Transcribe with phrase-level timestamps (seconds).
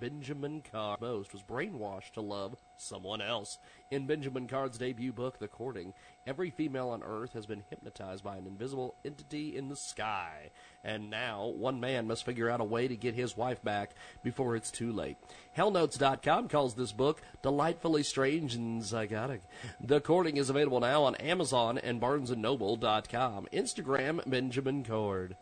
[0.00, 3.58] Benjamin Card most was brainwashed to love someone else.
[3.90, 5.94] In Benjamin Card's debut book, The Courting,
[6.26, 10.50] every female on Earth has been hypnotized by an invisible entity in the sky.
[10.84, 14.56] And now, one man must figure out a way to get his wife back before
[14.56, 15.16] it's too late.
[15.56, 19.42] Hellnotes.com calls this book delightfully strange and psychotic.
[19.80, 23.48] The Courting is available now on Amazon and BarnesandNoble.com.
[23.52, 25.36] Instagram, Benjamin Cord.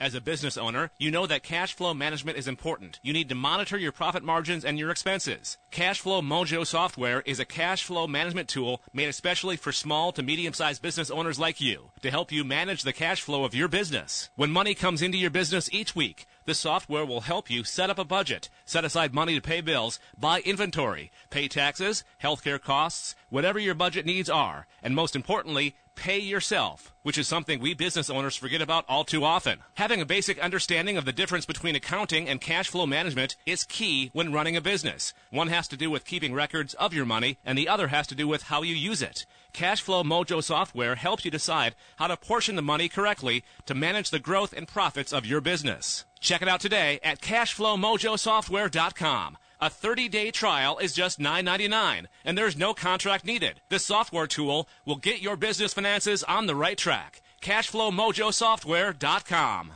[0.00, 2.98] As a business owner, you know that cash flow management is important.
[3.02, 5.58] You need to monitor your profit margins and your expenses.
[5.70, 10.54] Cashflow Mojo software is a cash flow management tool made especially for small to medium
[10.54, 14.30] sized business owners like you to help you manage the cash flow of your business.
[14.36, 17.98] When money comes into your business each week, the software will help you set up
[17.98, 23.58] a budget, set aside money to pay bills, buy inventory, pay taxes, healthcare costs, whatever
[23.58, 28.34] your budget needs are, and most importantly, pay yourself, which is something we business owners
[28.34, 29.58] forget about all too often.
[29.74, 34.08] Having a basic understanding of the difference between accounting and cash flow management is key
[34.14, 35.12] when running a business.
[35.30, 38.14] One has to do with keeping records of your money, and the other has to
[38.14, 39.26] do with how you use it.
[39.52, 44.18] Cashflow Mojo software helps you decide how to portion the money correctly to manage the
[44.18, 46.06] growth and profits of your business.
[46.18, 49.36] Check it out today at cashflowmojosoftware.com.
[49.62, 53.60] A 30-day trial is just $9.99, and there's no contract needed.
[53.68, 57.20] This software tool will get your business finances on the right track.
[57.42, 59.72] CashflowMojoSoftware.com.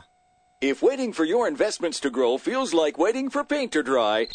[0.59, 4.29] If waiting for your investments to grow feels like waiting for paint to dry,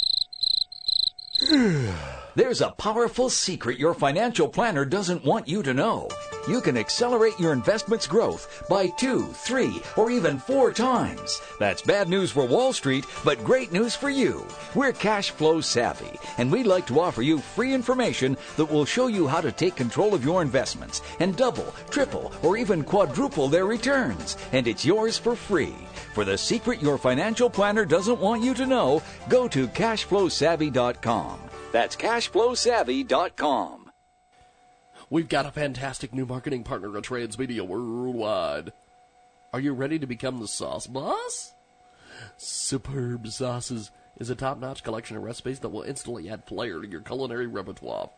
[2.35, 6.09] there's a powerful secret your financial planner doesn't want you to know.
[6.49, 11.41] You can accelerate your investments growth by two, three, or even four times.
[11.59, 14.47] That's bad news for Wall Street, but great news for you.
[14.75, 19.09] We're cash flow savvy, and we'd like to offer you free information that will show
[19.09, 23.67] you how to take control of your investments and double, triple, or even quadruple their
[23.67, 24.37] returns.
[24.53, 25.75] And it's yours for free.
[26.15, 31.50] For the secret your financial planner doesn't want you to know, go to cashflowsavvy.com.
[31.73, 33.91] That's cashflowsavvy.com.
[35.09, 38.73] We've got a fantastic new marketing partner at Transmedia Worldwide.
[39.53, 41.53] Are you ready to become the sauce boss?
[42.37, 47.01] Superb Sauces is a top-notch collection of recipes that will instantly add flair to your
[47.01, 48.11] culinary repertoire.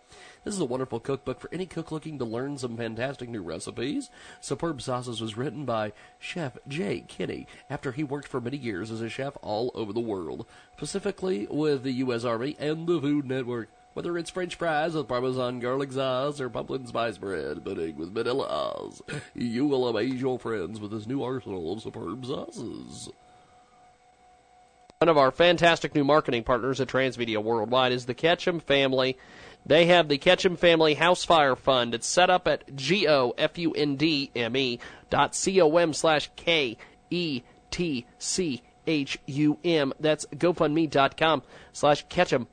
[0.44, 4.10] This is a wonderful cookbook for any cook looking to learn some fantastic new recipes.
[4.40, 9.00] Superb Sauces was written by Chef Jay Kinney after he worked for many years as
[9.00, 10.44] a chef all over the world,
[10.76, 12.24] specifically with the U.S.
[12.24, 13.68] Army and the Food Network.
[13.94, 18.48] Whether it's French fries with Parmesan garlic sauce or pumpkin spice bread pudding with vanilla
[18.48, 19.02] sauce,
[19.34, 23.10] you will amaze your friends with this new arsenal of superb sauces.
[25.02, 29.18] One of our fantastic new marketing partners at Transmedia Worldwide is the Ketchum family.
[29.66, 31.92] They have the Ketchum Family House Fire Fund.
[31.92, 34.78] It's set up at G-O-F-U-N-D-M-E
[35.10, 37.42] dot C-O-M slash K-E-T-C-H-U-M.
[39.98, 41.42] That's GoFundMe.com
[41.72, 42.46] slash Ketchum.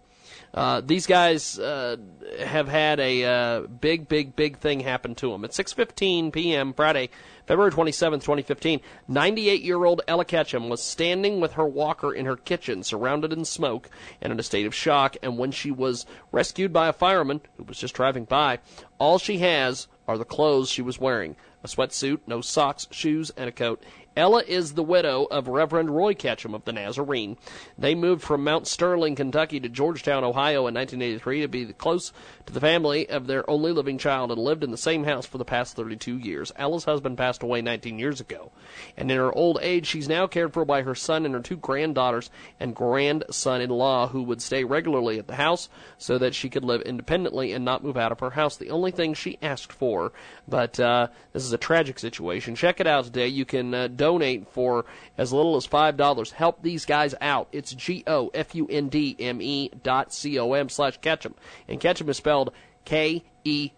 [0.53, 1.97] Uh, these guys uh,
[2.39, 5.45] have had a uh, big, big, big thing happen to them.
[5.45, 6.73] At 6:15 p.m.
[6.73, 7.09] Friday,
[7.45, 13.33] February 27, 2015, 98-year-old Ella Ketchum was standing with her walker in her kitchen, surrounded
[13.33, 13.89] in smoke
[14.21, 15.17] and in a state of shock.
[15.21, 18.59] And when she was rescued by a fireman who was just driving by,
[18.97, 23.47] all she has are the clothes she was wearing: a sweatsuit, no socks, shoes, and
[23.47, 23.83] a coat.
[24.19, 27.37] Ella is the widow of Reverend Roy Ketchum of the Nazarene.
[27.77, 32.11] They moved from Mount Sterling, Kentucky to Georgetown, Ohio in 1983 to be close
[32.45, 35.37] to the family of their only living child and lived in the same house for
[35.37, 36.51] the past 32 years.
[36.57, 38.51] Ella's husband passed away 19 years ago,
[38.97, 41.55] and in her old age, she's now cared for by her son and her two
[41.55, 42.29] granddaughters
[42.59, 47.53] and grandson-in-law who would stay regularly at the house so that she could live independently
[47.53, 48.57] and not move out of her house.
[48.57, 50.11] The only thing she asked for,
[50.45, 52.55] but uh, this is a tragic situation.
[52.55, 53.29] Check it out today.
[53.29, 54.08] You can uh, donate
[54.51, 54.85] for
[55.17, 56.31] as little as $5.
[56.31, 57.47] Help these guys out.
[57.51, 61.35] It's G-O-F-U-N-D-M-E dot C-O-M slash Ketchum.
[61.67, 62.53] And Ketchum is spelled
[62.85, 63.73] K-E-T-C-H-U-M.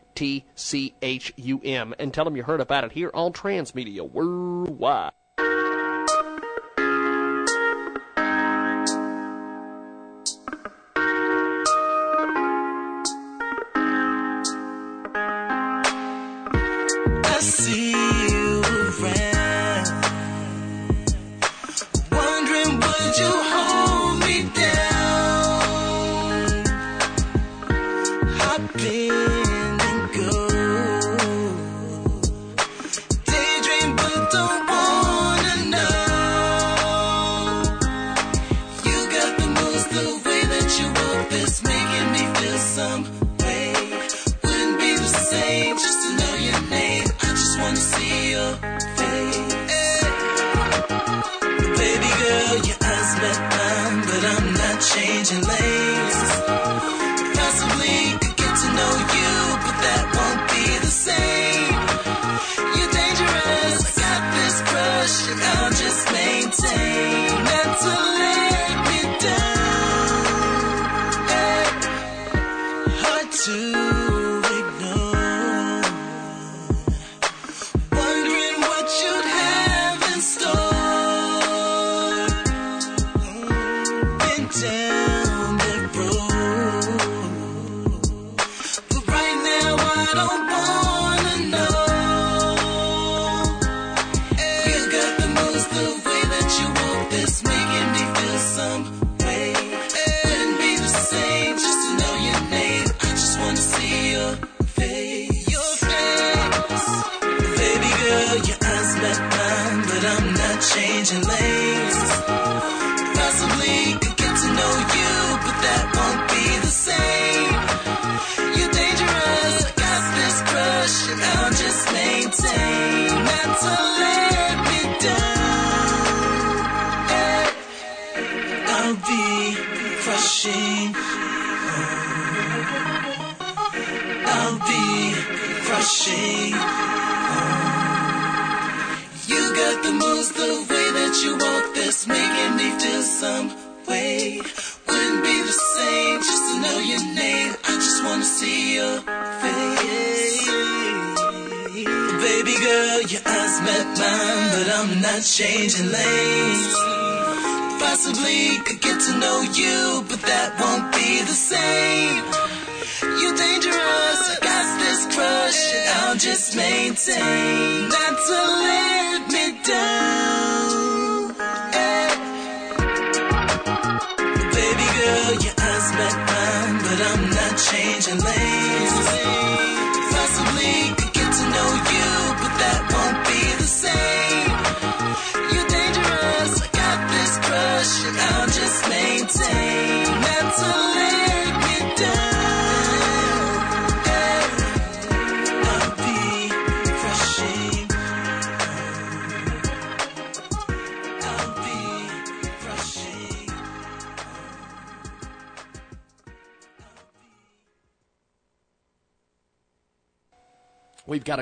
[2.00, 5.12] And tell them you heard about it here on Transmedia Worldwide.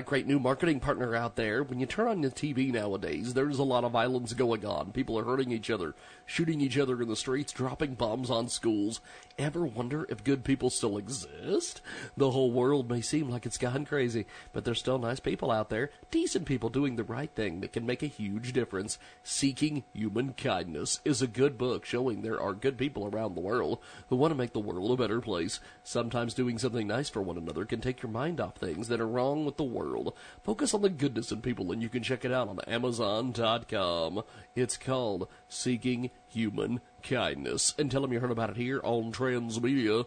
[0.09, 1.61] Great new marketing partner out there.
[1.61, 4.91] When you turn on the TV nowadays, there's a lot of violence going on.
[4.91, 5.93] People are hurting each other,
[6.25, 9.01] shooting each other in the streets, dropping bombs on schools.
[9.39, 11.79] Ever wonder if good people still exist?
[12.17, 15.69] The whole world may seem like it's gone crazy, but there's still nice people out
[15.69, 18.99] there, decent people doing the right thing that can make a huge difference.
[19.23, 23.79] Seeking Human Kindness is a good book showing there are good people around the world
[24.09, 25.61] who want to make the world a better place.
[25.85, 29.07] Sometimes doing something nice for one another can take your mind off things that are
[29.07, 30.15] wrong with the world.
[30.43, 34.21] Focus on the goodness in people, and you can check it out on Amazon.com.
[34.53, 37.75] It's called Seeking Human Kindness.
[37.77, 40.05] And tell them you heard about it here on Transmedia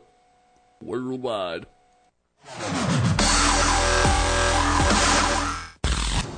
[0.80, 1.66] Worldwide.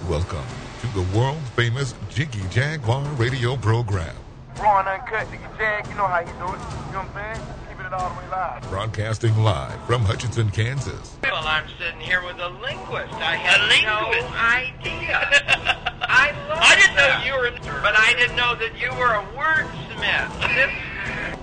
[0.09, 0.45] Welcome
[0.81, 4.15] to the world famous Jiggy Jaguar radio program.
[4.61, 6.39] Raw and uncut, nigga Jag, you know how you do it.
[6.39, 7.64] You know what I'm saying?
[7.95, 8.63] Keeping it all the way live.
[8.71, 11.17] Broadcasting live from Hutchinson, Kansas.
[11.23, 13.15] Well, I'm sitting here with a linguist.
[13.15, 15.19] I had no idea.
[16.03, 19.25] I love I didn't know you were, but I didn't know that you were a
[19.37, 20.35] wordsmith.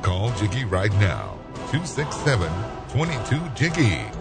[0.01, 1.37] Call Jiggy right now.
[1.71, 2.51] 267
[2.89, 4.20] 22 Jiggy.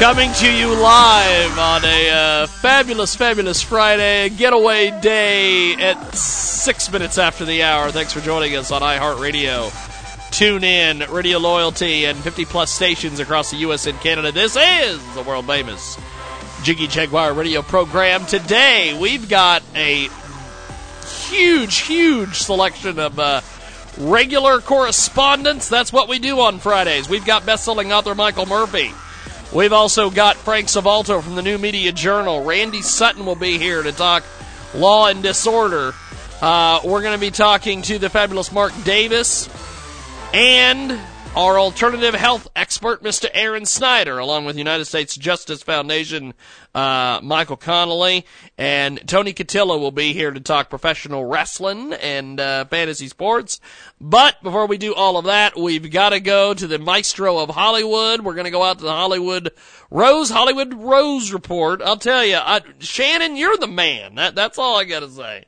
[0.00, 7.18] Coming to you live on a uh, fabulous, fabulous Friday getaway day at six minutes
[7.18, 7.90] after the hour.
[7.90, 9.70] Thanks for joining us on iHeartRadio.
[10.30, 13.86] Tune in, Radio Loyalty, and 50 plus stations across the U.S.
[13.86, 14.32] and Canada.
[14.32, 15.98] This is the world famous
[16.62, 18.24] Jiggy Jaguar radio program.
[18.24, 20.08] Today, we've got a
[21.28, 23.42] huge, huge selection of uh,
[23.98, 25.68] regular correspondence.
[25.68, 27.06] That's what we do on Fridays.
[27.06, 28.94] We've got best selling author Michael Murphy
[29.52, 32.44] We've also got Frank Salvato from the New Media Journal.
[32.44, 34.22] Randy Sutton will be here to talk
[34.74, 35.92] law and disorder.
[36.40, 39.48] Uh, we're going to be talking to the fabulous Mark Davis
[40.32, 41.00] and
[41.36, 43.28] our alternative health expert, Mr.
[43.32, 46.34] Aaron Snyder, along with United States Justice Foundation,
[46.74, 48.26] uh, Michael Connolly,
[48.58, 53.60] and Tony Cotillo will be here to talk professional wrestling and uh, fantasy sports.
[54.00, 57.50] But before we do all of that, we've got to go to the maestro of
[57.50, 58.22] Hollywood.
[58.22, 59.52] We're going to go out to the Hollywood
[59.88, 61.80] Rose, Hollywood Rose Report.
[61.80, 62.38] I'll tell you,
[62.80, 64.16] Shannon, you're the man.
[64.16, 65.44] That, that's all I got to say.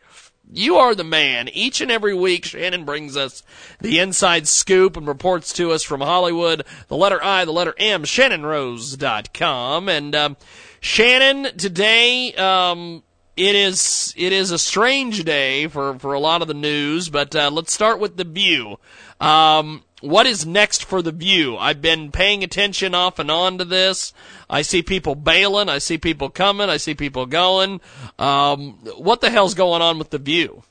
[0.54, 1.49] You are the man.
[1.49, 3.42] Each and every week, Shannon brings us
[3.80, 6.64] the inside scoop and reports to us from Hollywood.
[6.88, 9.88] The letter I, the letter M, ShannonRose.com.
[9.88, 10.37] And, um,
[10.80, 13.02] Shannon, today, um,
[13.35, 17.35] it is, it is a strange day for, for a lot of the news, but,
[17.35, 18.78] uh, let's start with the view.
[19.23, 21.57] Um, what is next for the view?
[21.57, 24.12] I've been paying attention off and on to this.
[24.50, 25.69] I see people bailing.
[25.69, 26.69] I see people coming.
[26.69, 27.81] I see people going.
[28.19, 30.64] Um, what the hell's going on with the view?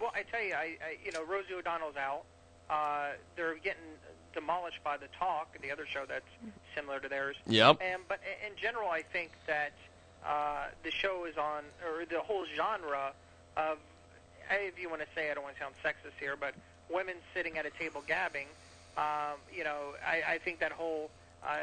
[0.00, 2.24] Well, I tell you, I, I you know Rosie O'Donnell's out.
[2.68, 3.82] Uh, they're getting
[4.34, 6.24] demolished by the Talk, the other show that's
[6.74, 7.36] similar to theirs.
[7.46, 7.78] Yep.
[7.80, 9.72] And but in general, I think that
[10.26, 13.12] uh, the show is on, or the whole genre
[13.56, 13.78] of,
[14.50, 16.54] if you want to say, I don't want to sound sexist here, but
[16.92, 18.46] women sitting at a table gabbing.
[18.96, 21.10] Um, you know, I, I think that whole
[21.46, 21.56] uh,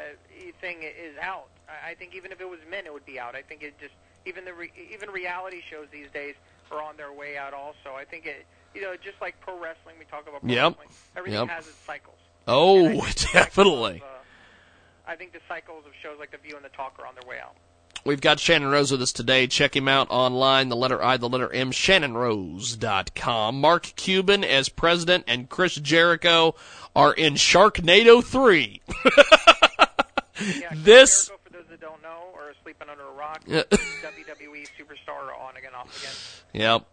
[0.60, 1.48] thing is out.
[1.68, 3.34] I I think even if it was men, it would be out.
[3.34, 3.94] I think it just
[4.26, 6.34] even the re, even reality shows these days
[6.70, 7.54] are on their way out.
[7.54, 8.46] Also, I think it.
[8.74, 10.72] You know, just like pro wrestling, we talk about pro Yep.
[10.72, 10.88] wrestling.
[11.16, 11.48] Everything Yep.
[11.48, 12.18] has its cycles.
[12.46, 13.00] Oh,
[13.32, 14.02] definitely.
[15.06, 17.26] I think the cycles of shows like The View and The Talk are on their
[17.28, 17.56] way out.
[18.08, 19.46] We've got Shannon Rose with us today.
[19.46, 20.70] Check him out online.
[20.70, 23.60] The letter I, the letter M, ShannonRose.com.
[23.60, 26.54] Mark Cuban as president and Chris Jericho
[26.96, 28.80] are in Sharknado 3.
[30.74, 31.26] this.
[31.26, 33.64] Jericho, for those that don't know or are sleeping under a rock, Yeah.
[33.70, 35.94] WWE superstar on again, off
[36.54, 36.62] again.
[36.62, 36.86] Yep.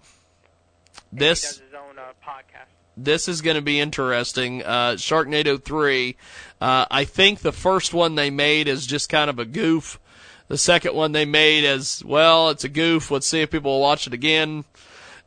[1.13, 1.61] This.
[1.73, 2.67] own uh, podcast.
[2.97, 4.63] this is going to be interesting.
[4.63, 6.17] Uh, Sharknado 3,
[6.59, 9.97] uh, I think the first one they made is just kind of a goof.
[10.47, 13.09] The second one they made is, well, it's a goof.
[13.09, 14.63] Let's see if people will watch it again.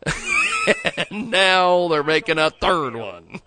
[1.11, 3.41] and now they're making a third one.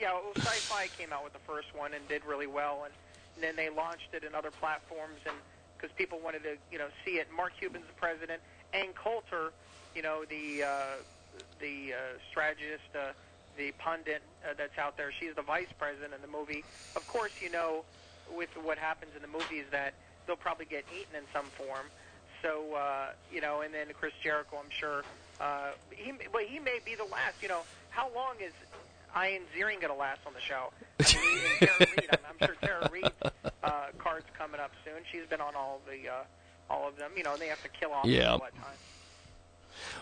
[0.00, 2.92] Yeah, well, Syfy came out with the first one and did really well, and,
[3.36, 5.34] and then they launched it in other platforms, and
[5.76, 7.28] because people wanted to, you know, see it.
[7.36, 8.40] Mark Cuban's the president,
[8.72, 9.52] and Coulter,
[9.94, 10.96] you know, the uh,
[11.60, 11.96] the uh,
[12.30, 13.12] strategist, uh,
[13.56, 15.12] the pundit uh, that's out there.
[15.20, 16.64] She's the vice president in the movie.
[16.96, 17.84] Of course, you know,
[18.34, 19.94] with what happens in the movie is that
[20.26, 21.86] they'll probably get eaten in some form.
[22.42, 25.04] So, uh, you know, and then Chris Jericho, I'm sure,
[25.40, 27.40] uh, he, well, he may be the last.
[27.40, 27.60] You know,
[27.90, 28.52] how long is
[29.16, 30.72] Ian Ziering going to last on the show?
[31.00, 31.04] I
[31.60, 33.10] mean, Tara Reid, I'm, I'm sure Tara Reid's
[33.62, 35.02] uh, card's coming up soon.
[35.12, 36.14] She's been on all the uh,
[36.68, 37.12] all of them.
[37.16, 38.32] You know, and they have to kill off Yeah.
[38.32, 38.78] people at times.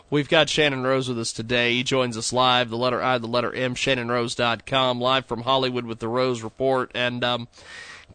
[0.08, 1.74] We've got Shannon Rose with us today.
[1.74, 6.00] He joins us live, the letter I, the letter M, ShannonRose.com, live from Hollywood with
[6.00, 6.90] the Rose Report.
[6.94, 7.48] And um,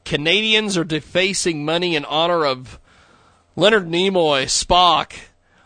[0.04, 2.80] Canadians are defacing money in honor of
[3.56, 5.14] Leonard Nimoy, Spock.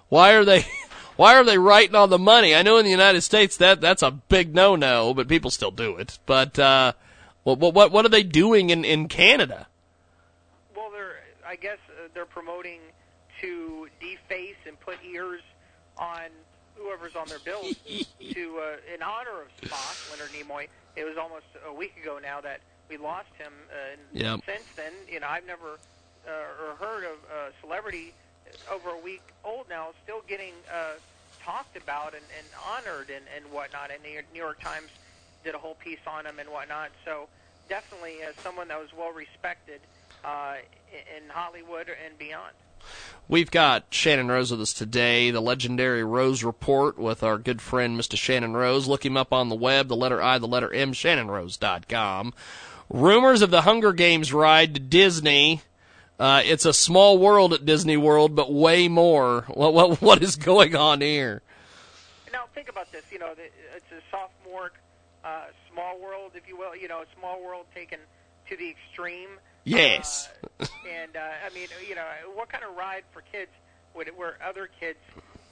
[0.10, 0.66] Why are they?
[1.16, 2.56] Why are they writing on the money?
[2.56, 5.98] I know in the United States that that's a big no-no, but people still do
[5.98, 6.18] it.
[6.26, 6.94] But uh,
[7.44, 9.68] what what what are they doing in in Canada?
[10.74, 12.80] Well, they're I guess uh, they're promoting
[13.42, 15.42] to deface and put ears
[15.98, 16.30] on
[16.76, 20.68] whoever's on their bills to uh, in honor of Spock, Leonard Nimoy.
[20.96, 23.54] It was almost a week ago now that we lost him.
[23.72, 24.42] Uh, Yep.
[24.46, 25.80] Since then, you know, I've never
[26.28, 28.14] uh, or heard of a celebrity
[28.72, 30.94] over a week old now still getting uh,
[31.44, 33.92] talked about and, and honored and, and whatnot.
[33.92, 34.90] And the New York Times
[35.44, 36.90] did a whole piece on him and whatnot.
[37.06, 37.28] So
[37.70, 39.80] definitely uh, someone that was well respected
[40.26, 40.56] uh,
[40.92, 42.54] in in Hollywood and beyond.
[43.28, 48.00] We've got Shannon Rose with us today, the legendary Rose Report with our good friend
[48.00, 48.18] Mr.
[48.18, 48.88] Shannon Rose.
[48.88, 52.34] Look him up on the web, the letter I, the letter M, ShannonRose.com.
[52.90, 55.62] Rumors of the Hunger Games ride to Disney.
[56.20, 59.46] Uh, it's a small world at Disney World, but way more.
[59.48, 61.42] What what what is going on here?
[62.34, 63.04] Now think about this.
[63.12, 64.72] You know, it's a sophomore,
[65.24, 66.76] uh, small world, if you will.
[66.76, 68.00] You know, a small world taken
[68.50, 69.30] to the extreme.
[69.64, 70.30] Yes.
[70.60, 73.52] And uh, I mean, you know, what kind of ride for kids
[73.96, 74.98] would it, where other kids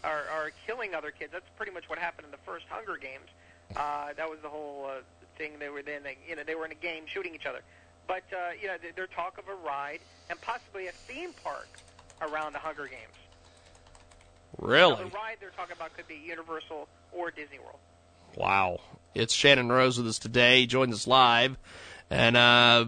[0.03, 1.32] are, are killing other kids?
[1.32, 3.27] That's pretty much what happened in the first Hunger Games.
[3.75, 5.01] Uh, that was the whole uh,
[5.38, 5.53] thing.
[5.60, 7.62] They were then, they, you know, they were in a game shooting each other.
[8.08, 11.67] But uh, you know, there's talk of a ride and possibly a theme park
[12.22, 13.01] around the Hunger Games.
[14.60, 14.96] Now, Really?
[15.03, 17.79] the ride they're talking about could be Universal or Disney World.
[18.36, 18.79] Wow.
[19.13, 20.62] It's Shannon Rose with us today.
[20.62, 21.58] He joins us live.
[22.10, 22.86] And uh,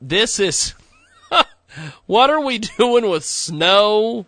[0.00, 0.74] this is
[2.06, 4.26] what are we doing with snow?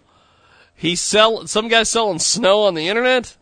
[0.74, 3.36] He's sell some guy selling snow on the internet.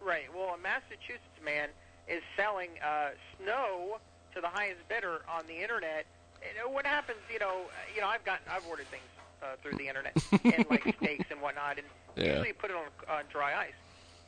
[0.00, 0.26] Right.
[0.34, 1.68] Well, a Massachusetts man
[2.10, 3.98] is selling uh, snow
[4.34, 6.04] to the highest bidder on the internet.
[6.42, 9.06] And uh, what happens, you know, uh, you know, I've gotten, I've ordered things
[9.42, 11.86] uh, through the internet and like steaks and whatnot, and
[12.16, 12.32] Yeah.
[12.34, 13.78] usually put it on uh, dry ice.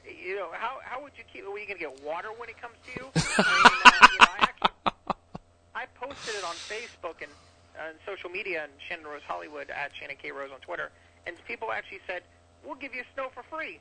[0.05, 1.45] You know, how how would you keep?
[1.45, 3.07] Are you going to get water when it comes to you?
[3.47, 4.73] I mean, uh, you know, I actually,
[5.75, 7.31] I posted it on Facebook and
[7.79, 10.91] uh, social media and Shannon Rose Hollywood at Shannon K Rose on Twitter,
[11.27, 12.23] and people actually said,
[12.65, 13.79] "We'll give you snow for free."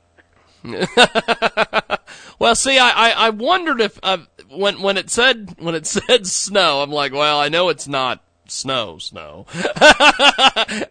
[2.42, 4.18] well, see, I, I, I wondered if uh,
[4.50, 8.20] when when it said when it said snow, I'm like, well, I know it's not
[8.48, 9.46] snow, snow,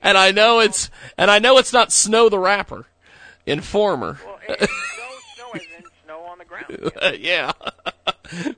[0.01, 2.85] and I know it's and I know it's not Snow the rapper,
[3.45, 4.17] Informer.
[4.23, 4.37] Well,
[7.15, 7.51] yeah.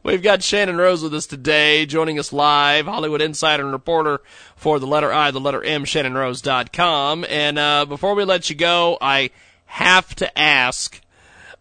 [0.03, 4.21] We've got Shannon Rose with us today, joining us live, Hollywood insider and reporter
[4.55, 7.25] for the letter I, the letter M, ShannonRose.com.
[7.27, 9.31] And uh, before we let you go, I
[9.65, 11.01] have to ask.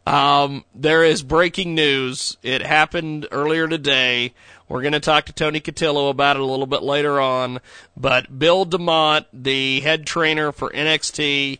[0.06, 2.37] Um, there is breaking news.
[2.42, 4.35] It happened earlier today.
[4.68, 7.61] We're going to talk to Tony Cotillo about it a little bit later on.
[7.97, 11.59] But Bill DeMott, the head trainer for NXT,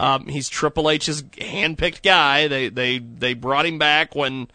[0.00, 2.48] um, he's Triple H's handpicked guy.
[2.48, 4.48] They they they brought him back when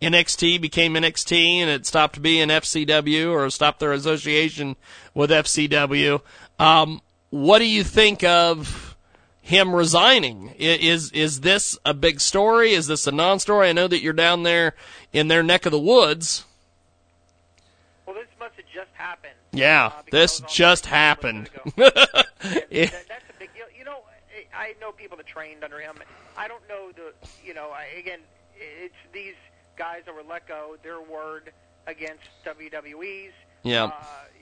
[0.00, 4.76] NXT became NXT and it stopped being FCW or stopped their association
[5.12, 6.20] with FCW.
[6.58, 8.85] Um, what do you think of
[9.46, 10.48] him resigning?
[10.58, 12.72] Is is this a big story?
[12.72, 13.68] Is this a non-story?
[13.68, 14.74] I know that you're down there
[15.12, 16.44] in their neck of the woods.
[18.06, 19.34] Well, this must have just happened.
[19.52, 21.50] Yeah, Uh, this I was on just happened.
[21.54, 22.60] a little bit ago.
[22.70, 22.84] Yeah.
[22.86, 23.66] that, that's a big deal.
[23.78, 23.98] You know,
[24.52, 25.94] I I know people that trained under him.
[26.36, 27.12] I don't know the,
[27.44, 28.18] you know, I, again,
[28.58, 29.34] it's these
[29.78, 30.76] guys that were let go.
[30.82, 31.52] Their word
[31.86, 33.32] against WWE's.
[33.62, 33.84] Yeah.
[33.84, 33.92] Uh,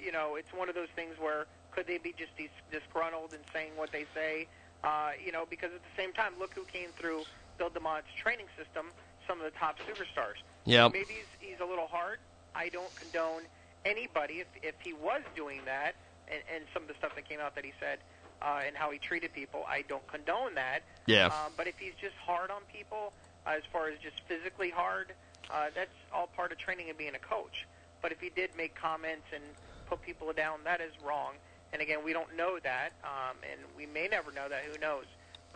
[0.02, 3.42] you know, it's one of those things where could they be just dis- disgruntled and
[3.52, 4.46] saying what they say?
[4.84, 7.22] Uh, you know, because at the same time, look who came through
[7.56, 8.86] Bill DeMott's training system.
[9.26, 10.36] Some of the top superstars.
[10.66, 10.92] Yep.
[10.92, 12.18] Maybe he's, he's a little hard.
[12.54, 13.42] I don't condone
[13.86, 15.94] anybody if if he was doing that,
[16.28, 17.98] and, and some of the stuff that came out that he said,
[18.42, 19.64] uh, and how he treated people.
[19.66, 20.80] I don't condone that.
[21.06, 21.26] Yeah.
[21.26, 23.14] Um, but if he's just hard on people,
[23.46, 25.14] uh, as far as just physically hard,
[25.50, 27.66] uh, that's all part of training and being a coach.
[28.02, 29.42] But if he did make comments and
[29.88, 31.32] put people down, that is wrong.
[31.74, 34.62] And again, we don't know that, um, and we may never know that.
[34.62, 35.04] Who knows?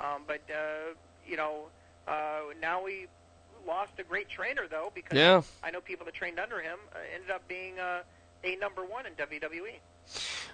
[0.01, 0.95] Um, but uh,
[1.27, 1.67] you know,
[2.07, 3.07] uh, now we
[3.67, 5.43] lost a great trainer though, because Yeah.
[5.63, 8.01] I know people that trained under him uh, ended up being uh,
[8.45, 9.13] a number one in.
[9.13, 9.79] WWE.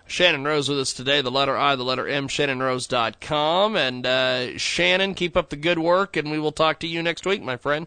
[0.06, 3.76] Shannon Rose with us today, the letter I, the letter M, ShannonRose.com.
[3.76, 7.24] And uh, Shannon, keep up the good work, and we will talk to you next
[7.24, 7.86] week, my friend.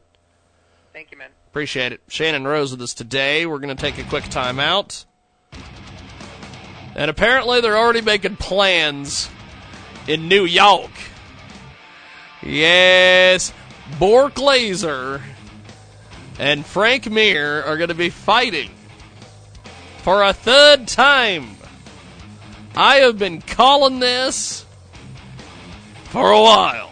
[0.94, 1.30] Thank you, man.
[1.52, 2.02] Appreciate it.
[2.08, 3.46] Shannon Rose with us today.
[3.46, 5.06] We're going to take a quick time out.
[6.98, 9.30] And apparently they're already making plans
[10.08, 10.90] in New York.
[12.42, 13.54] Yes,
[14.00, 15.22] Bork Laser
[16.40, 18.72] and Frank Mir are going to be fighting
[20.00, 21.56] for a third time.
[22.76, 24.66] I have been calling this
[26.06, 26.92] for a while.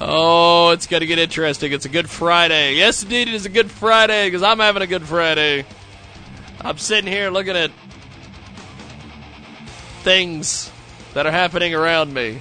[0.00, 1.72] Oh, it's going to get interesting.
[1.72, 2.76] It's a good Friday.
[2.76, 5.64] Yes, indeed, it is a good Friday because I'm having a good Friday.
[6.60, 7.70] I'm sitting here looking at
[10.02, 10.70] things
[11.14, 12.40] that are happening around me.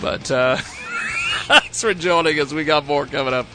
[0.00, 0.56] But uh,
[1.46, 2.52] thanks for joining us.
[2.52, 3.46] We got more coming up.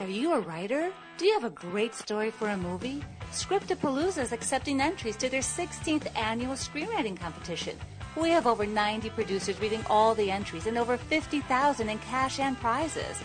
[0.00, 0.90] Are you a writer?
[1.18, 3.02] Do you have a great story for a movie?
[3.30, 7.76] Scriptapalooza is accepting entries to their 16th annual screenwriting competition.
[8.16, 12.56] We have over 90 producers reading all the entries and over 50,000 in cash and
[12.58, 13.20] prizes.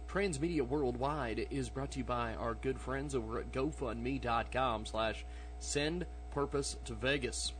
[0.09, 5.23] Transmedia Worldwide is brought to you by our good friends over at GoFundMe.com slash
[5.59, 7.53] send purpose to Vegas.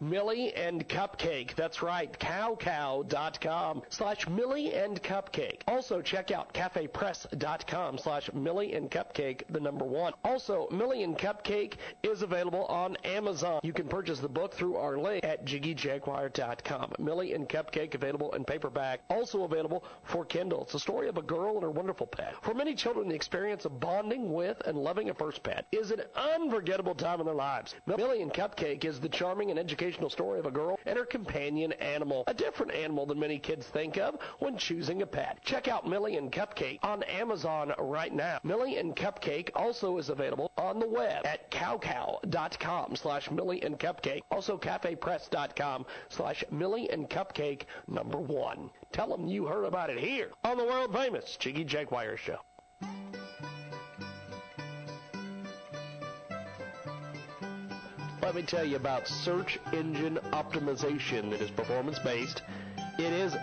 [0.00, 1.54] Millie and Cupcake.
[1.54, 2.10] That's right.
[2.18, 5.60] Cowcow.com slash Millie and Cupcake.
[5.68, 10.14] Also check out cafepress.com slash Millie and Cupcake, the number one.
[10.24, 13.60] Also, Millie and Cupcake is available on Amazon.
[13.62, 16.92] You can purchase the book through our link at jiggyjaguar.com.
[16.98, 19.00] Millie and Cupcake available in paperback.
[19.10, 20.62] Also available for Kindle.
[20.62, 22.34] It's a story of a girl and her wonderful pet.
[22.42, 26.00] For many children, the experience of bonding with and loving a first pet is an
[26.16, 27.74] unforgettable time in their lives.
[27.86, 31.72] Millie and Cupcake is the charming and educational story of a girl and her companion
[31.72, 32.24] animal.
[32.26, 35.38] A different animal than many kids think of when choosing a pet.
[35.44, 38.38] Check out Millie and Cupcake on Amazon right now.
[38.44, 44.22] Millie and Cupcake also is available on the web at cowcow.com slash Millie and Cupcake.
[44.30, 48.70] Also cafepress.com slash Millie and Cupcake number one.
[48.92, 52.38] Tell them you heard about it here on the world famous Jiggy Jaguar Show.
[58.22, 62.42] Let me tell you about search engine optimization that is performance based.
[62.98, 63.34] It is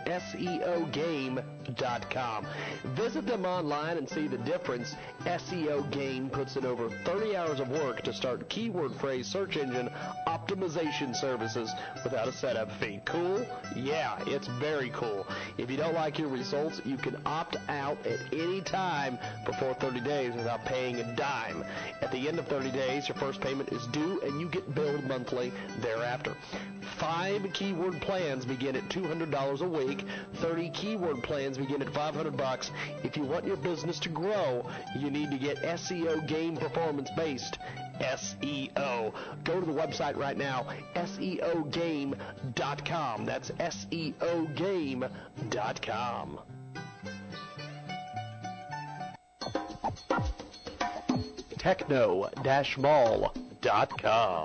[1.67, 2.47] SEOgame.com.
[2.95, 4.95] Visit them online and see the difference.
[5.25, 9.89] SEO Game puts in over 30 hours of work to start keyword phrase search engine
[10.27, 11.71] optimization services
[12.03, 13.01] without a setup fee.
[13.06, 13.45] Cool?
[13.75, 15.27] Yeah, it's very cool.
[15.58, 20.01] If you don't like your results, you can opt out at any time before 30
[20.01, 21.63] days without paying a dime.
[22.01, 25.03] At the end of 30 days, your first payment is due and you get billed
[25.06, 25.51] monthly
[25.82, 26.36] thereafter.
[26.97, 30.03] Five keyword plans begin at $200 a week.
[30.36, 32.72] 30 keyword plans begin at 500 bucks.
[33.04, 37.60] If you want your business to grow, you need to get SEO game performance based.
[38.00, 39.13] SEO.
[39.43, 42.15] Go to the website right now, SEOgame.com.
[43.26, 45.10] That's SEOgame.com.
[51.58, 53.32] Techno-Mall.com.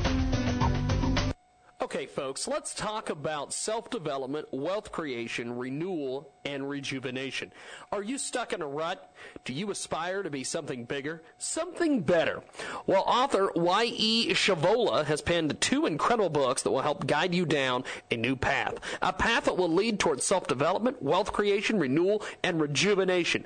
[1.93, 7.53] Okay, folks, let's talk about self development, wealth creation, renewal, and rejuvenation.
[7.91, 9.13] Are you stuck in a rut?
[9.45, 12.45] Do you aspire to be something bigger, something better?
[12.87, 14.29] Well, author Y.E.
[14.35, 18.79] Shavola has penned two incredible books that will help guide you down a new path.
[19.03, 23.45] A path that will lead towards self development, wealth creation, renewal, and rejuvenation.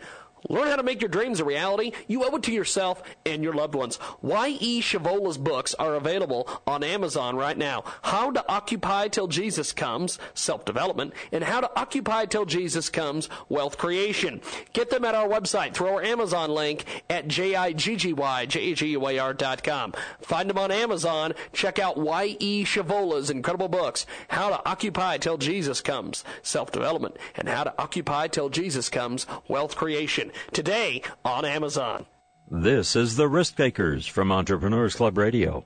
[0.48, 1.92] Learn how to make your dreams a reality.
[2.06, 3.98] You owe it to yourself and your loved ones.
[4.20, 4.82] Y.E.
[4.82, 7.82] Shavola's books are available on Amazon right now.
[8.02, 13.30] How to Occupy Till Jesus Comes, Self Development, and How to Occupy Till Jesus Comes,
[13.48, 14.42] Wealth Creation.
[14.74, 19.94] Get them at our website through our Amazon link at J-I-G-G-Y-J-A-G-U-A-R.com.
[20.20, 21.32] Find them on Amazon.
[21.54, 22.64] Check out Y.E.
[22.64, 28.28] Shavola's incredible books, How to Occupy Till Jesus Comes, Self Development, and How to Occupy
[28.28, 32.06] Till Jesus Comes, Wealth Creation today on Amazon.
[32.50, 35.64] This is the Risk Takers from Entrepreneurs Club Radio.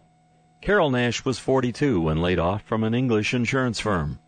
[0.61, 4.19] Carol Nash was 42 when laid off from an English insurance firm.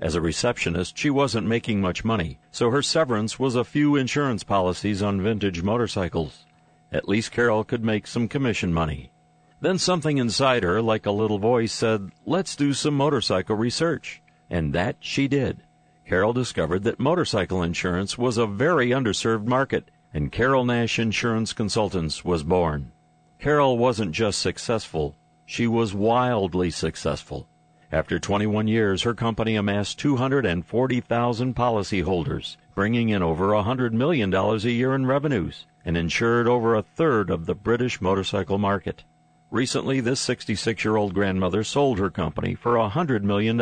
[0.00, 4.42] As a receptionist, she wasn't making much money, so her severance was a few insurance
[4.42, 6.44] policies on vintage motorcycles.
[6.90, 9.12] At least Carol could make some commission money.
[9.60, 14.20] Then something inside her, like a little voice, said, Let's do some motorcycle research.
[14.50, 15.62] And that she did.
[16.06, 22.24] Carol discovered that motorcycle insurance was a very underserved market, and Carol Nash Insurance Consultants
[22.24, 22.92] was born.
[23.38, 27.48] Carol wasn't just successful, she was wildly successful.
[27.90, 34.94] After 21 years, her company amassed 240,000 policyholders, bringing in over $100 million a year
[34.94, 39.04] in revenues, and insured over a third of the British motorcycle market.
[39.52, 43.60] Recently, this 66 year old grandmother sold her company for $100 million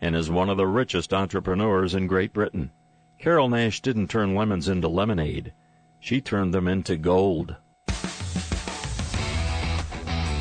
[0.00, 2.72] and is one of the richest entrepreneurs in Great Britain.
[3.20, 5.52] Carol Nash didn't turn lemons into lemonade,
[6.00, 7.54] she turned them into gold.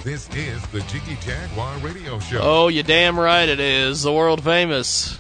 [0.03, 2.39] This is the Jiggy Jaguar Radio Show.
[2.41, 4.01] Oh, you damn right it is.
[4.01, 5.19] The world famous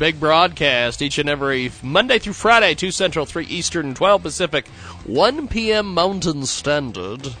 [0.00, 4.66] big broadcast each and every Monday through Friday, 2 Central, 3 Eastern, 12 Pacific,
[5.06, 5.94] 1 p.m.
[5.94, 7.32] Mountain Standard,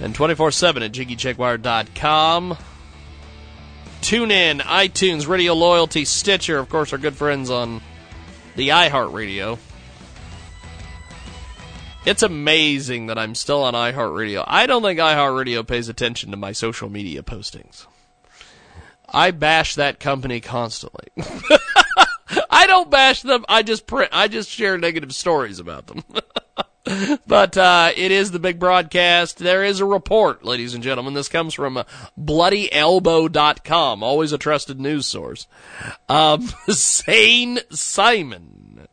[0.00, 2.56] and 24 7 at JiggyJaguar.com.
[4.00, 7.80] Tune in, iTunes, Radio Loyalty, Stitcher, of course, our good friends on
[8.54, 9.58] the iHeartRadio.
[12.04, 14.44] It's amazing that I'm still on iHeartRadio.
[14.46, 17.86] I don't think iHeartRadio pays attention to my social media postings.
[19.08, 21.08] I bash that company constantly.
[22.50, 23.44] I don't bash them.
[23.48, 24.10] I just print.
[24.12, 26.02] I just share negative stories about them.
[27.26, 29.38] but uh, it is the big broadcast.
[29.38, 31.14] There is a report, ladies and gentlemen.
[31.14, 31.84] This comes from uh,
[32.20, 35.46] BloodyElbow.com, always a trusted news source.
[36.08, 38.88] Um, Zane Simon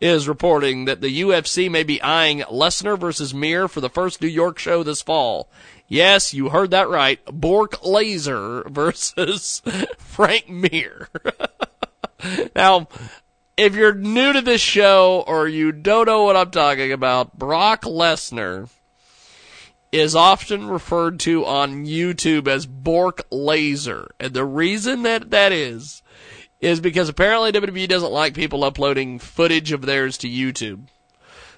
[0.00, 4.28] is reporting that the UFC may be eyeing Lesnar versus Mir for the first New
[4.28, 5.48] York show this fall.
[5.88, 7.24] Yes, you heard that right.
[7.26, 9.60] Bork Laser versus
[9.98, 11.08] Frank Mir.
[12.54, 12.86] now,
[13.56, 17.82] if you're new to this show or you don't know what I'm talking about, Brock
[17.82, 18.68] Lesnar
[19.92, 24.10] is often referred to on YouTube as Bork Laser.
[24.18, 26.02] And the reason that that is,
[26.60, 30.88] is because apparently WWE doesn't like people uploading footage of theirs to YouTube.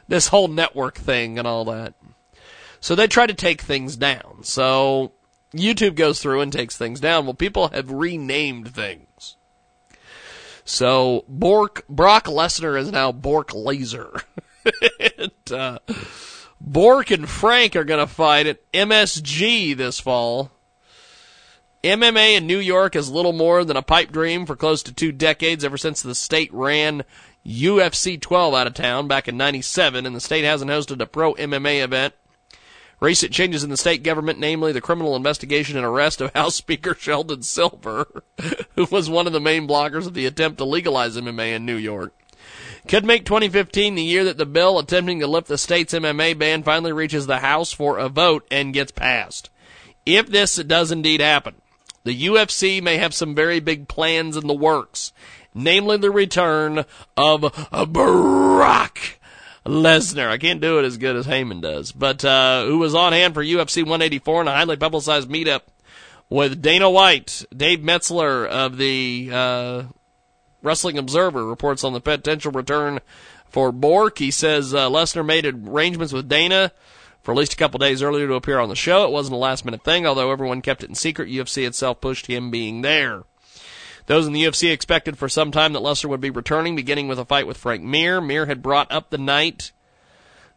[0.09, 1.95] This whole network thing and all that.
[2.81, 4.41] So they try to take things down.
[4.43, 5.13] So
[5.55, 7.25] YouTube goes through and takes things down.
[7.25, 9.36] Well, people have renamed things.
[10.67, 14.21] So Bork Brock Lesnar is now Bork Laser.
[15.17, 15.79] and, uh,
[16.61, 20.51] Bork and Frank are going to fight at MSG this fall.
[21.85, 25.13] MMA in New York is little more than a pipe dream for close to two
[25.13, 27.05] decades ever since the state ran
[27.47, 31.35] UFC 12 out of town back in 97 and the state hasn't hosted a pro
[31.35, 32.15] MMA event
[32.99, 36.95] Recent changes in the state government, namely the criminal investigation and arrest of House Speaker
[36.95, 38.23] Sheldon Silver,
[38.75, 41.77] who was one of the main blockers of the attempt to legalize MMA in New
[41.77, 42.15] York.
[42.89, 46.63] Could make 2015 the year that the bill attempting to lift the state's MMA ban
[46.63, 49.51] finally reaches the House for a vote and gets passed.
[50.07, 51.57] If this does indeed happen,
[52.05, 55.13] the UFC may have some very big plans in the works,
[55.53, 56.85] namely the return
[57.17, 59.01] of Brock
[59.67, 60.29] Lesnar.
[60.29, 63.35] I can't do it as good as Heyman does, but uh, who was on hand
[63.35, 65.63] for UFC 184 in a highly publicized meetup
[66.29, 67.45] with Dana White.
[67.55, 69.83] Dave Meltzer of the uh,
[70.63, 73.01] Wrestling Observer reports on the potential return
[73.49, 74.19] for Bork.
[74.19, 76.73] He says uh, Lesnar made arrangements with Dana
[77.23, 79.05] for at least a couple days earlier to appear on the show.
[79.05, 81.29] It wasn't a last minute thing, although everyone kept it in secret.
[81.29, 83.25] UFC itself pushed him being there.
[84.07, 87.19] Those in the UFC expected for some time that Lesnar would be returning, beginning with
[87.19, 88.21] a fight with Frank Mir.
[88.21, 89.73] Mir had brought up the night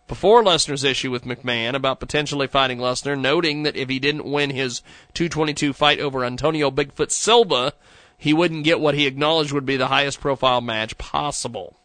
[0.07, 4.51] before Lesnar's issue with McMahon about potentially fighting Lesnar, noting that if he didn't win
[4.51, 4.81] his
[5.13, 7.73] 222 fight over Antonio Bigfoot Silva,
[8.17, 11.75] he wouldn't get what he acknowledged would be the highest profile match possible.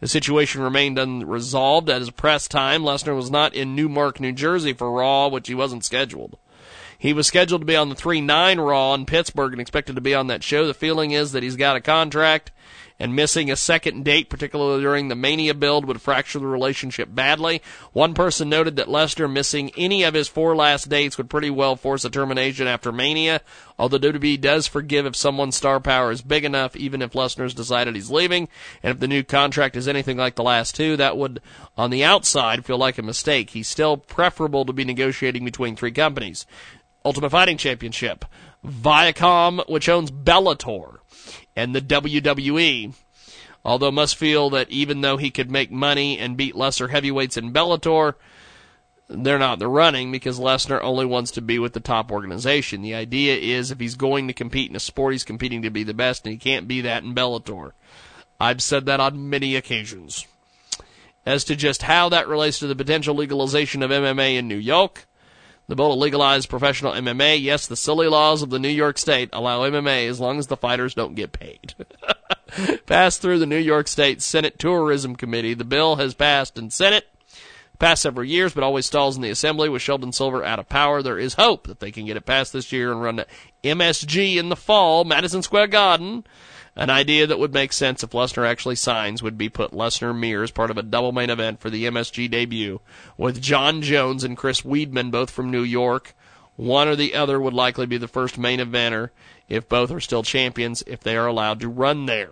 [0.00, 2.82] The situation remained unresolved at his press time.
[2.82, 6.38] Lesnar was not in Newark, New Jersey for Raw, which he wasn't scheduled.
[6.98, 10.02] He was scheduled to be on the 3 9 Raw in Pittsburgh and expected to
[10.02, 10.66] be on that show.
[10.66, 12.50] The feeling is that he's got a contract
[12.98, 17.62] and missing a second date, particularly during the Mania build, would fracture the relationship badly.
[17.92, 21.76] One person noted that Lester missing any of his four last dates would pretty well
[21.76, 23.40] force a termination after Mania,
[23.78, 27.94] although WWE does forgive if someone's star power is big enough, even if Lesnar's decided
[27.94, 28.48] he's leaving.
[28.82, 31.40] And if the new contract is anything like the last two, that would,
[31.76, 33.50] on the outside, feel like a mistake.
[33.50, 36.46] He's still preferable to be negotiating between three companies.
[37.04, 38.24] Ultimate Fighting Championship,
[38.64, 40.98] Viacom, which owns Bellator,
[41.54, 42.94] and the WWE.
[43.64, 47.52] Although must feel that even though he could make money and beat lesser heavyweights in
[47.52, 48.14] Bellator,
[49.08, 52.82] they're not the running because Lesnar only wants to be with the top organization.
[52.82, 55.82] The idea is if he's going to compete in a sport, he's competing to be
[55.82, 57.72] the best, and he can't be that in Bellator.
[58.38, 60.26] I've said that on many occasions.
[61.24, 65.07] As to just how that relates to the potential legalization of MMA in New York,
[65.68, 67.40] the bill to legalize professional MMA.
[67.40, 70.56] Yes, the silly laws of the New York State allow MMA as long as the
[70.56, 71.74] fighters don't get paid.
[72.86, 75.54] passed through the New York State Senate Tourism Committee.
[75.54, 77.06] The bill has passed in Senate
[77.78, 81.02] past several years, but always stalls in the Assembly with Sheldon Silver out of power.
[81.02, 83.26] There is hope that they can get it passed this year and run to
[83.62, 86.24] MSG in the fall, Madison Square Garden.
[86.78, 90.44] An idea that would make sense if Lesnar actually signs would be put Lesnar Mir
[90.44, 92.80] as part of a double main event for the MSG debut
[93.16, 96.14] with Jon Jones and Chris Weidman, both from New York.
[96.54, 99.10] One or the other would likely be the first main eventer
[99.48, 102.30] if both are still champions, if they are allowed to run there.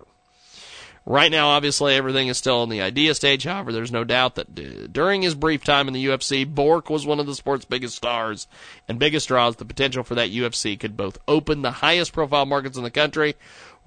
[1.09, 3.45] Right now, obviously, everything is still in the idea stage.
[3.45, 7.05] However, there's no doubt that d- during his brief time in the UFC, Bork was
[7.05, 8.45] one of the sport's biggest stars
[8.89, 9.55] and biggest draws.
[9.55, 13.35] The potential for that UFC could both open the highest profile markets in the country,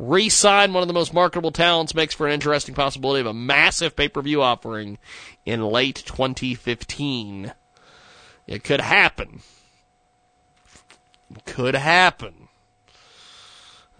[0.00, 3.34] re sign one of the most marketable talents, makes for an interesting possibility of a
[3.34, 4.98] massive pay per view offering
[5.44, 7.52] in late 2015.
[8.46, 9.42] It could happen.
[11.30, 12.48] It could happen.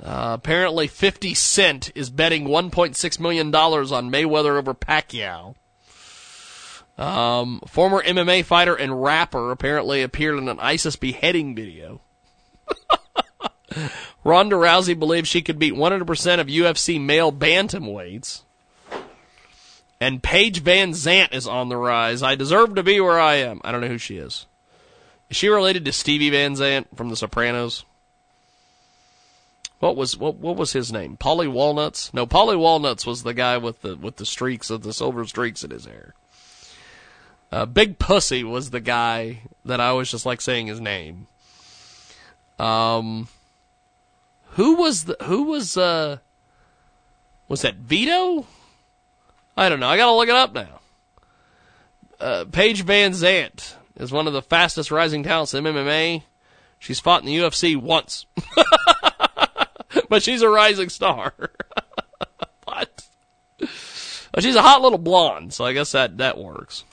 [0.03, 5.55] Uh, apparently, 50 Cent is betting $1.6 million on Mayweather over Pacquiao.
[6.97, 12.01] Um, former MMA fighter and rapper apparently appeared in an ISIS beheading video.
[14.25, 18.43] Ronda Rousey believes she could beat 100% of UFC male bantamweights.
[20.01, 22.23] And Paige VanZant is on the rise.
[22.23, 23.61] I deserve to be where I am.
[23.65, 24.47] I don't know who she is.
[25.29, 27.85] Is she related to Stevie Van Zandt from The Sopranos?
[29.79, 31.17] What was what what was his name?
[31.17, 32.13] Paulie Walnuts?
[32.13, 35.65] No, Paulie Walnuts was the guy with the with the streaks of the silver streaks
[35.65, 36.15] in his hair.
[37.51, 41.27] Uh, Big Pussy was the guy that I was just like saying his name.
[42.59, 43.29] Um,
[44.51, 46.19] who was the who was uh
[47.49, 48.47] was that Vito?
[49.57, 49.89] I don't know.
[49.89, 50.81] I gotta look it up now.
[52.21, 56.23] Uh, Paige VanZant is one of the fastest rising talents in MMA.
[56.79, 58.27] She's fought in the UFC once.
[60.09, 61.35] but she's a rising star.
[62.65, 63.07] what?
[63.59, 66.85] Well, she's a hot little blonde, so I guess that that works.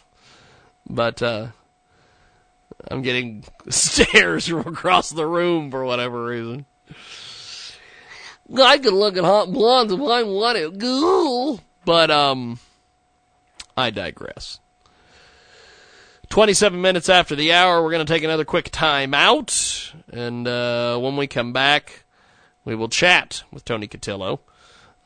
[0.90, 1.48] But uh,
[2.90, 6.66] I'm getting stares from across the room for whatever reason.
[8.56, 10.80] I could look at hot blondes if I wanted.
[10.80, 11.60] Goo.
[11.86, 12.60] But um,
[13.76, 14.60] I digress.
[16.30, 19.94] 27 minutes after the hour, we're going to take another quick time out.
[20.12, 22.04] And uh, when we come back,
[22.66, 24.40] we will chat with Tony Cotillo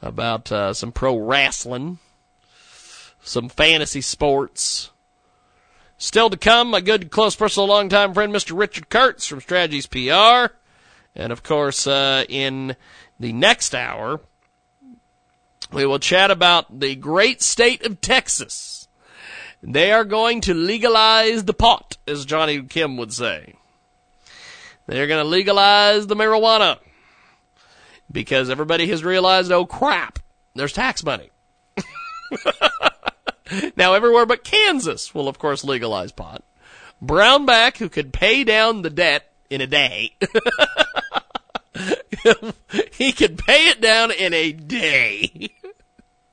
[0.02, 2.00] about uh, some pro wrestling,
[3.22, 4.90] some fantasy sports.
[5.98, 8.58] Still to come, my good, close, personal, longtime friend, Mr.
[8.58, 10.56] Richard Kurtz from Strategies PR.
[11.14, 12.76] And of course, uh, in
[13.22, 14.20] the next hour,
[15.72, 18.88] we will chat about the great state of Texas.
[19.62, 23.54] They are going to legalize the pot, as Johnny Kim would say.
[24.88, 26.80] They're going to legalize the marijuana
[28.12, 30.18] because everybody has realized, oh crap,
[30.56, 31.30] there's tax money.
[33.78, 36.44] now, everywhere but Kansas will, of course, legalize pot.
[37.04, 40.16] Brownback, who could pay down the debt in a day,
[42.92, 45.52] he could pay it down in a day.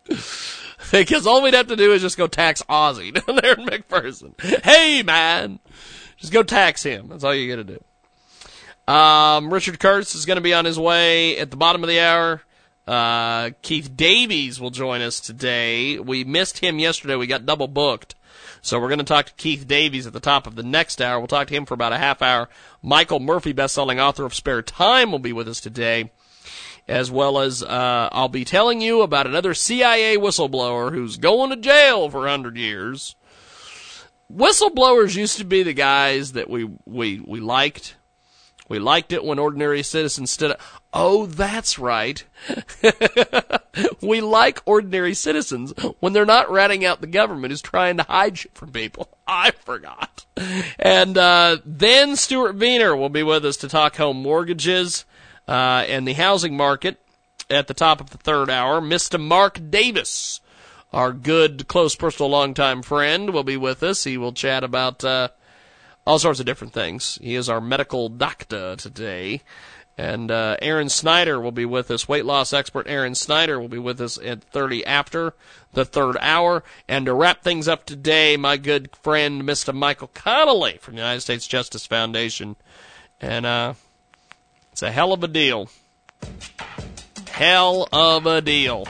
[0.93, 4.39] because all we'd have to do is just go tax Ozzy down there in McPherson.
[4.63, 5.59] Hey, man,
[6.17, 7.09] just go tax him.
[7.09, 8.93] That's all you got to do.
[8.93, 12.01] Um, Richard Kurtz is going to be on his way at the bottom of the
[12.01, 12.43] hour.
[12.87, 15.99] Uh, Keith Davies will join us today.
[15.99, 17.17] We missed him yesterday.
[17.17, 18.15] We got double booked.
[18.69, 21.19] So we're going to talk to Keith Davies at the top of the next hour.
[21.19, 22.51] We'll talk to him for about a half hour.
[22.83, 26.11] Michael Murphy, best-selling author of Spare Time, will be with us today.
[26.87, 31.57] As well as, uh, I'll be telling you about another CIA whistleblower who's going to
[31.57, 33.17] jail for 100 years.
[34.31, 37.97] Whistleblowers used to be the guys that we, we, we liked
[38.69, 40.61] we liked it when ordinary citizens stood up.
[40.93, 42.23] Oh, that's right.
[44.03, 48.39] we like ordinary citizens when they're not ratting out the government who's trying to hide
[48.39, 49.09] shit from people.
[49.27, 50.27] I forgot.
[50.79, 55.05] And uh, then Stuart Wiener will be with us to talk home mortgages
[55.47, 57.01] uh, and the housing market
[57.51, 58.81] at the top of the third hour.
[58.81, 59.21] Mr.
[59.21, 60.41] Mark Davis,
[60.93, 64.05] our good, close, personal, longtime friend, will be with us.
[64.05, 65.29] He will chat about uh,
[66.09, 67.19] all sorts of different things.
[67.21, 69.43] He is our medical doctor today.
[69.99, 72.09] And uh, Aaron Snyder will be with us.
[72.09, 75.35] Weight loss expert Aaron Snyder will be with us at 30 after
[75.75, 76.65] the third hour.
[76.89, 79.75] And to wrap things up today, my good friend Mr.
[79.75, 82.57] Michael Connolly from the United States Justice Foundation.
[83.21, 83.75] And uh,
[84.73, 85.69] it's a hell of a deal.
[87.29, 88.87] Hell of a deal.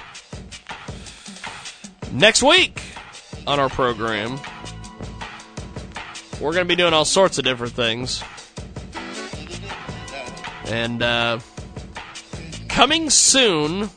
[2.13, 2.81] Next week
[3.45, 4.39] on our program,
[6.41, 8.23] we're going to be doing all sorts of different things.
[10.67, 11.41] And uh,
[12.69, 13.91] coming soon,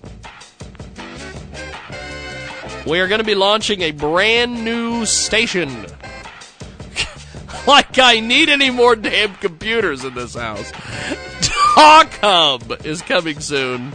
[2.88, 5.70] we are going to be launching a brand new station.
[7.68, 10.72] like I need any more damn computers in this house.
[11.76, 13.92] Talk Hub is coming soon.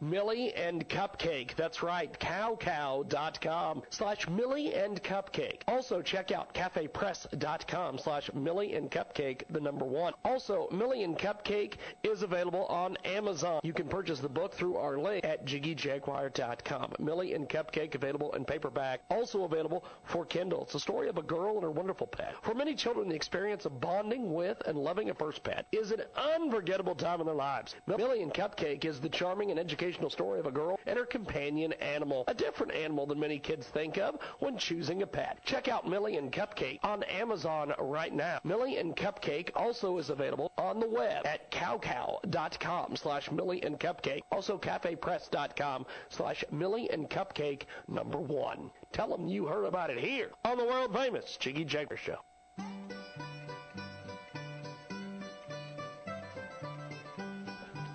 [0.00, 1.54] Millie and Cupcake.
[1.56, 2.12] That's right.
[2.20, 5.62] Cowcow.com slash Millie and Cupcake.
[5.66, 10.12] Also check out cafepress.com slash Millie and Cupcake, the number one.
[10.24, 13.60] Also, Millie and Cupcake is available on Amazon.
[13.62, 16.92] You can purchase the book through our link at jiggyjaguar.com.
[16.98, 19.00] Millie and Cupcake available in paperback.
[19.10, 20.64] Also available for Kindle.
[20.64, 22.34] It's a story of a girl and her wonderful pet.
[22.42, 26.02] For many children, the experience of bonding with and loving a first pet is an
[26.16, 27.74] unforgettable time in their lives.
[27.86, 31.72] Millie and Cupcake is the charming and educational story of a girl and her companion
[31.74, 35.38] animal, a different animal than many kids think of when choosing a pet.
[35.44, 38.40] Check out Millie and Cupcake on Amazon right now.
[38.44, 44.22] Millie and Cupcake also is available on the web at cowcow.com slash Millie and Cupcake.
[44.32, 48.70] Also cafepress.com slash Millie and Cupcake number one.
[48.92, 52.18] Tell them you heard about it here on the world famous Jiggy Jaguar Show.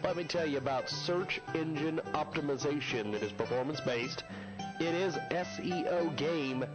[0.03, 4.23] Let me tell you about search engine optimization that is performance based.
[4.79, 6.67] It is SEOgame.com.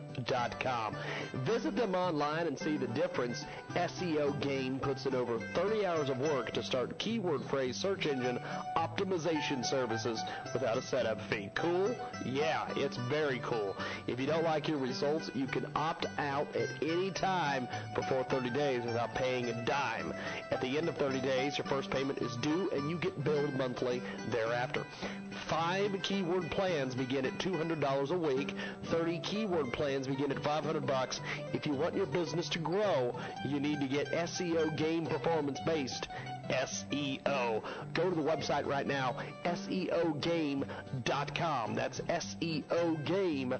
[1.45, 3.45] Visit them online and see the difference.
[3.75, 8.39] SEO Game puts in over 30 hours of work to start keyword phrase search engine
[8.77, 10.21] optimization services
[10.53, 11.51] without a setup fee.
[11.55, 11.95] Cool?
[12.25, 13.77] Yeah, it's very cool.
[14.07, 18.51] If you don't like your results, you can opt out at any time before 30
[18.51, 20.13] days without paying a dime.
[20.51, 23.55] At the end of 30 days, your first payment is due and you get billed
[23.55, 24.85] monthly thereafter.
[25.49, 28.55] Five keyword plans begin at $200 a week.
[28.87, 31.21] 30 keyword plans begin at 500 bucks.
[31.53, 33.15] If you want your business to grow,
[33.47, 36.09] you need to get SEO game performance based.
[36.51, 37.63] SEO.
[37.95, 40.65] Go to the website right now, SEOgame.com.
[41.75, 43.59] That's SEOgame.com.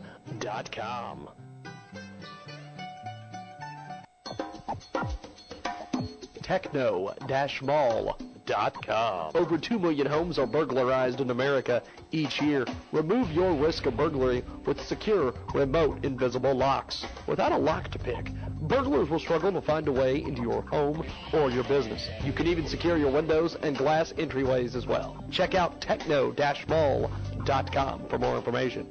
[9.35, 11.83] Over 2 million homes are burglarized in America
[12.13, 12.65] each year.
[12.93, 17.05] Remove your risk of burglary with secure, remote, invisible locks.
[17.27, 18.31] Without a lock to pick,
[18.63, 22.09] burglars will struggle to find a way into your home or your business.
[22.25, 25.23] You can even secure your windows and glass entryways as well.
[25.31, 28.87] Check out techno-mall.com for more information.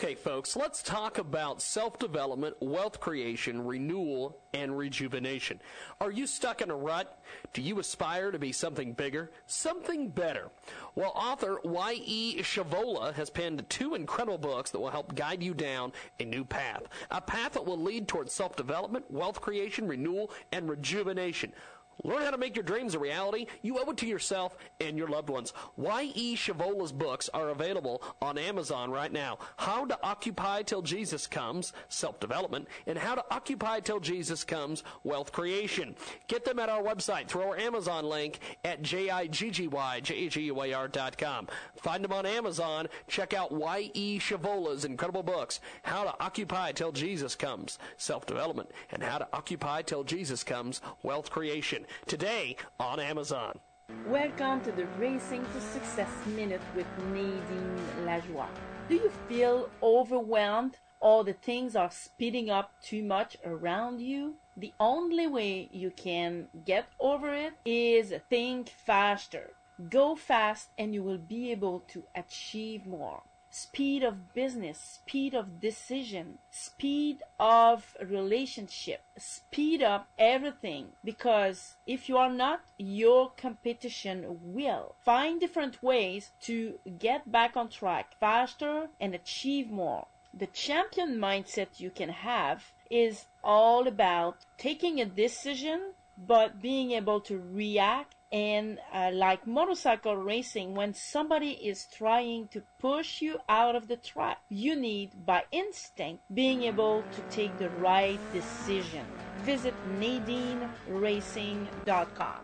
[0.00, 5.60] Okay, folks, let's talk about self development, wealth creation, renewal, and rejuvenation.
[6.00, 7.20] Are you stuck in a rut?
[7.52, 10.52] Do you aspire to be something bigger, something better?
[10.94, 12.36] Well, author Y.E.
[12.42, 15.90] Shavola has penned two incredible books that will help guide you down
[16.20, 16.84] a new path.
[17.10, 21.52] A path that will lead towards self development, wealth creation, renewal, and rejuvenation.
[22.04, 23.46] Learn how to make your dreams a reality.
[23.62, 25.52] You owe it to yourself and your loved ones.
[25.76, 26.36] Y.E.
[26.36, 29.38] Shavola's books are available on Amazon right now.
[29.56, 34.84] How to Occupy Till Jesus Comes, Self Development, and How to Occupy Till Jesus Comes,
[35.02, 35.96] Wealth Creation.
[36.28, 41.48] Get them at our website through our Amazon link at J-I-G-G-Y-J-A-G-U-A-R.com.
[41.82, 42.86] Find them on Amazon.
[43.08, 44.20] Check out Y.E.
[44.20, 49.82] Shavola's incredible books, How to Occupy Till Jesus Comes, Self Development, and How to Occupy
[49.82, 51.86] Till Jesus Comes, Wealth Creation.
[52.06, 53.58] Today on Amazon.
[54.06, 58.48] Welcome to the Racing to Success Minute with Nadine Lajoie.
[58.88, 60.76] Do you feel overwhelmed?
[61.00, 64.34] All the things are speeding up too much around you?
[64.56, 69.52] The only way you can get over it is think faster.
[69.88, 73.22] Go fast and you will be able to achieve more.
[73.50, 82.16] Speed of business, speed of decision, speed of relationship, speed up everything because if you
[82.16, 84.94] are not, your competition will.
[85.00, 90.06] Find different ways to get back on track faster and achieve more.
[90.34, 97.20] The champion mindset you can have is all about taking a decision but being able
[97.20, 103.74] to react and uh, like motorcycle racing when somebody is trying to push you out
[103.74, 109.06] of the track you need by instinct being able to take the right decision
[109.44, 112.40] visit nadineracing.com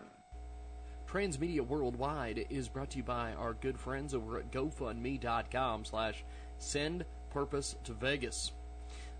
[1.07, 6.25] Transmedia Worldwide is brought to you by our good friends over at GoFundMe.com slash
[6.57, 8.51] send purpose to Vegas.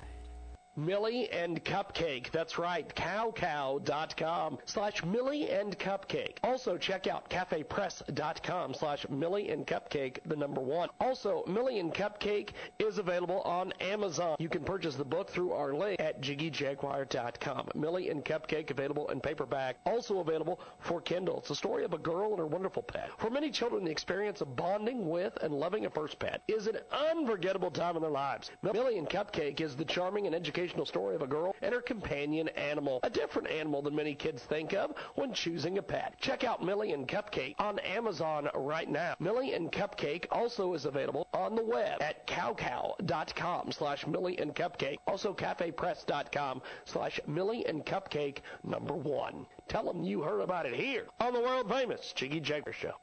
[0.78, 2.30] Millie and Cupcake.
[2.30, 6.38] That's right, cowcow.com slash Millie and Cupcake.
[6.43, 10.89] Also, check out cafepress.com slash Millie and Cupcake, the number one.
[11.01, 14.36] Also, Millie and Cupcake is available on Amazon.
[14.38, 17.69] You can purchase the book through our link at jiggyjaguar.com.
[17.73, 19.78] Millie and Cupcake available in paperback.
[19.88, 21.39] Also available for Kindle.
[21.39, 23.09] It's the story of a girl and her wonderful pet.
[23.17, 26.78] For many children, the experience of bonding with and loving a first pet is an
[26.91, 28.51] unforgettable time in their lives.
[28.61, 32.47] Millie and Cupcake is the charming and educational story of a girl and her companion
[32.49, 36.15] animal, a different animal than many kids think of when choosing a pet.
[36.20, 39.15] Check out Millie and Cupcake on Amazon right now.
[39.20, 44.97] Millie and Cupcake also is available on the web at cowcow.com slash Millie and Cupcake.
[45.07, 49.45] Also cafepress.com slash Millie and Cupcake number one.
[49.68, 52.93] Tell them you heard about it here on the world famous Jiggy Jaguar Show.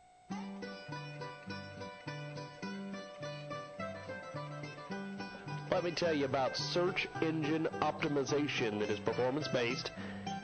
[5.74, 9.90] Let me tell you about search engine optimization that is performance based.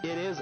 [0.02, 0.40] It is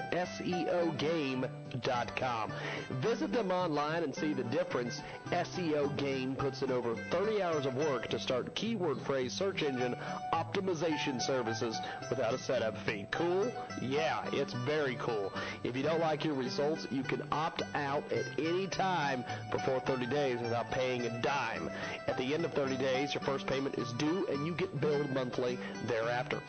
[1.81, 2.53] SEOgame.com.
[3.01, 5.01] Visit them online and see the difference.
[5.31, 9.95] SEO Game puts in over 30 hours of work to start keyword phrase search engine
[10.33, 11.79] optimization services
[12.11, 13.07] without a setup fee.
[13.11, 13.53] Cool?
[13.81, 15.33] Yeah, it's very cool.
[15.65, 20.07] If you don't like your results, you can opt out at any time before 30
[20.07, 21.71] days without paying a dime.
[22.07, 25.11] At the end of 30 days, your first payment is due and you get billed
[25.11, 26.41] monthly thereafter.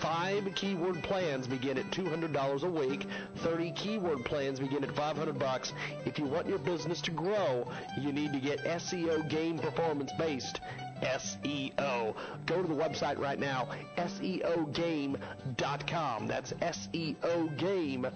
[0.00, 3.06] Five keyword plans begin at $200 a week.
[3.36, 5.72] 30 keyword plans begin at 500 bucks.
[6.06, 10.60] If you want your business to grow, you need to get SEO game performance based.
[11.02, 12.14] SEO.
[12.46, 15.18] Go to the website right now, SEOgame.com.
[16.26, 18.14] That's SEOgame.com.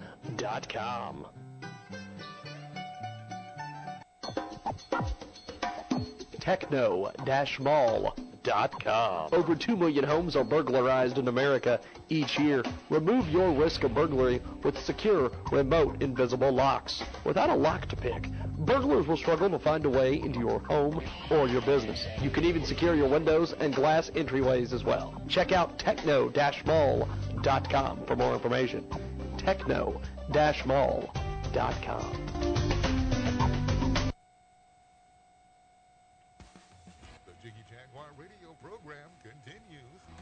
[9.31, 11.79] Over 2 million homes are burglarized in America
[12.09, 12.63] each year.
[12.89, 17.03] Remove your risk of burglary with secure, remote, invisible locks.
[17.25, 18.29] Without a lock to pick,
[18.59, 22.05] burglars will struggle to find a way into your home or your business.
[22.21, 25.21] You can even secure your windows and glass entryways as well.
[25.27, 28.85] Check out techno-mall.com for more information.
[29.37, 32.28] techno-mall.com.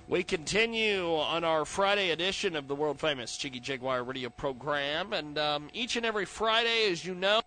[0.10, 5.38] We continue on our Friday edition of the world famous Jiggy Jaguar radio program, and
[5.38, 7.42] um, each and every Friday, as you know,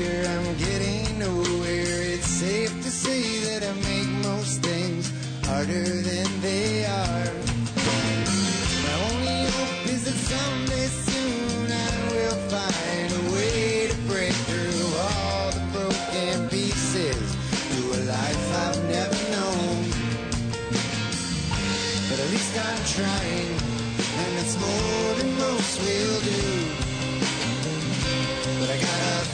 [0.00, 2.00] I fear I'm getting nowhere.
[2.14, 5.12] It's safe to say that I make most things
[5.44, 7.32] harder than they are.
[8.86, 14.88] My only hope is that someday soon I will find a way to break through
[15.04, 17.36] all the broken pieces
[17.72, 19.84] to a life I've never known.
[22.08, 23.52] But at least I'm trying,
[24.22, 26.59] and it's more than most will do.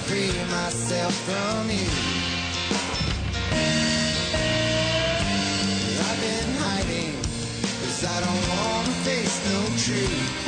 [0.07, 1.88] Free myself from you.
[5.98, 7.14] I've been hiding,
[7.82, 10.46] cause I don't wanna face no truth.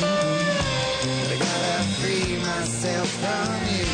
[0.00, 3.86] But I gotta free myself from you.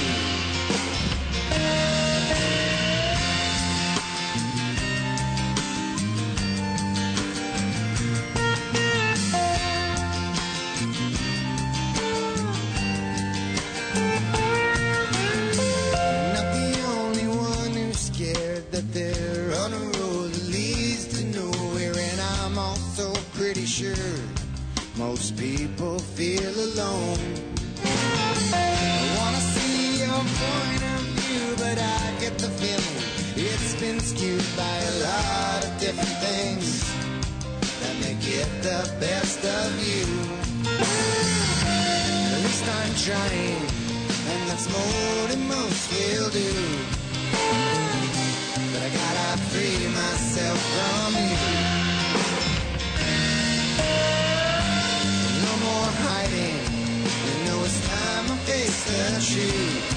[25.37, 27.19] People feel alone.
[28.53, 33.05] I wanna see your point of view, but I get the feeling
[33.37, 36.83] it's been skewed by a lot of different things
[37.81, 40.07] that make it the best of you.
[42.35, 43.63] At least I'm trying,
[44.31, 46.53] and that's more than most will do.
[48.73, 51.74] But I gotta free myself from you.
[58.87, 59.94] To face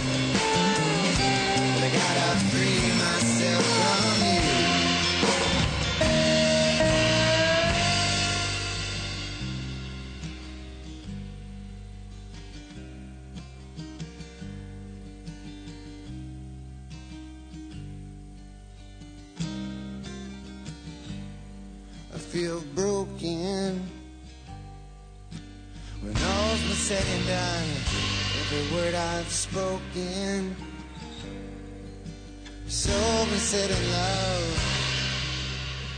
[33.65, 34.57] in love,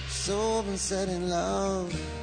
[0.09, 2.18] so been said in love.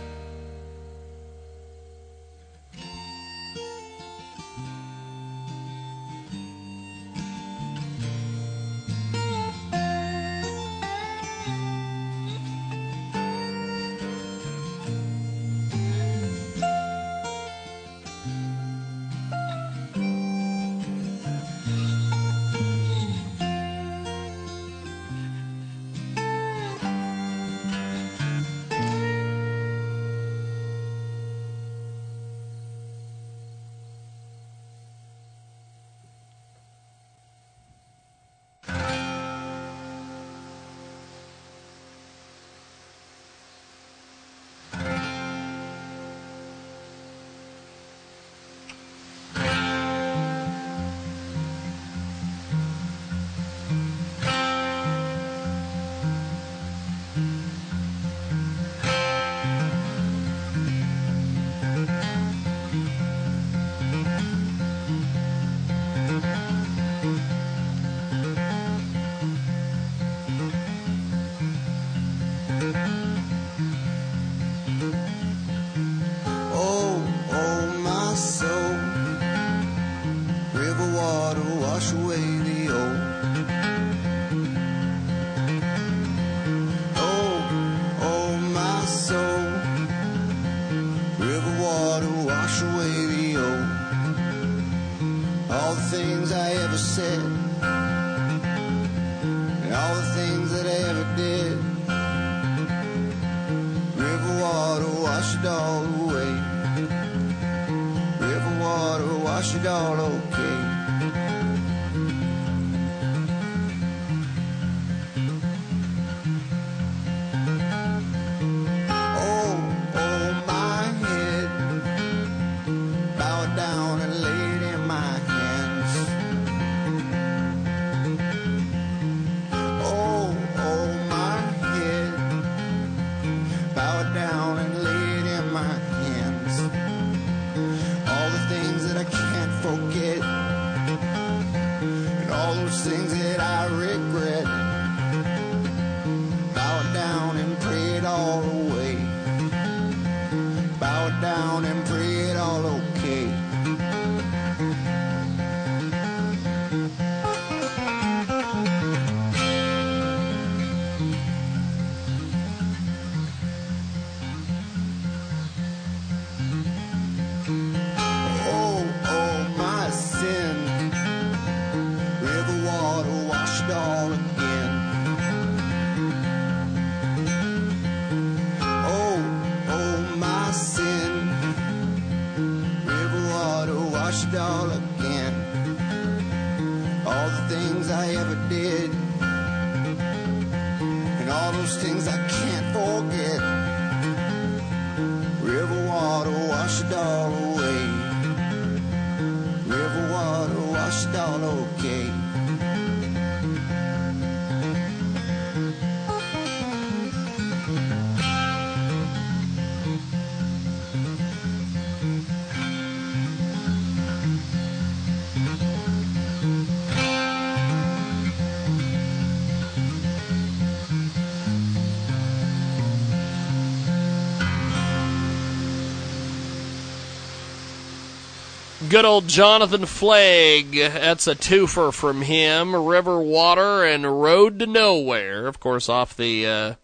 [228.96, 230.72] Good old Jonathan Flagg.
[230.72, 232.74] That's a twofer from him.
[232.74, 235.46] River Water and Road to Nowhere.
[235.46, 236.74] Of course, off the uh,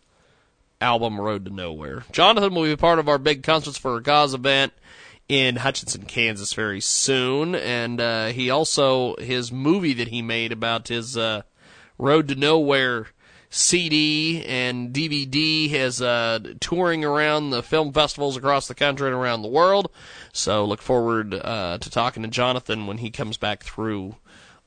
[0.79, 2.05] album Road to Nowhere.
[2.13, 4.75] Jonathan will be part of our big Concerts for a Cause event
[5.27, 7.55] in Hutchinson, Kansas very soon.
[7.55, 11.45] And uh, he also, his movie that he made about his uh,
[11.97, 13.07] Road to Nowhere
[13.55, 19.43] CD and DVD is uh, touring around the film festivals across the country and around
[19.43, 19.91] the world.
[20.33, 24.17] So look forward uh, to talking to Jonathan when he comes back through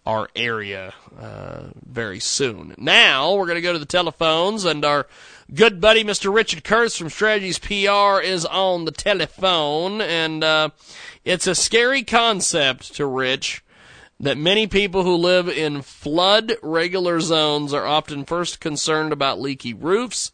[0.06, 2.76] our area uh, very soon.
[2.78, 5.08] Now we're going to go to the telephones, and our
[5.52, 6.32] good buddy Mr.
[6.32, 10.70] Richard Kurtz from Strategies PR is on the telephone, and uh,
[11.24, 13.65] it's a scary concept to Rich
[14.20, 19.74] that many people who live in flood regular zones are often first concerned about leaky
[19.74, 20.32] roofs.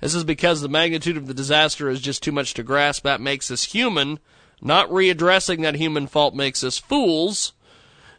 [0.00, 3.04] This is because the magnitude of the disaster is just too much to grasp.
[3.04, 4.18] That makes us human.
[4.60, 7.52] Not readdressing that human fault makes us fools.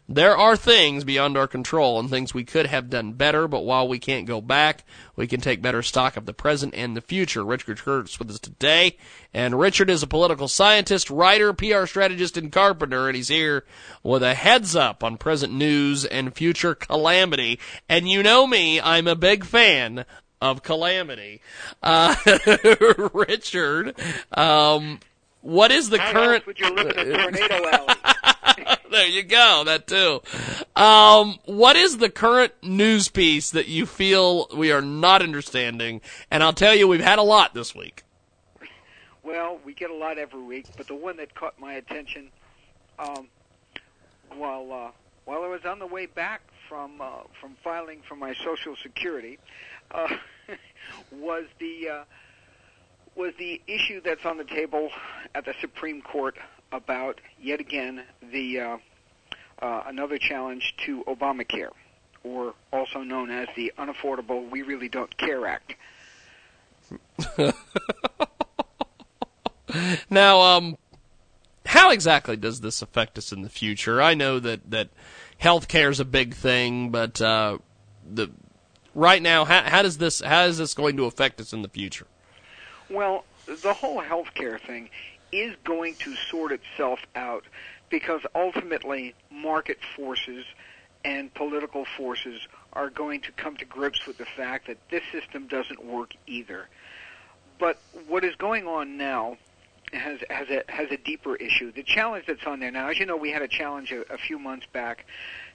[0.08, 3.88] There are things beyond our control and things we could have done better, but while
[3.88, 4.84] we can't go back,
[5.16, 7.42] we can take better stock of the present and the future.
[7.42, 8.98] Richard Kurtz with us today.
[9.32, 13.64] And Richard is a political scientist, writer, PR strategist, and carpenter, and he's here
[14.02, 17.58] with a heads up on present news and future calamity.
[17.88, 20.04] And you know me, I'm a big fan
[20.38, 21.40] of calamity.
[21.82, 22.14] Uh,
[23.14, 23.98] Richard,
[24.32, 25.00] um,
[25.44, 26.46] what is the How current?
[26.46, 27.94] would you live in a tornado alley?
[28.90, 29.62] there you go.
[29.66, 30.22] That too.
[30.74, 36.00] Um, what is the current news piece that you feel we are not understanding?
[36.30, 38.04] And I'll tell you, we've had a lot this week.
[39.22, 42.30] Well, we get a lot every week, but the one that caught my attention
[42.98, 43.28] um,
[44.36, 44.90] while uh,
[45.26, 49.38] while I was on the way back from uh, from filing for my Social Security
[49.90, 50.08] uh,
[51.12, 52.04] was the uh,
[53.16, 54.90] was the issue that's on the table
[55.34, 56.36] at the Supreme Court
[56.72, 58.02] about yet again
[58.32, 58.76] the uh,
[59.60, 61.70] uh, another challenge to Obamacare,
[62.24, 65.74] or also known as the Unaffordable We Really Don't Care Act.
[70.10, 70.78] Now, um,
[71.66, 74.00] how exactly does this affect us in the future?
[74.00, 74.90] I know that that
[75.40, 77.58] healthcare is a big thing, but uh,
[78.08, 78.30] the
[78.94, 81.68] right now, how, how does this how is this going to affect us in the
[81.68, 82.06] future?
[82.90, 84.90] Well, the whole healthcare thing
[85.32, 87.44] is going to sort itself out
[87.90, 90.44] because ultimately market forces
[91.04, 92.40] and political forces
[92.72, 96.68] are going to come to grips with the fact that this system doesn't work either.
[97.58, 97.78] But
[98.08, 99.36] what is going on now
[99.92, 101.70] has has a has a deeper issue.
[101.72, 104.18] The challenge that's on there now, as you know, we had a challenge a, a
[104.18, 105.06] few months back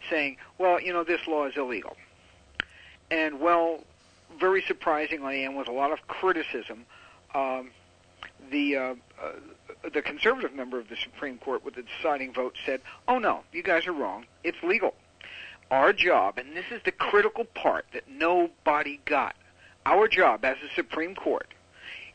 [0.09, 1.97] saying, well, you know, this law is illegal.
[3.11, 3.83] And well,
[4.39, 6.85] very surprisingly, and with a lot of criticism,
[7.33, 7.71] um,
[8.51, 9.31] the uh, uh,
[9.93, 13.63] the conservative member of the Supreme Court with the deciding vote said, "Oh no, you
[13.63, 14.25] guys are wrong.
[14.43, 14.93] It's legal."
[15.71, 19.35] Our job, and this is the critical part that nobody got.
[19.85, 21.53] Our job as the Supreme Court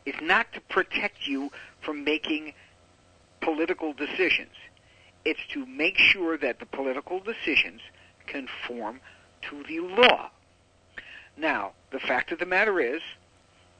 [0.05, 1.51] is not to protect you
[1.81, 2.53] from making
[3.41, 4.51] political decisions.
[5.23, 7.81] It's to make sure that the political decisions
[8.27, 8.99] conform
[9.49, 10.29] to the law.
[11.37, 13.01] Now, the fact of the matter is,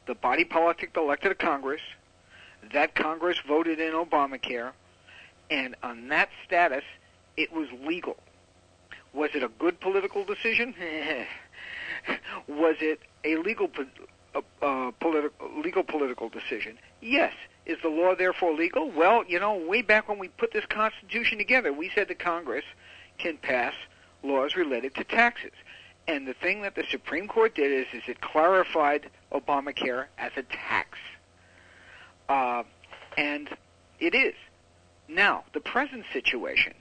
[0.07, 1.81] the body politic elected a Congress,
[2.73, 4.71] that Congress voted in Obamacare,
[5.49, 6.83] and on that status,
[7.37, 8.17] it was legal.
[9.13, 10.73] Was it a good political decision?
[12.47, 16.77] was it a legal po- political legal political decision?
[17.01, 17.33] Yes.
[17.65, 18.91] Is the law therefore legal?
[18.91, 22.65] Well, you know, way back when we put this Constitution together, we said that Congress
[23.17, 23.73] can pass
[24.21, 25.51] laws related to taxes.
[26.07, 30.43] And the thing that the Supreme Court did is, is it clarified Obamacare as a
[30.43, 30.97] tax.
[32.29, 32.63] Uh,
[33.17, 33.49] and
[33.99, 34.35] it is.
[35.07, 36.73] Now, the present situation,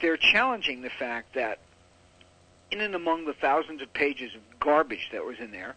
[0.00, 1.58] they're challenging the fact that
[2.70, 5.74] in and among the thousands of pages of garbage that was in there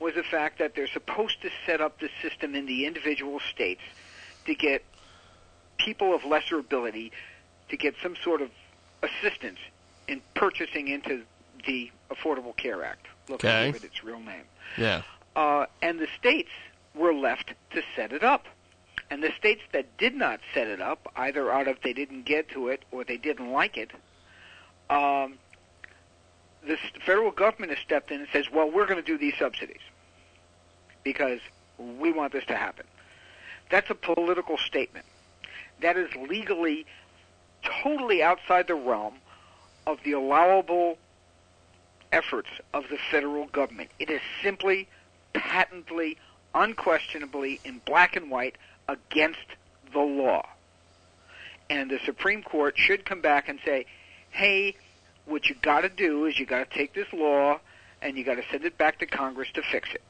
[0.00, 3.80] was the fact that they're supposed to set up the system in the individual states
[4.44, 4.84] to get
[5.78, 7.12] people of lesser ability
[7.68, 8.50] to get some sort of
[9.02, 9.58] assistance
[10.06, 11.22] in purchasing into
[11.66, 13.06] the Affordable Care Act.
[13.28, 13.66] Look, Okay.
[13.72, 14.44] Give it its real name.
[14.76, 15.02] Yeah.
[15.36, 16.50] Uh, and the states
[16.94, 18.46] were left to set it up.
[19.10, 22.48] And the states that did not set it up, either out of they didn't get
[22.50, 23.90] to it or they didn't like it,
[24.90, 25.34] um,
[26.66, 29.80] the federal government has stepped in and says, well, we're going to do these subsidies
[31.02, 31.40] because
[31.78, 32.86] we want this to happen.
[33.70, 35.04] That's a political statement.
[35.80, 36.86] That is legally
[37.82, 39.14] totally outside the realm
[39.86, 40.98] of the allowable
[42.14, 43.90] efforts of the federal government.
[43.98, 44.88] It is simply,
[45.32, 46.16] patently,
[46.54, 48.56] unquestionably, in black and white,
[48.88, 49.46] against
[49.92, 50.46] the law.
[51.68, 53.86] And the Supreme Court should come back and say,
[54.30, 54.76] hey,
[55.26, 57.58] what you got to do is you got to take this law
[58.00, 60.02] and you got to send it back to Congress to fix it.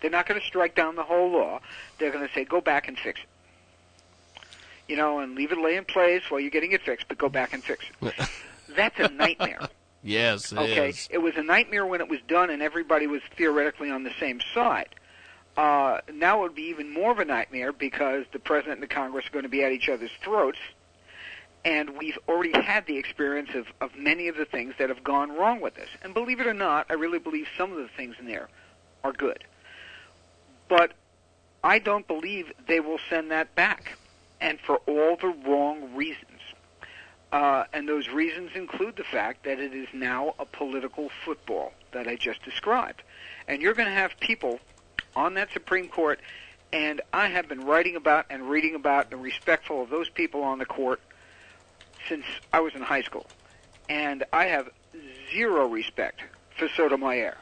[0.00, 1.60] They're not going to strike down the whole law.
[1.98, 4.44] They're going to say, go back and fix it.
[4.86, 7.28] You know, and leave it lay in place while you're getting it fixed, but go
[7.28, 8.14] back and fix it.
[8.76, 9.68] That's a nightmare.
[10.02, 11.08] Yes, it okay, is.
[11.10, 14.40] it was a nightmare when it was done and everybody was theoretically on the same
[14.54, 14.94] side.
[15.56, 18.94] Uh, now it would be even more of a nightmare because the president and the
[18.94, 20.58] Congress are going to be at each other's throats,
[21.64, 25.32] and we've already had the experience of, of many of the things that have gone
[25.32, 25.88] wrong with this.
[26.00, 28.48] And believe it or not, I really believe some of the things in there
[29.02, 29.42] are good.
[30.68, 30.92] But
[31.64, 33.98] I don't believe they will send that back,
[34.40, 36.27] and for all the wrong reasons.
[37.30, 42.08] Uh, and those reasons include the fact that it is now a political football that
[42.08, 43.02] I just described.
[43.46, 44.60] And you're going to have people
[45.14, 46.20] on that Supreme Court,
[46.72, 50.58] and I have been writing about and reading about and respectful of those people on
[50.58, 51.00] the court
[52.08, 53.26] since I was in high school.
[53.88, 54.70] And I have
[55.30, 56.22] zero respect
[56.56, 57.36] for Sotomayor.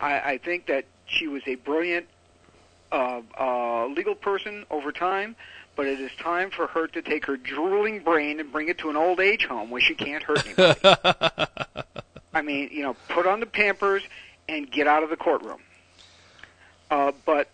[0.00, 2.06] I, I think that she was a brilliant
[2.92, 5.36] uh, uh, legal person over time,
[5.78, 8.90] but it is time for her to take her drooling brain and bring it to
[8.90, 10.80] an old age home where she can't hurt anybody.
[12.34, 14.02] I mean, you know, put on the Pampers
[14.48, 15.60] and get out of the courtroom.
[16.90, 17.48] Uh, but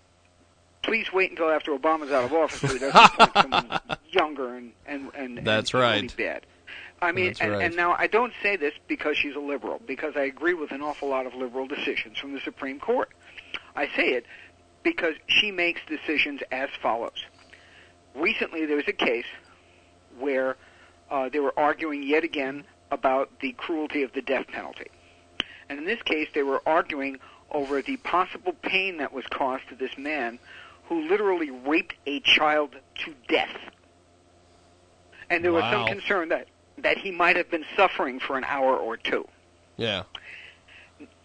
[0.81, 4.72] please wait until after Obama's out of office so he doesn't appoint someone younger and
[4.87, 5.95] and and That's and right.
[5.97, 6.47] really bad.
[7.03, 7.62] I mean, That's and, right.
[7.66, 10.81] and now I don't say this because she's a liberal, because I agree with an
[10.81, 13.11] awful lot of liberal decisions from the Supreme Court.
[13.77, 14.25] I say it
[14.83, 17.22] because she makes decisions as follows.
[18.14, 19.26] Recently, there was a case
[20.18, 20.56] where
[21.10, 24.90] uh, they were arguing yet again about the cruelty of the death penalty.
[25.68, 27.18] And in this case, they were arguing
[27.50, 30.38] over the possible pain that was caused to this man
[30.84, 32.70] who literally raped a child
[33.04, 33.56] to death.
[35.30, 36.48] And there was some concern that,
[36.78, 39.26] that he might have been suffering for an hour or two.
[39.76, 40.02] Yeah.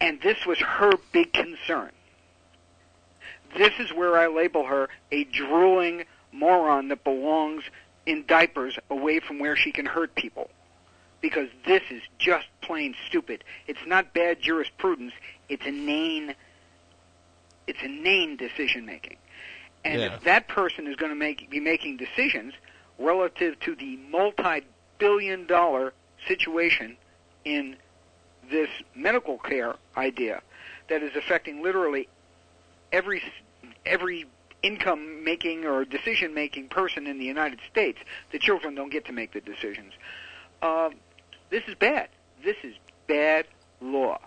[0.00, 1.90] And this was her big concern.
[3.56, 7.64] This is where I label her a drooling moron that belongs
[8.06, 10.50] in diapers away from where she can hurt people.
[11.20, 13.44] Because this is just plain stupid.
[13.66, 15.12] It's not bad jurisprudence.
[15.48, 16.34] It's inane.
[17.66, 19.18] It's inane decision making.
[19.84, 20.14] And Yeah.
[20.14, 22.54] if that person is going to make be making decisions
[22.98, 25.92] relative to the multi-billion-dollar
[26.26, 26.96] situation
[27.44, 27.76] in
[28.50, 30.42] this medical care idea
[30.88, 32.08] that is affecting literally
[32.92, 33.22] every
[33.86, 34.26] every
[34.62, 37.98] income making or decision making person in the United States.
[38.32, 39.92] The children don't get to make the decisions.
[40.62, 40.94] Um,
[41.50, 42.08] this is bad.
[42.44, 42.74] This is
[43.06, 43.46] bad
[43.80, 44.18] law,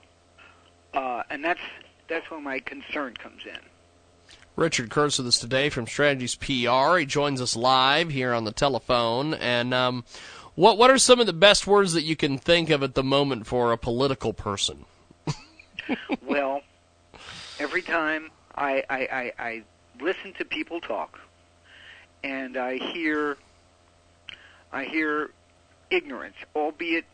[0.93, 1.61] uh, and that's
[2.07, 3.59] that's where my concern comes in.
[4.55, 6.97] Richard Kurtz with us today from Strategies PR.
[6.97, 9.33] He joins us live here on the telephone.
[9.33, 10.05] And um,
[10.55, 13.03] what what are some of the best words that you can think of at the
[13.03, 14.85] moment for a political person?
[16.25, 16.61] well,
[17.59, 19.63] every time I, I, I, I
[20.01, 21.19] listen to people talk,
[22.23, 23.37] and I hear,
[24.71, 25.31] I hear
[25.89, 27.05] ignorance, albeit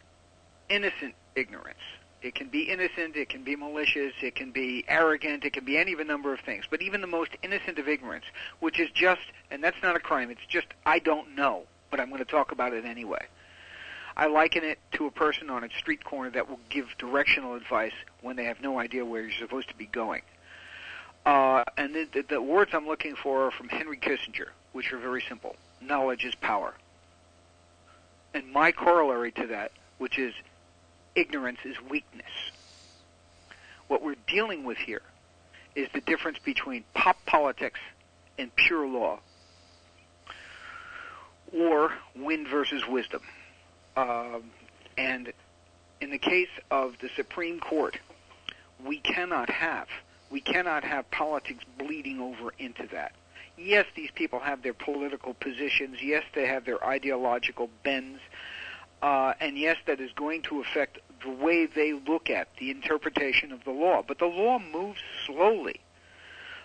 [0.70, 1.80] innocent ignorance.
[2.22, 5.78] It can be innocent, it can be malicious, it can be arrogant, it can be
[5.78, 6.66] any of a number of things.
[6.70, 8.26] But even the most innocent of ignorance,
[8.60, 12.10] which is just, and that's not a crime, it's just, I don't know, but I'm
[12.10, 13.26] going to talk about it anyway.
[14.18, 17.94] I liken it to a person on a street corner that will give directional advice
[18.22, 20.22] when they have no idea where you're supposed to be going.
[21.26, 25.22] Uh, and the, the, words I'm looking for are from Henry Kissinger, which are very
[25.28, 25.56] simple.
[25.82, 26.74] Knowledge is power.
[28.34, 30.34] And my corollary to that, which is
[31.16, 32.32] ignorance is weakness.
[33.88, 35.02] What we're dealing with here
[35.76, 37.80] is the difference between pop politics
[38.38, 39.20] and pure law,
[41.54, 43.22] or wind versus wisdom.
[43.98, 44.52] Um,
[44.98, 45.34] and
[46.02, 47.98] in the case of the Supreme Court,
[48.86, 49.88] we cannot have
[50.30, 53.14] we cannot have politics bleeding over into that.
[53.58, 55.98] Yes, these people have their political positions.
[56.02, 58.20] Yes, they have their ideological bends.
[59.02, 63.52] Uh, and yes, that is going to affect the way they look at the interpretation
[63.52, 64.04] of the law.
[64.06, 65.82] But the law moves slowly.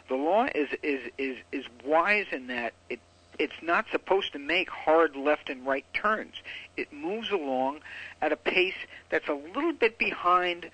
[0.09, 3.01] The law is is is is wise in that it
[3.39, 6.35] it's not supposed to make hard left and right turns.
[6.77, 7.81] It moves along
[8.21, 8.77] at a pace
[9.11, 10.71] that's a little bit behind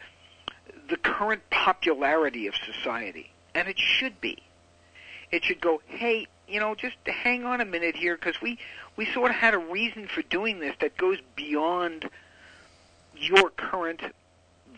[0.91, 4.38] the current popularity of society, and it should be.
[5.30, 8.59] It should go, hey, you know, just hang on a minute here, because we
[8.97, 12.11] we sort of had a reason for doing this that goes beyond
[13.16, 14.03] your current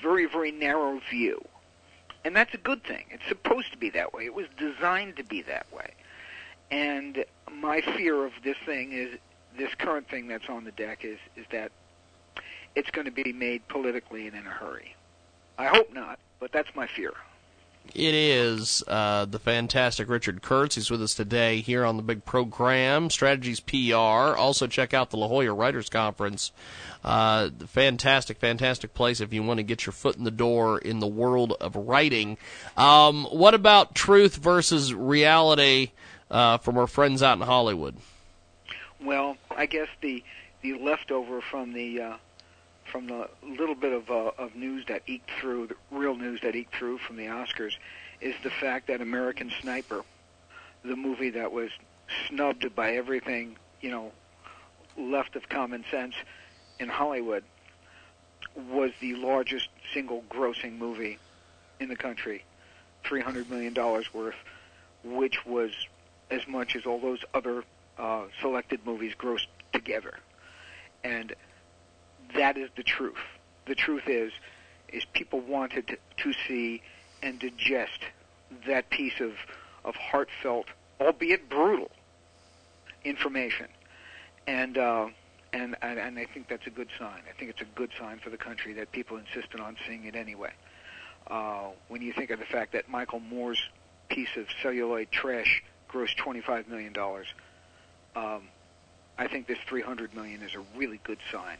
[0.00, 1.42] very very narrow view,
[2.24, 3.06] and that's a good thing.
[3.10, 4.26] It's supposed to be that way.
[4.26, 5.94] It was designed to be that way,
[6.70, 9.18] and my fear of this thing is
[9.56, 11.72] this current thing that's on the deck is is that
[12.74, 14.94] it's going to be made politically and in a hurry.
[15.58, 17.12] I hope not, but that's my fear.
[17.94, 20.76] It is uh, the fantastic Richard Kurtz.
[20.76, 24.36] He's with us today here on the big program, Strategies PR.
[24.36, 26.52] Also, check out the La Jolla Writers Conference.
[27.04, 31.00] Uh, fantastic, fantastic place if you want to get your foot in the door in
[31.00, 32.38] the world of writing.
[32.78, 35.90] Um, what about truth versus reality
[36.30, 37.96] uh, from our friends out in Hollywood?
[39.02, 40.22] Well, I guess the
[40.62, 42.16] the leftover from the uh,
[42.92, 46.54] from the little bit of uh, of news that eked through, the real news that
[46.54, 47.72] eked through from the Oscars,
[48.20, 50.02] is the fact that American Sniper,
[50.84, 51.70] the movie that was
[52.28, 54.12] snubbed by everything you know
[54.98, 56.14] left of common sense
[56.78, 57.42] in Hollywood,
[58.70, 61.18] was the largest single grossing movie
[61.80, 62.44] in the country,
[63.02, 64.36] three hundred million dollars worth,
[65.02, 65.70] which was
[66.30, 67.64] as much as all those other
[67.98, 70.18] uh, selected movies grossed together,
[71.02, 71.34] and
[72.36, 73.18] that is the truth.
[73.66, 74.32] The truth is,
[74.88, 76.82] is people wanted to, see
[77.22, 78.00] and digest
[78.66, 79.32] that piece of
[79.84, 80.66] of heartfelt,
[81.00, 81.90] albeit brutal,
[83.04, 83.68] information,
[84.46, 85.06] and uh,
[85.52, 87.22] and and and I think that's a good sign.
[87.28, 90.14] I think it's a good sign for the country that people insisted on seeing it
[90.14, 90.52] anyway.
[91.26, 93.62] Uh, when you think of the fact that Michael Moore's
[94.08, 97.26] piece of celluloid trash grossed twenty-five million dollars,
[98.14, 98.42] um,
[99.18, 101.56] I think this three hundred million is a really good sign.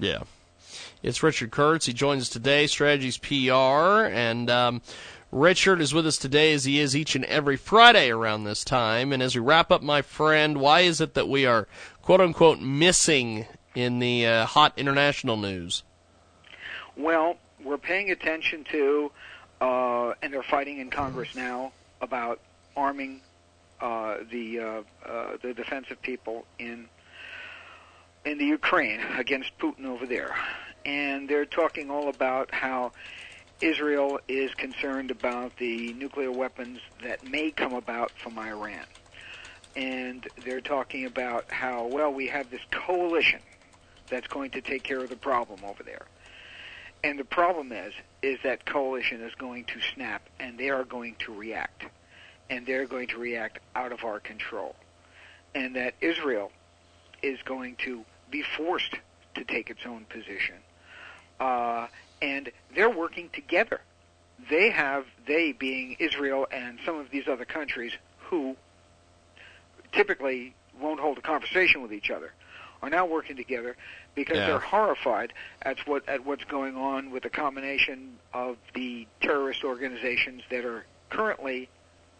[0.00, 0.22] Yeah.
[1.02, 1.86] It's Richard Kurtz.
[1.86, 4.06] He joins us today, Strategies PR.
[4.08, 4.82] And um,
[5.30, 9.12] Richard is with us today as he is each and every Friday around this time.
[9.12, 11.68] And as we wrap up, my friend, why is it that we are,
[12.02, 15.82] quote unquote, missing in the uh, hot international news?
[16.96, 19.12] Well, we're paying attention to,
[19.60, 22.40] uh, and they're fighting in Congress now about
[22.76, 23.20] arming
[23.80, 26.86] uh, the uh, uh, the defensive people in
[28.24, 30.34] in the Ukraine against Putin over there,
[30.84, 32.92] and they're talking all about how
[33.60, 38.84] Israel is concerned about the nuclear weapons that may come about from Iran.
[39.76, 43.40] And they're talking about how, well, we have this coalition
[44.08, 46.06] that's going to take care of the problem over there.
[47.04, 47.92] And the problem is,
[48.22, 51.84] is that coalition is going to snap and they are going to react.
[52.48, 54.74] And they're going to react out of our control.
[55.54, 56.50] And that Israel
[57.22, 58.94] is going to be forced
[59.34, 60.56] to take its own position.
[61.38, 61.86] Uh,
[62.22, 63.80] and they're working together.
[64.48, 68.56] They have, they being Israel and some of these other countries who
[69.92, 72.32] typically won't hold a conversation with each other,
[72.82, 73.76] are now working together
[74.14, 74.46] because Yeah.
[74.46, 80.42] they're horrified at what at what's going on with the combination of the terrorist organizations
[80.50, 81.68] that are currently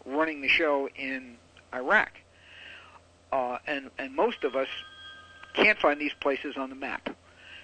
[0.05, 1.37] running the show in
[1.73, 2.11] Iraq.
[3.31, 4.67] Uh, and and most of us
[5.53, 7.09] can't find these places on the map,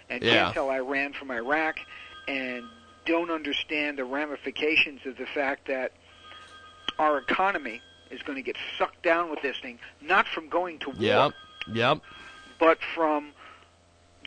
[0.10, 0.44] and Yeah.
[0.44, 1.80] can't tell Iran from Iraq,
[2.28, 2.64] and
[3.06, 5.92] don't understand the ramifications of the fact that
[7.00, 10.90] our economy is going to get sucked down with this thing, not from going to
[10.90, 11.34] war, Yep.
[11.74, 12.00] Yep.
[12.60, 13.32] but from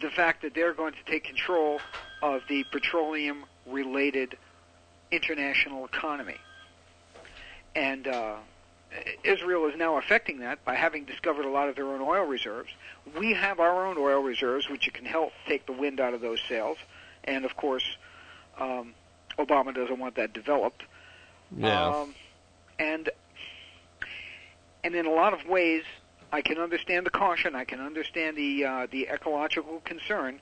[0.01, 1.81] the fact that they're going to take control
[2.23, 4.37] of the petroleum related
[5.11, 6.37] international economy.
[7.75, 8.37] And uh,
[9.23, 12.71] Israel is now affecting that by having discovered a lot of their own oil reserves.
[13.17, 16.41] We have our own oil reserves, which can help take the wind out of those
[16.49, 16.79] sails.
[17.25, 17.85] And of course,
[18.59, 18.95] um,
[19.39, 20.83] Obama doesn't want that developed.
[21.57, 21.89] Yeah.
[21.89, 22.15] Um,
[22.79, 23.11] and
[24.83, 25.85] and in a lot of ways,
[26.33, 27.55] I can understand the caution.
[27.55, 30.41] I can understand the uh, the ecological concern.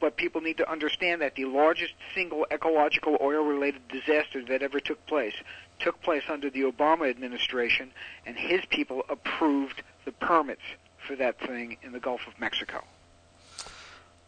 [0.00, 5.04] But people need to understand that the largest single ecological oil-related disaster that ever took
[5.06, 5.34] place
[5.80, 7.90] took place under the Obama administration,
[8.26, 10.62] and his people approved the permits
[11.06, 12.84] for that thing in the Gulf of Mexico.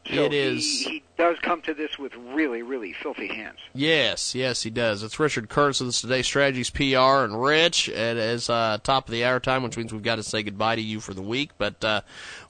[0.06, 3.58] So It he- He, does come to this with really, really filthy hands.
[3.72, 5.04] Yes, yes, he does.
[5.04, 7.88] It's Richard us today, Strategies PR, and Rich.
[7.88, 10.74] It is uh, top of the hour time, which means we've got to say goodbye
[10.74, 11.50] to you for the week.
[11.58, 12.00] But uh,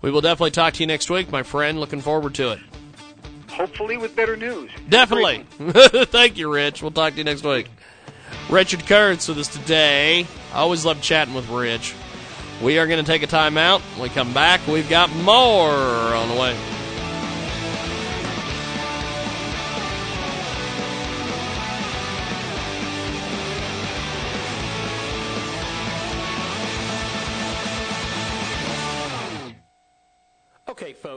[0.00, 1.78] we will definitely talk to you next week, my friend.
[1.78, 2.61] Looking forward to it.
[3.50, 4.70] Hopefully, with better news.
[4.88, 5.44] Definitely.
[6.07, 6.80] Thank you, Rich.
[6.80, 7.68] We'll talk to you next week.
[8.50, 10.26] Richard Kurtz with us today.
[10.52, 11.94] I always love chatting with Rich.
[12.62, 13.80] We are going to take a time out.
[13.80, 16.56] When we come back, we've got more on the way.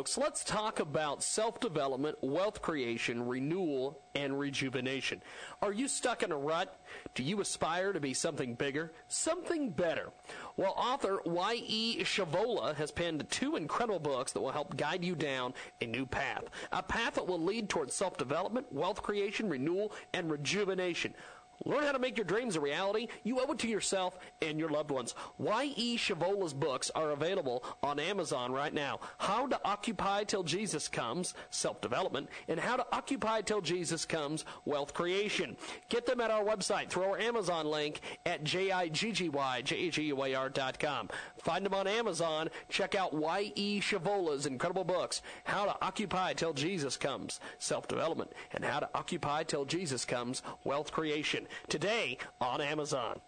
[0.05, 5.19] Folks, let's talk about self development, wealth creation, renewal, and rejuvenation.
[5.63, 6.79] Are you stuck in a rut?
[7.15, 10.11] Do you aspire to be something bigger, something better?
[10.57, 12.03] Well, author Y.E.
[12.03, 16.43] Shavola has penned two incredible books that will help guide you down a new path.
[16.71, 21.15] A path that will lead towards self development, wealth creation, renewal, and rejuvenation.
[21.63, 23.07] Learn how to make your dreams a reality.
[23.23, 25.15] You owe it to yourself and your loved ones.
[25.37, 25.97] Y.E.
[25.97, 28.99] Shavola's books are available on Amazon right now.
[29.17, 34.45] How to Occupy Till Jesus Comes, Self Development, and How to Occupy Till Jesus Comes,
[34.65, 35.57] Wealth Creation.
[35.89, 41.09] Get them at our website through our Amazon link at J-I-G-G-Y-J-A-G-U-A-R.com.
[41.41, 42.49] Find them on Amazon.
[42.69, 43.81] Check out Y.E.
[43.81, 49.43] Shavola's incredible books, How to Occupy Till Jesus Comes, Self Development, and How to Occupy
[49.43, 53.19] Till Jesus Comes, Wealth Creation today on Amazon.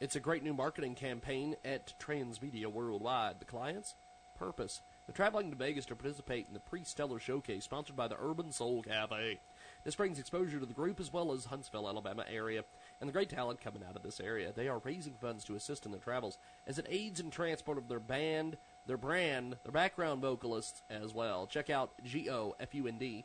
[0.00, 3.38] It's a great new marketing campaign at Transmedia Worldwide.
[3.38, 3.94] The clients?
[4.38, 4.80] Purpose.
[5.06, 8.82] They're traveling to Vegas to participate in the Pre-Stellar Showcase sponsored by the Urban Soul
[8.82, 9.40] Cafe.
[9.84, 12.64] This brings exposure to the group as well as Huntsville, Alabama area,
[13.00, 14.52] and the great talent coming out of this area.
[14.54, 17.88] They are raising funds to assist in their travels as it aids in transport of
[17.88, 21.46] their band, their brand, their background vocalists as well.
[21.46, 23.22] Check out G-O-F-U-N-D-M-E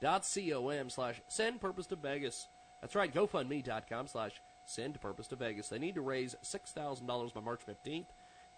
[0.00, 2.48] dot C-O-M slash send purpose to Vegas.
[2.80, 5.68] That's right, GoFundMe.com slash send purpose to Vegas.
[5.68, 8.06] They need to raise $6,000 by March 15th.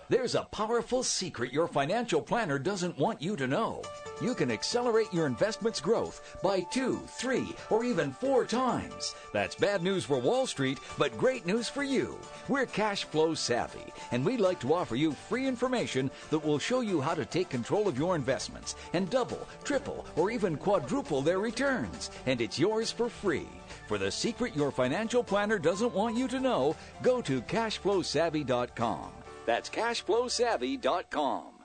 [0.08, 3.82] there's a powerful secret your financial planner doesn't want you to know.
[4.20, 9.13] You can accelerate your investments growth by two, three, or even four times.
[9.32, 12.18] That's bad news for Wall Street, but great news for you.
[12.47, 16.81] We're cash flow savvy, and we'd like to offer you free information that will show
[16.81, 21.39] you how to take control of your investments and double, triple, or even quadruple their
[21.39, 22.10] returns.
[22.26, 23.48] And it's yours for free.
[23.88, 29.11] For the secret your financial planner doesn't want you to know, go to cashflowsavvy.com.
[29.45, 31.57] That's cashflowsavvy.com.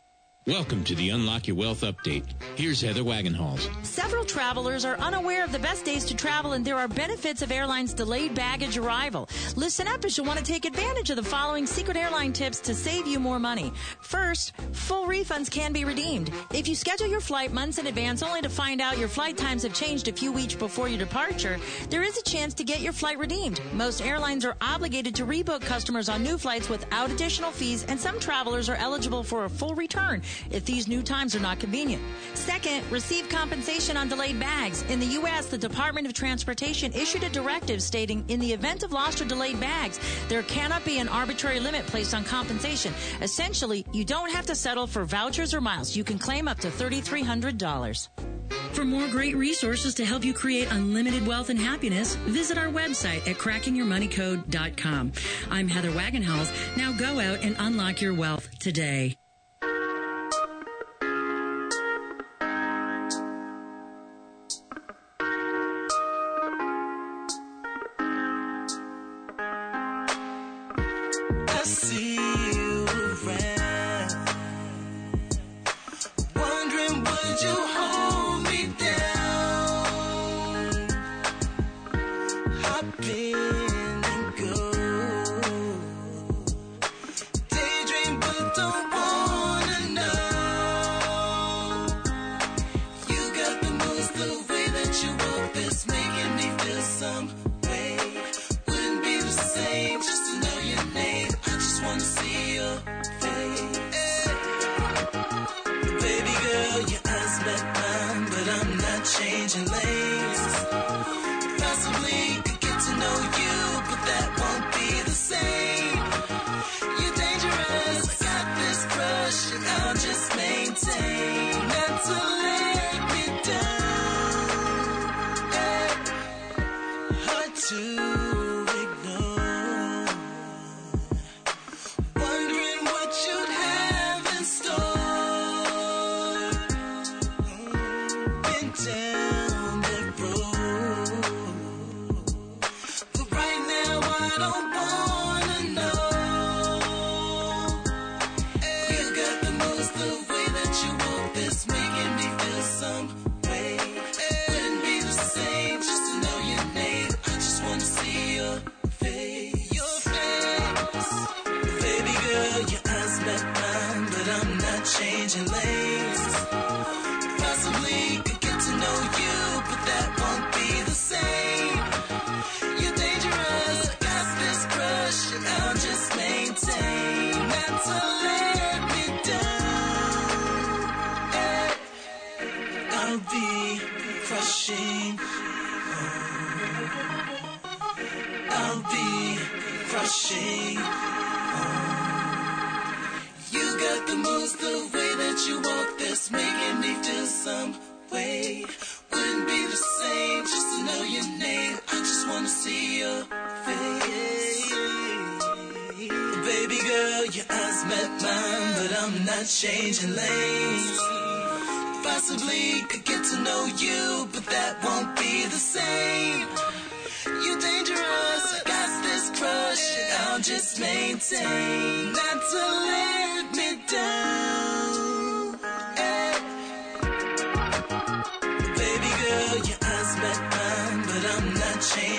[0.45, 2.25] Welcome to the Unlock Your Wealth Update.
[2.57, 3.69] Here's Heather Wagenhals.
[3.87, 7.53] Several travelers are unaware of the best days to travel, and there are benefits of
[7.53, 9.29] airlines' delayed baggage arrival.
[9.55, 12.75] Listen up as you'll want to take advantage of the following secret airline tips to
[12.75, 13.73] save you more money.
[14.01, 16.33] First, full refunds can be redeemed.
[16.53, 19.63] If you schedule your flight months in advance only to find out your flight times
[19.63, 22.93] have changed a few weeks before your departure, there is a chance to get your
[22.93, 23.61] flight redeemed.
[23.75, 28.19] Most airlines are obligated to rebook customers on new flights without additional fees, and some
[28.19, 32.03] travelers are eligible for a full return if these new times are not convenient.
[32.35, 34.83] Second, receive compensation on delayed bags.
[34.89, 38.93] In the U.S., the Department of Transportation issued a directive stating in the event of
[38.93, 39.99] lost or delayed bags,
[40.29, 42.93] there cannot be an arbitrary limit placed on compensation.
[43.21, 45.97] Essentially, you don't have to settle for vouchers or miles.
[45.97, 48.09] You can claim up to $3,300.
[48.73, 53.27] For more great resources to help you create unlimited wealth and happiness, visit our website
[53.29, 55.13] at crackingyourmoneycode.com.
[55.51, 56.77] I'm Heather Wagenhals.
[56.77, 59.17] Now go out and unlock your wealth today.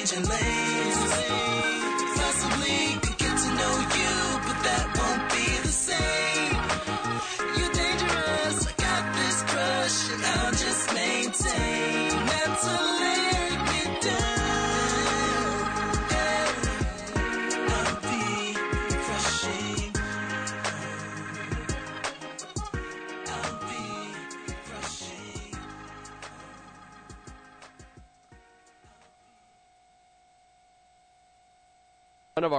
[0.05, 0.72] 变美。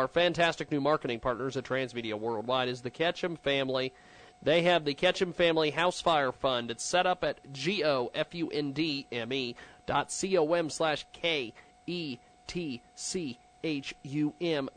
[0.05, 3.95] Our fantastic new marketing partners at Transmedia Worldwide is the Ketchum family.
[4.43, 6.71] They have the Ketchum Family House Fire Fund.
[6.71, 9.57] It's set up at G-O-F-U-N-D-M-E
[9.87, 11.59] dot C-O-M slash K-E-T-C-H-U-M.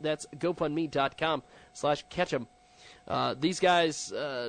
[0.00, 1.42] That's GoFundMe.com
[1.74, 2.48] slash Ketchum.
[3.06, 4.48] Uh, these guys uh,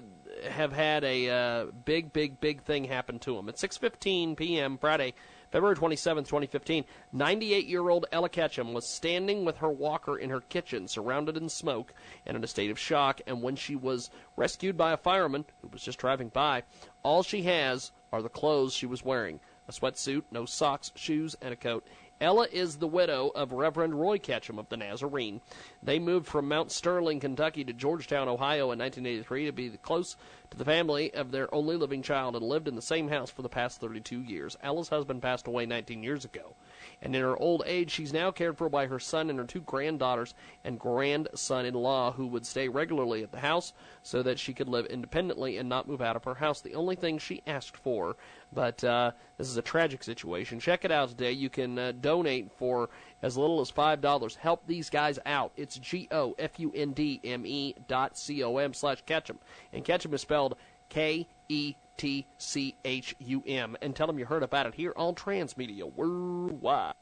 [0.49, 3.49] have had a uh, big, big, big thing happen to them.
[3.49, 4.77] At 6:15 p.m.
[4.77, 5.13] Friday,
[5.51, 6.85] February 27, 2015,
[7.15, 11.93] 98-year-old Ella Ketchum was standing with her walker in her kitchen, surrounded in smoke
[12.25, 13.21] and in a state of shock.
[13.25, 16.63] And when she was rescued by a fireman who was just driving by,
[17.01, 21.51] all she has are the clothes she was wearing: a sweatsuit, no socks, shoes, and
[21.51, 21.85] a coat.
[22.21, 25.39] Ella is the widow of Reverend Roy Ketchum of the Nazarene.
[25.81, 30.17] They moved from Mount Sterling, Kentucky to Georgetown, Ohio in 1983 to be close
[30.51, 33.41] to the family of their only living child and lived in the same house for
[33.41, 34.57] the past 32 years.
[34.63, 36.55] Ella's husband passed away 19 years ago.
[37.01, 39.61] And in her old age, she's now cared for by her son and her two
[39.61, 43.73] granddaughters and grandson in law who would stay regularly at the house
[44.03, 46.61] so that she could live independently and not move out of her house.
[46.61, 48.17] The only thing she asked for.
[48.51, 50.59] But uh, this is a tragic situation.
[50.59, 51.31] Check it out today.
[51.31, 52.89] You can uh, donate for
[53.21, 54.35] as little as $5.
[54.35, 55.51] Help these guys out.
[55.57, 59.39] It's G O F U N D M E dot C O M slash Ketchum.
[59.73, 60.55] And Ketchum is spelled
[60.89, 63.75] K E T C H U M.
[63.81, 66.93] And tell them you heard about it here on Transmedia Worldwide.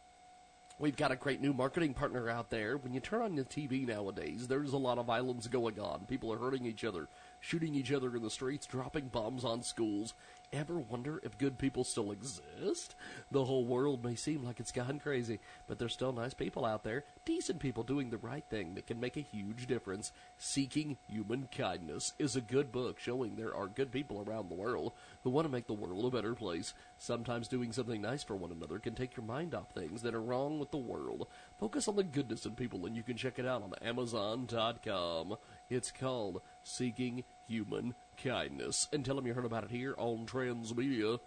[0.80, 2.78] We've got a great new marketing partner out there.
[2.78, 6.06] When you turn on the TV nowadays, there's a lot of violence going on.
[6.08, 7.08] People are hurting each other,
[7.40, 10.14] shooting each other in the streets, dropping bombs on schools.
[10.54, 12.96] Ever wonder if good people still exist?
[13.32, 16.86] The whole world may seem like it's gone crazy, but there's still nice people out
[16.86, 20.14] there, decent people doing the right thing that can make a huge difference.
[20.38, 24.94] Seeking Human Kindness is a good book showing there are good people around the world
[25.24, 26.74] who want to make the world a better place.
[26.98, 30.22] Sometimes doing something nice for one another can take your mind off things that are
[30.22, 31.28] wrong with the world.
[31.60, 35.36] Focus on the goodness in people, and you can check it out on Amazon.com.
[35.70, 38.88] It's called Seeking Human Kindness.
[38.92, 41.20] And tell them you heard about it here on Transmedia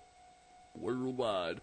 [0.74, 1.60] Worldwide.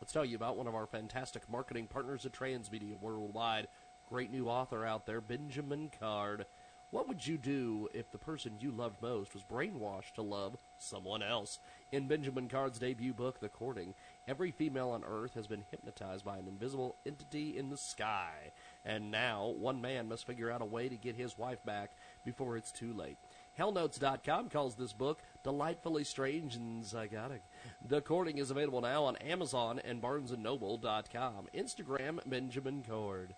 [0.00, 3.68] Let's tell you about one of our fantastic marketing partners at Transmedia Worldwide.
[4.08, 6.46] great new author out there, Benjamin Card.
[6.90, 11.22] What would you do if the person you loved most was brainwashed to love someone
[11.22, 11.58] else?
[11.90, 13.94] In Benjamin Card's debut book, The Courting,
[14.28, 18.52] every female on Earth has been hypnotized by an invisible entity in the sky.
[18.84, 22.56] And now, one man must figure out a way to get his wife back before
[22.56, 23.18] it's too late.
[23.58, 27.42] Hellnotes.com calls this book delightfully strange and psychotic.
[27.86, 31.48] The Courting is available now on Amazon and BarnesandNoble.com.
[31.54, 33.34] Instagram Benjamin Cord.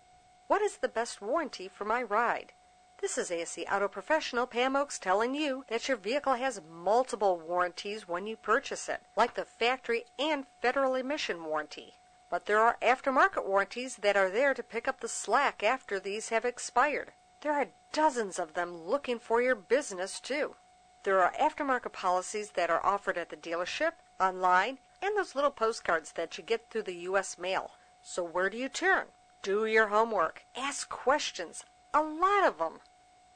[0.47, 2.53] What is the best warranty for my ride?
[2.99, 8.07] This is ASC Auto Professional Pam Oaks telling you that your vehicle has multiple warranties
[8.07, 11.93] when you purchase it, like the factory and federal emission warranty.
[12.29, 16.29] But there are aftermarket warranties that are there to pick up the slack after these
[16.29, 17.11] have expired.
[17.41, 20.55] There are dozens of them looking for your business, too.
[21.03, 26.11] There are aftermarket policies that are offered at the dealership, online, and those little postcards
[26.13, 27.37] that you get through the U.S.
[27.37, 27.71] mail.
[28.01, 29.05] So where do you turn?
[29.41, 30.45] Do your homework.
[30.55, 31.63] Ask questions.
[31.93, 32.79] A lot of them.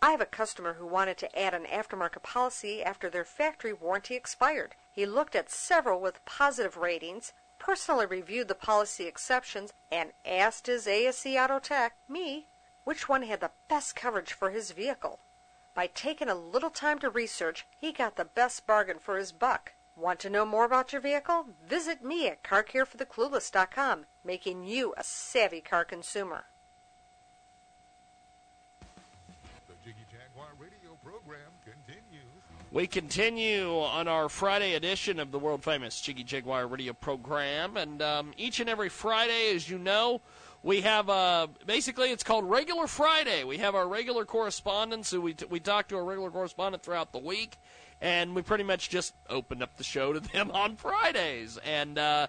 [0.02, 4.16] I have a customer who wanted to add an aftermarket policy after their factory warranty
[4.16, 4.76] expired.
[4.92, 10.88] He looked at several with positive ratings, personally reviewed the policy exceptions, and asked his
[10.88, 12.48] ASC Auto Tech, me,
[12.84, 15.20] which one had the best coverage for his vehicle.
[15.74, 19.74] By taking a little time to research, he got the best bargain for his buck.
[19.96, 21.46] Want to know more about your vehicle?
[21.66, 26.46] Visit me at CarCareForTheClueless.com, making you a savvy car consumer.
[29.68, 32.26] The Jiggy Jaguar radio program continues.
[32.72, 37.76] We continue on our Friday edition of the world famous Jiggy Jaguar radio program.
[37.76, 40.22] And um, each and every Friday, as you know,
[40.64, 43.44] we have uh, basically it's called Regular Friday.
[43.44, 47.12] We have our regular correspondents who we, t- we talk to our regular correspondent throughout
[47.12, 47.58] the week.
[48.00, 51.58] And we pretty much just open up the show to them on Fridays.
[51.66, 52.28] And uh,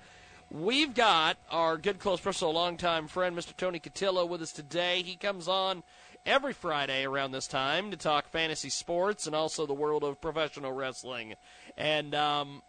[0.50, 3.56] we've got our good, close, personal, longtime friend, Mr.
[3.56, 5.02] Tony Cotillo, with us today.
[5.02, 5.82] He comes on
[6.24, 10.72] every Friday around this time to talk fantasy sports and also the world of professional
[10.72, 11.34] wrestling.
[11.76, 12.62] And um,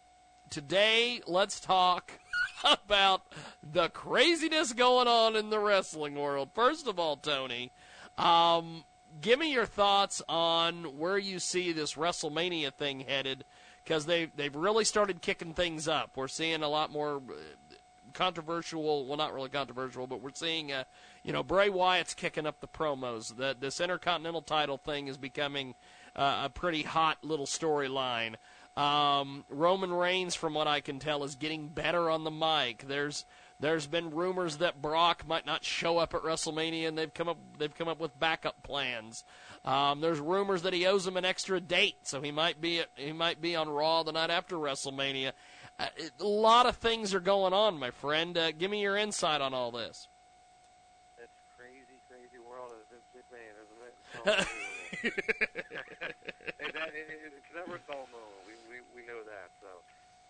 [0.50, 2.20] today, let's talk
[2.86, 3.24] about
[3.62, 6.50] the craziness going on in the wrestling world.
[6.54, 7.72] First of all, Tony,
[8.18, 8.84] um,
[9.22, 13.46] give me your thoughts on where you see this WrestleMania thing headed,
[13.84, 16.12] because they they've really started kicking things up.
[16.16, 17.76] We're seeing a lot more uh,
[18.14, 19.06] controversial.
[19.06, 20.84] Well, not really controversial, but we're seeing, uh,
[21.24, 23.36] you know, Bray Wyatt's kicking up the promos.
[23.36, 25.76] The this Intercontinental title thing is becoming
[26.16, 28.36] uh, a pretty hot little storyline.
[28.76, 32.86] Um, Roman Reigns, from what I can tell, is getting better on the mic.
[32.88, 33.26] There's
[33.60, 37.38] there's been rumors that Brock might not show up at WrestleMania, and they've come up
[37.60, 39.24] they've come up with backup plans.
[39.64, 42.88] Um, there's rumors that he owes him an extra date, so he might be at,
[42.96, 45.32] he might be on Raw the night after WrestleMania.
[45.80, 48.38] Uh, it- a lot of things are going on, my friend.
[48.38, 50.08] Uh, give me your insight on all this.
[51.18, 53.96] It's crazy, crazy world of Vince McMahon, isn't it?
[55.06, 55.54] It's unbelievable.
[56.60, 58.43] Hey, that- it- it's never a dull moment.
[58.92, 59.50] We, know that.
[59.64, 59.70] So,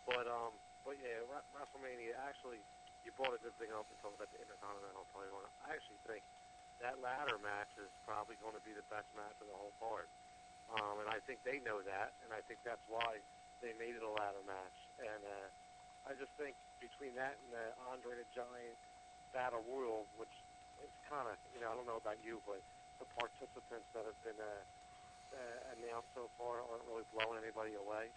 [0.06, 0.54] but um,
[0.86, 1.24] but yeah,
[1.54, 2.14] WrestleMania.
[2.28, 2.62] Actually,
[3.02, 5.42] you brought a good thing up and talking about the Intercontinental title.
[5.66, 6.22] I actually think
[6.82, 10.10] that ladder match is probably going to be the best match of the whole card.
[10.74, 13.20] Um, and I think they know that, and I think that's why
[13.62, 14.78] they made it a ladder match.
[15.00, 15.48] And uh,
[16.10, 18.80] I just think between that and the Andre the Giant
[19.32, 20.32] Battle Royal, which
[20.84, 22.60] is kind of, you know, I don't know about you, but
[23.00, 24.64] the participants that have been uh,
[25.34, 28.12] uh, announced so far aren't really blowing anybody away.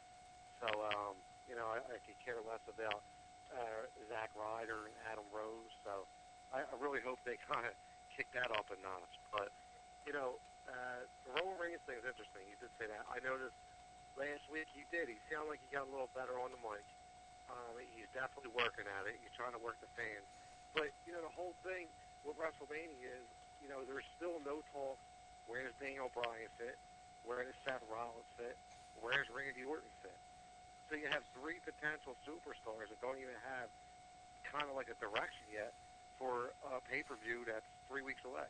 [0.61, 1.15] So, um,
[1.49, 3.05] you know, I, I could care less about
[3.53, 5.73] uh, Zack Ryder and Adam Rose.
[5.85, 6.09] So
[6.51, 7.75] I, I really hope they kind of
[8.15, 9.15] kick that up a notch.
[9.31, 9.53] But,
[10.09, 12.43] you know, uh, the Roman Reigns thing is interesting.
[12.49, 13.05] You did say that.
[13.07, 13.57] I noticed
[14.19, 15.07] last week he did.
[15.07, 16.83] He sounded like he got a little better on the mic.
[17.47, 19.15] Um, he's definitely working at it.
[19.23, 20.27] He's trying to work the fans.
[20.75, 21.87] But, you know, the whole thing
[22.27, 23.27] with WrestleMania is,
[23.63, 24.99] you know, there's still no talk.
[25.47, 26.75] Where does Daniel Bryan fit?
[27.23, 28.59] Where does Seth Rollins fit?
[28.99, 30.19] Where's Randy Orton fit?
[30.89, 33.69] So you have three potential superstars that don't even have
[34.53, 35.73] kind of like a direction yet
[36.19, 38.47] for a pay-per-view that's three weeks away.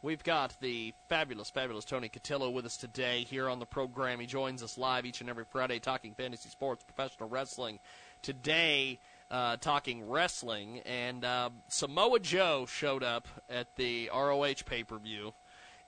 [0.00, 4.20] We've got the fabulous, fabulous Tony Cotillo with us today here on the program.
[4.20, 7.80] He joins us live each and every Friday talking fantasy sports, professional wrestling.
[8.22, 9.00] Today,
[9.30, 15.34] uh, talking wrestling, and uh, Samoa Joe showed up at the ROH pay per view,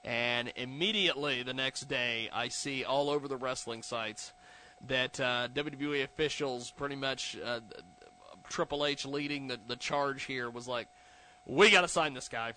[0.03, 4.33] and immediately the next day, I see all over the wrestling sites
[4.87, 7.37] that uh, WWE officials pretty much.
[7.43, 7.61] Uh,
[8.49, 10.87] Triple H leading the, the charge here was like,
[11.45, 12.53] we got to sign this guy.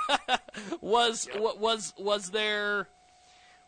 [0.80, 2.88] was what was was there?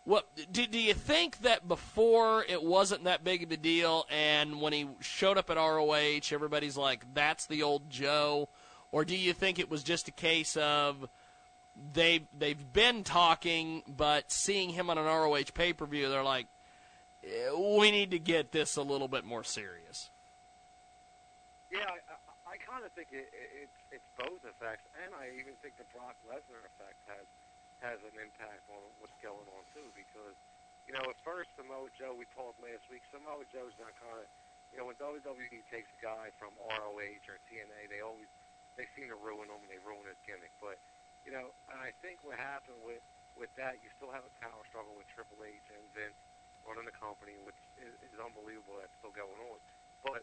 [0.05, 4.61] What do, do you think that before it wasn't that big of a deal, and
[4.61, 8.49] when he showed up at ROH, everybody's like, "That's the old Joe,"
[8.91, 11.09] or do you think it was just a case of
[11.93, 16.47] they they've been talking, but seeing him on an ROH pay per view, they're like,
[16.47, 16.49] "Eh,
[17.23, 20.11] Uh, we need to get this a little bit more serious.
[21.71, 25.79] Yeah, I, I, kind of think it, it, it's both effects, and I even think
[25.79, 27.25] the Brock Lesnar effect has
[27.81, 29.87] has an impact on what's going on too.
[29.95, 30.37] Because
[30.85, 34.29] you know, at first Samoa Joe, we talked last week, Samoa Joe's not kind of
[34.75, 38.29] you know when WWE takes a guy from ROH or TNA, they always
[38.75, 40.53] they seem to ruin him and they ruin his gimmick.
[40.59, 40.77] But
[41.23, 43.01] you know, I think what happened with
[43.39, 46.21] with that, you still have a power struggle with Triple H and Vince
[46.67, 48.79] running the company, which is, is unbelievable.
[48.79, 49.59] That's still going on.
[50.03, 50.23] But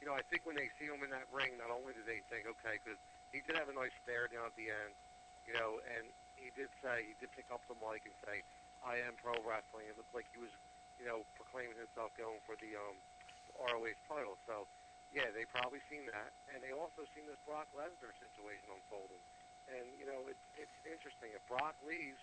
[0.00, 2.24] you know, I think when they see him in that ring, not only do they
[2.32, 2.96] think, okay, because
[3.36, 4.96] he did have a nice stare down at the end,
[5.44, 6.08] you know, and
[6.40, 8.40] he did say, he did pick up the mic and say,
[8.80, 9.84] I am pro wrestling.
[9.92, 10.52] It looked like he was,
[10.96, 12.96] you know, proclaiming himself going for the um,
[13.60, 14.40] ROH title.
[14.48, 14.64] So,
[15.12, 19.20] yeah, they probably seen that, and they also seen this Brock Lesnar situation unfolding.
[19.68, 21.34] And you know, it's it's interesting.
[21.34, 22.18] If Brock leaves,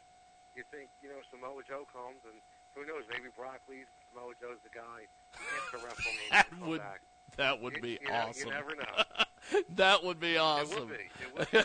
[0.55, 2.39] you think you know Samoa Joe comes, and
[2.77, 3.03] who knows?
[3.09, 5.07] Maybe Brock leaves, Samoa Joe's the guy
[6.31, 7.01] That would back.
[7.37, 8.47] that would be you know, awesome.
[8.47, 9.23] You never know.
[9.75, 10.91] that would be awesome.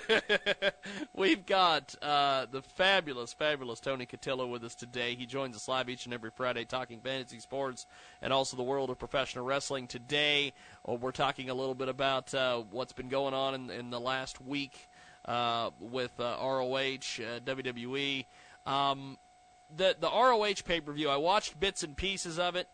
[1.14, 5.14] We've got uh, the fabulous, fabulous Tony Cotillo with us today.
[5.14, 7.86] He joins us live each and every Friday talking fantasy sports
[8.20, 9.86] and also the world of professional wrestling.
[9.86, 10.52] Today,
[10.88, 14.00] uh, we're talking a little bit about uh, what's been going on in, in the
[14.00, 14.88] last week
[15.26, 18.24] uh, with uh, ROH, uh, WWE.
[18.66, 19.18] Um,
[19.76, 21.08] the the ROH pay per view.
[21.08, 22.68] I watched bits and pieces of it.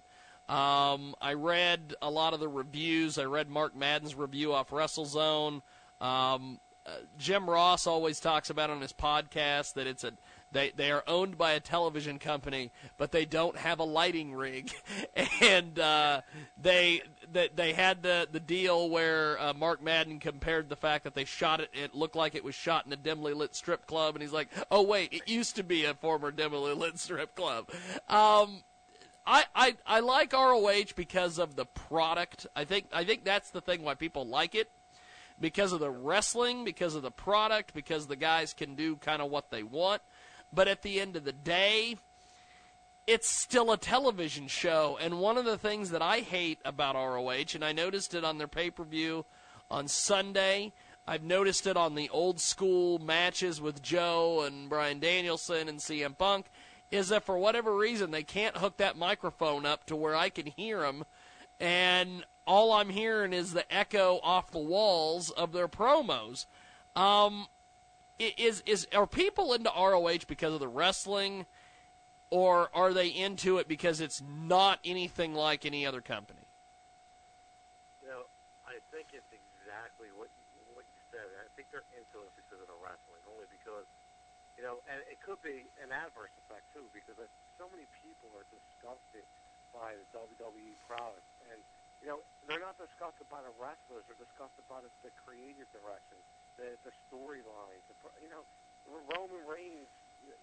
[0.48, 3.18] Um, I read a lot of the reviews.
[3.18, 5.60] I read Mark Madden's review off WrestleZone.
[6.00, 10.12] Um, uh, Jim Ross always talks about on his podcast that it's a
[10.50, 14.72] they they are owned by a television company, but they don't have a lighting rig,
[15.42, 16.22] and uh,
[16.60, 21.14] they they they had the the deal where uh, Mark Madden compared the fact that
[21.14, 21.70] they shot it.
[21.72, 24.48] It looked like it was shot in a dimly lit strip club, and he's like,
[24.70, 27.68] "Oh wait, it used to be a former dimly lit strip club."
[28.08, 28.62] Um,
[29.26, 32.46] I, I I like ROH because of the product.
[32.56, 34.70] I think I think that's the thing why people like it.
[35.40, 39.30] Because of the wrestling, because of the product, because the guys can do kind of
[39.30, 40.02] what they want.
[40.52, 41.96] But at the end of the day,
[43.06, 44.98] it's still a television show.
[45.00, 48.38] And one of the things that I hate about ROH, and I noticed it on
[48.38, 49.24] their pay per view
[49.70, 50.72] on Sunday,
[51.06, 56.16] I've noticed it on the old school matches with Joe and Bryan Danielson and CM
[56.18, 56.46] Punk,
[56.90, 60.46] is that for whatever reason they can't hook that microphone up to where I can
[60.46, 61.04] hear them.
[61.58, 66.44] And all I'm hearing is the echo off the walls of their promos.
[66.94, 67.46] Um,
[68.18, 71.46] is is are people into ROH because of the wrestling,
[72.30, 76.42] or are they into it because it's not anything like any other company?
[78.02, 78.22] You know,
[78.66, 80.28] I think it's exactly what
[80.74, 81.22] what you said.
[81.38, 83.86] I think they're into it because of the wrestling, only because
[84.58, 87.14] you know, and it could be an adverse effect too, because
[87.54, 89.22] so many people are disgusted
[89.70, 91.22] by the WWE product,
[91.54, 91.58] and
[92.02, 92.18] you know,
[92.50, 96.18] they're not disgusted by the wrestlers; they're disgusted by the, the creative direction,
[96.58, 97.82] the the storylines.
[97.88, 98.42] The, you know,
[98.84, 99.88] Roman Reigns.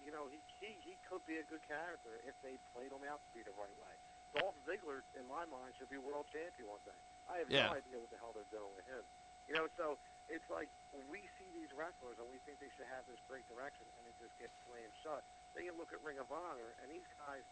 [0.02, 3.20] You know, he, he he could be a good character if they played him out
[3.20, 3.94] to be the right way.
[4.34, 6.96] Dolph Ziggler, in my mind, should be world champion one day.
[7.28, 7.68] I have Yeah.
[7.70, 9.04] no idea what the hell they're doing with him.
[9.46, 10.00] You know, so
[10.32, 13.46] it's like when we see these wrestlers and we think they should have this great
[13.46, 15.22] direction, and it just gets slammed shut.
[15.54, 17.44] Then you look at Ring of Honor, and these guys,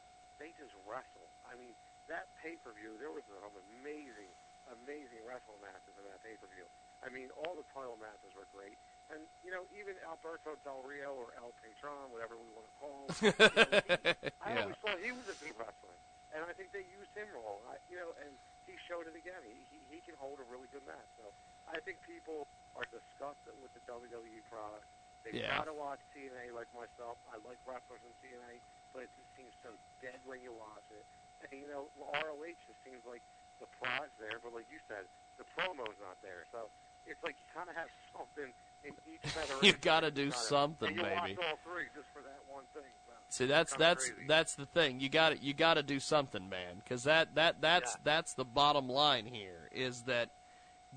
[0.43, 1.29] they just wrestle.
[1.47, 1.77] I mean,
[2.11, 3.39] that pay per view, there was some
[3.79, 4.33] amazing,
[4.73, 6.67] amazing wrestling matches in that pay per view.
[7.05, 8.81] I mean, all the title matches were great.
[9.13, 12.97] And, you know, even Alberto Del Rio or El Patron, whatever we want to call
[13.05, 13.13] him,
[13.53, 14.01] you know, he,
[14.41, 14.65] I Yeah.
[14.65, 16.01] always thought he was a good wrestler.
[16.33, 17.61] And I think they used him wrong.
[17.69, 18.33] I, you know, and
[18.65, 19.45] he showed it again.
[19.45, 21.07] He, he, he can hold a really good match.
[21.21, 21.31] So
[21.69, 24.89] I think people are disgusted with the WWE product.
[25.23, 25.63] They Yeah.
[25.63, 27.21] to watch TNA like myself.
[27.29, 28.61] I like wrestlers in TNA,
[28.97, 31.05] but it just seems so dead when you watch it.
[31.45, 33.23] And, you know, ROH just seems like
[33.61, 35.07] the product's there, but like you said,
[35.39, 36.45] the promo's not there.
[36.51, 36.69] So
[37.07, 38.53] it's like you kind of have something
[38.85, 39.59] in each federation.
[39.67, 41.37] You've gotta do Kinda- something, baby.
[41.39, 42.83] all three just for that one thing.
[43.31, 44.27] See, that's that's crazy.
[44.29, 45.01] that's the thing.
[45.01, 48.45] You got to you got to do something, man, because that that that's that's the
[48.45, 49.69] bottom line here.
[49.73, 50.29] Is that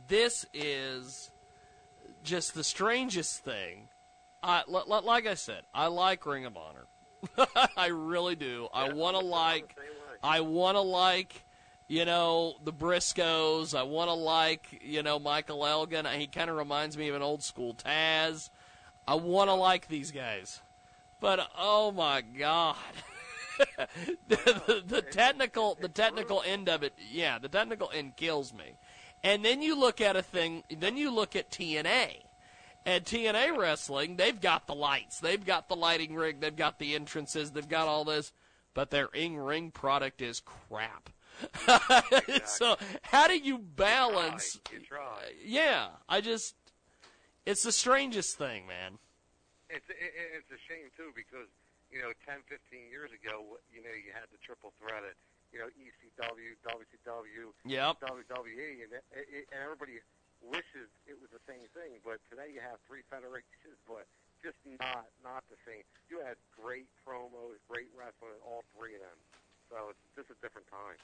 [0.08, 1.32] this is
[2.24, 3.88] just the strangest thing.
[4.44, 6.86] I li- li- like I said, I like Ring of Honor.
[7.76, 8.68] I really do.
[8.72, 9.76] I want to like.
[10.22, 11.44] I want to like.
[11.88, 13.78] You know the Briscoes.
[13.78, 14.82] I want to like.
[14.82, 16.06] You know Michael Elgin.
[16.06, 18.50] He kind of reminds me of an old school Taz.
[19.08, 20.62] I want to like these guys.
[21.22, 22.76] But oh my god,
[24.28, 24.38] the,
[24.68, 28.78] the, the technical the technical end of it, yeah, the technical end kills me.
[29.24, 32.18] And then you look at a thing, then you look at TNA,
[32.86, 36.94] And TNA Wrestling, they've got the lights, they've got the lighting rig, they've got the
[36.94, 38.32] entrances, they've got all this,
[38.76, 41.10] but their in ring product is crap.
[42.46, 44.60] so how do you balance?
[44.72, 45.20] You try.
[45.44, 46.56] Yeah, I just
[47.46, 49.00] it's the strangest thing, man.
[49.70, 51.48] It's it, it's a shame too because
[51.92, 55.16] you know 10, 15 years ago, you know you had the triple threat of
[55.54, 58.04] you know ECW, WCW, Yep.
[58.04, 60.00] WWE, and it, it, and everybody
[60.44, 62.00] wishes it was the same thing.
[62.04, 64.06] But today you have three federations, but
[64.44, 65.84] just not not the same.
[66.10, 69.20] You had great promos, great wrestling, all three of them.
[69.70, 70.98] So it's just a different time.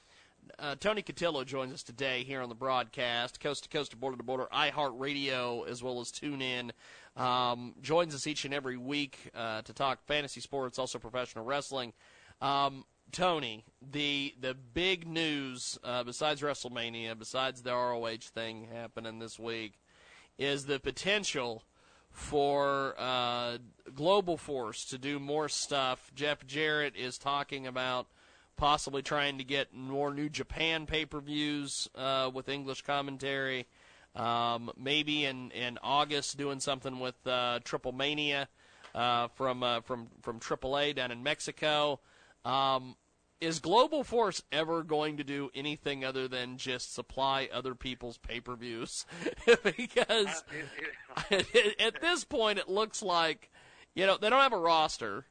[0.59, 4.17] Uh, Tony Cotillo joins us today here on the broadcast, coast to coast to border
[4.17, 6.71] to border, iHeartRadio, as well as TuneIn.
[7.15, 11.93] Um, joins us each and every week uh, to talk fantasy sports, also professional wrestling.
[12.41, 19.37] Um, Tony, the the big news uh, besides WrestleMania, besides the ROH thing happening this
[19.37, 19.73] week,
[20.37, 21.63] is the potential
[22.09, 23.57] for uh,
[23.93, 26.11] Global Force to do more stuff.
[26.15, 28.07] Jeff Jarrett is talking about
[28.57, 33.67] possibly trying to get more New Japan pay per views uh, with English commentary.
[34.15, 38.47] Um, maybe in, in August doing something with uh, Triple Mania
[38.93, 41.99] uh, from uh, from from AAA down in Mexico.
[42.45, 42.95] Um,
[43.41, 48.39] is Global Force ever going to do anything other than just supply other people's pay
[48.39, 49.05] per views?
[49.75, 50.43] because
[51.31, 53.51] at this point, it looks like
[53.95, 55.25] you know they don't have a roster.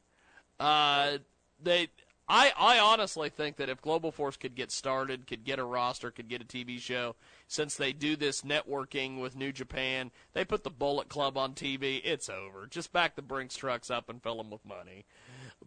[0.59, 1.17] Uh,
[1.61, 1.87] they
[2.27, 6.09] I, I honestly think that if Global Force could get started, could get a roster,
[6.09, 7.15] could get a TV show,
[7.47, 12.01] since they do this networking with New Japan, they put the Bullet Club on TV,
[12.03, 12.65] it's over.
[12.67, 15.05] Just back the Brinks trucks up and fill them with money.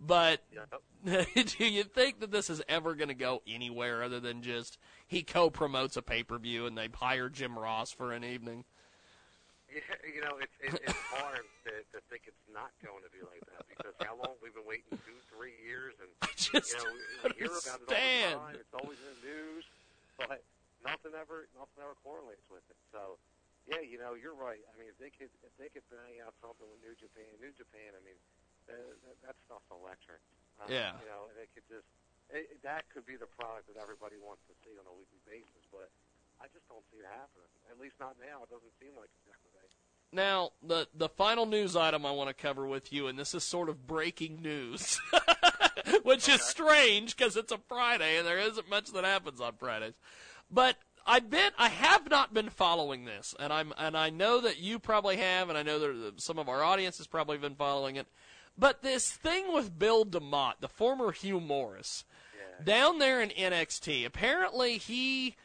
[0.00, 0.42] But
[1.04, 5.22] do you think that this is ever going to go anywhere other than just he
[5.22, 8.64] co-promotes a pay-per-view and they hire Jim Ross for an evening?
[9.76, 13.20] Yeah, you know, it's it, it's hard to, to think it's not going to be
[13.20, 16.96] like that because how long we've been waiting two, three years, and just you know,
[17.28, 18.54] we hear about it all the time.
[18.56, 19.64] It's always in the news,
[20.16, 20.40] but
[20.80, 22.78] nothing ever nothing ever correlates with it.
[22.88, 23.20] So,
[23.68, 24.64] yeah, you know, you're right.
[24.64, 27.52] I mean, if they could if they could bang out something with New Japan, New
[27.52, 28.16] Japan, I mean,
[28.72, 28.72] uh,
[29.04, 30.24] that, that stuff's electric.
[30.56, 30.96] Uh, Yeah.
[31.04, 31.84] You know, and it could just
[32.32, 35.68] it, that could be the product that everybody wants to see on a weekly basis,
[35.68, 35.92] but.
[36.40, 37.48] I just don't see it happening.
[37.70, 38.44] At least not now.
[38.44, 39.46] It doesn't seem like it's happening.
[40.12, 43.44] Now, the the final news item I want to cover with you, and this is
[43.44, 45.00] sort of breaking news,
[46.04, 49.94] which is strange because it's a Friday and there isn't much that happens on Fridays.
[50.50, 50.76] But
[51.06, 54.78] I been I have not been following this, and I'm and I know that you
[54.78, 58.06] probably have, and I know that some of our audience has probably been following it.
[58.56, 62.04] But this thing with Bill DeMott, the former Hugh Morris,
[62.64, 65.36] down there in NXT, apparently he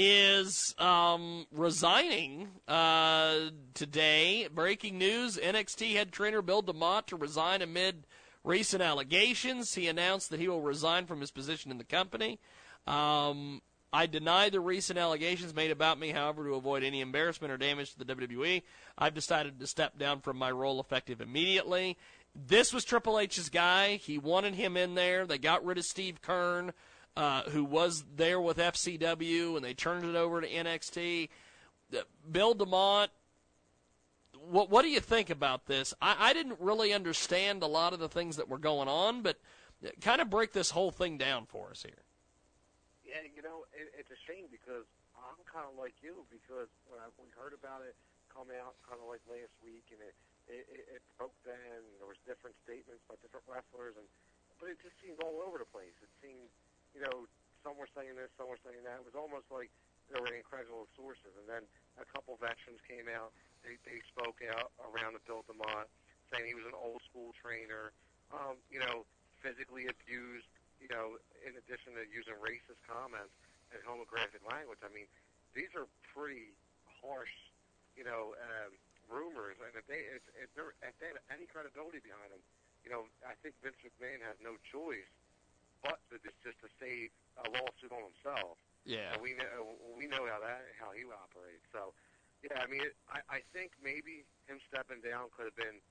[0.00, 4.48] is um, resigning uh, today.
[4.54, 8.06] Breaking news: NXT head trainer Bill DeMott to resign amid
[8.44, 9.74] recent allegations.
[9.74, 12.38] He announced that he will resign from his position in the company.
[12.86, 13.60] Um,
[13.92, 16.10] I deny the recent allegations made about me.
[16.10, 18.62] However, to avoid any embarrassment or damage to the WWE,
[18.96, 21.98] I've decided to step down from my role effective immediately.
[22.36, 23.96] This was Triple H's guy.
[23.96, 25.26] He wanted him in there.
[25.26, 26.70] They got rid of Steve Keirn
[27.18, 31.28] uh, who was there with FCW, and they turned it over to NXT.
[32.30, 33.08] Bill DeMott,
[34.38, 35.92] what what do you think about this?
[36.00, 39.42] I, I didn't really understand a lot of the things that were going on, but
[40.00, 42.06] kind of break this whole thing down for us here.
[43.02, 44.86] Yeah, you know, it, it's a shame because
[45.18, 47.98] I'm kind of like you because when I, we heard about it
[48.30, 50.14] come out kind of like last week, and it
[50.46, 51.34] it, it, broke.
[51.50, 54.06] And there was different statements by different wrestlers, and
[54.62, 55.94] but it just seemed all over the place.
[56.02, 56.50] It seemed,
[56.94, 57.28] you know,
[57.62, 59.02] some were saying this, some were saying that.
[59.02, 59.68] It was almost like
[60.08, 61.64] there were incredible sources, and then
[62.00, 63.34] a couple veterans came out.
[63.60, 65.90] They they spoke out around the Bill DeMott,
[66.32, 67.92] saying he was an old school trainer.
[68.32, 69.04] Um, you know,
[69.44, 70.48] physically abused.
[70.78, 73.34] You know, in addition to using racist comments
[73.74, 74.78] and homographic language.
[74.80, 75.10] I mean,
[75.50, 76.54] these are pretty
[77.02, 77.34] harsh,
[77.98, 78.70] you know, um,
[79.10, 79.58] rumors.
[79.58, 82.42] And if they if, if, if they have any credibility behind them,
[82.86, 85.10] you know, I think Vince McMahon has no choice
[85.82, 87.10] but to just, just to save
[87.44, 88.58] a lawsuit on himself.
[88.86, 89.14] Yeah.
[89.14, 91.66] And we know we know how that how he operates.
[91.74, 91.92] So,
[92.40, 95.82] yeah, I mean, it, I I think maybe him stepping down could have been,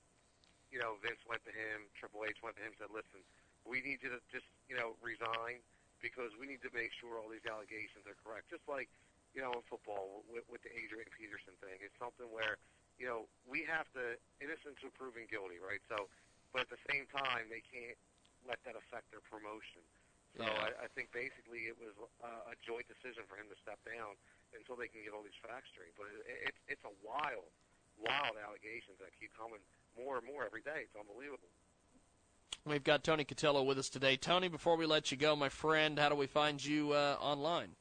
[0.74, 3.22] you know, Vince went to him, Triple H went to him, said, "Listen,
[3.62, 5.62] we need you to just you know resign
[6.02, 8.90] because we need to make sure all these allegations are correct." Just like
[9.30, 12.58] you know in football with, with the Adrian Peterson thing, it's something where
[12.98, 15.84] you know we have to innocent until proven guilty, right?
[15.86, 16.10] So,
[16.50, 17.94] but at the same time, they can't
[18.48, 19.84] let that affect their promotion.
[20.36, 20.72] So Yeah.
[20.72, 21.92] I, I think basically it was
[22.24, 24.16] uh, a joint decision for him to step down
[24.56, 25.92] until they can get all these facts straight.
[25.94, 27.52] But it, it, it's a wild,
[28.00, 29.60] wild allegations that keep coming
[29.92, 30.88] more and more every day.
[30.88, 31.52] It's unbelievable.
[32.64, 34.16] We've got Tony Cotillo with us today.
[34.16, 37.76] Tony, before we let you go, my friend, how do we find you uh, online?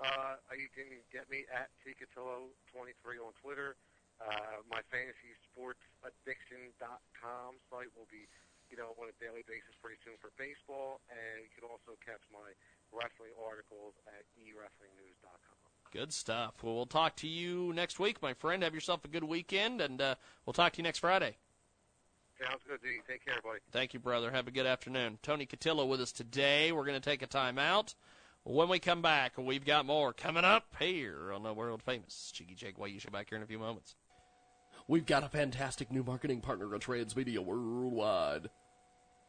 [0.00, 3.76] Uh, you can get me at tcatillo23 on Twitter.
[4.20, 8.24] Uh, my fantasy sports addiction.com site will be,
[8.70, 12.22] you know, on a daily basis pretty soon for baseball, and you can also catch
[12.32, 12.50] my
[12.92, 15.58] wrestling articles at ewrestlingnews.com.
[15.92, 16.62] Good stuff.
[16.62, 18.62] Well, we'll talk to you next week, my friend.
[18.62, 20.14] Have yourself a good weekend, and uh,
[20.44, 21.36] we'll talk to you next Friday.
[22.42, 23.00] Sounds good, D.
[23.08, 23.60] Take care, buddy.
[23.70, 24.30] Thank you, brother.
[24.30, 25.18] Have a good afternoon.
[25.22, 26.70] Tony Cotillo with us today.
[26.70, 27.94] We're going to take a time out.
[28.44, 32.54] When we come back, we've got more coming up here on the world famous Jiggy
[32.54, 33.96] Jaguar Show back here in a few moments.
[34.88, 38.50] We've got a fantastic new marketing partner at Transmedia Worldwide.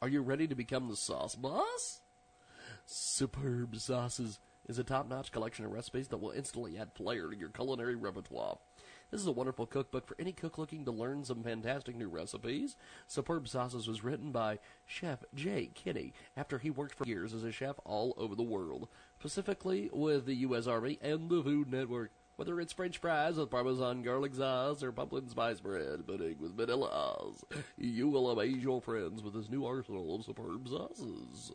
[0.03, 2.01] Are you ready to become the sauce boss?
[2.85, 7.49] Superb Sauces is a top-notch collection of recipes that will instantly add flair to your
[7.49, 8.59] culinary repertoire.
[9.09, 12.75] This is a wonderful cookbook for any cook looking to learn some fantastic new recipes.
[13.07, 17.51] Superb Sauces was written by Chef Jay Kinney after he worked for years as a
[17.51, 20.67] chef all over the world, specifically with the U.S.
[20.67, 22.11] Army and the Food Network.
[22.37, 27.33] Whether it's French fries with Parmesan garlic sauce or pumpkin spice bread pudding with vanilla
[27.79, 31.51] you will amaze your friends with this new arsenal of superb sauces.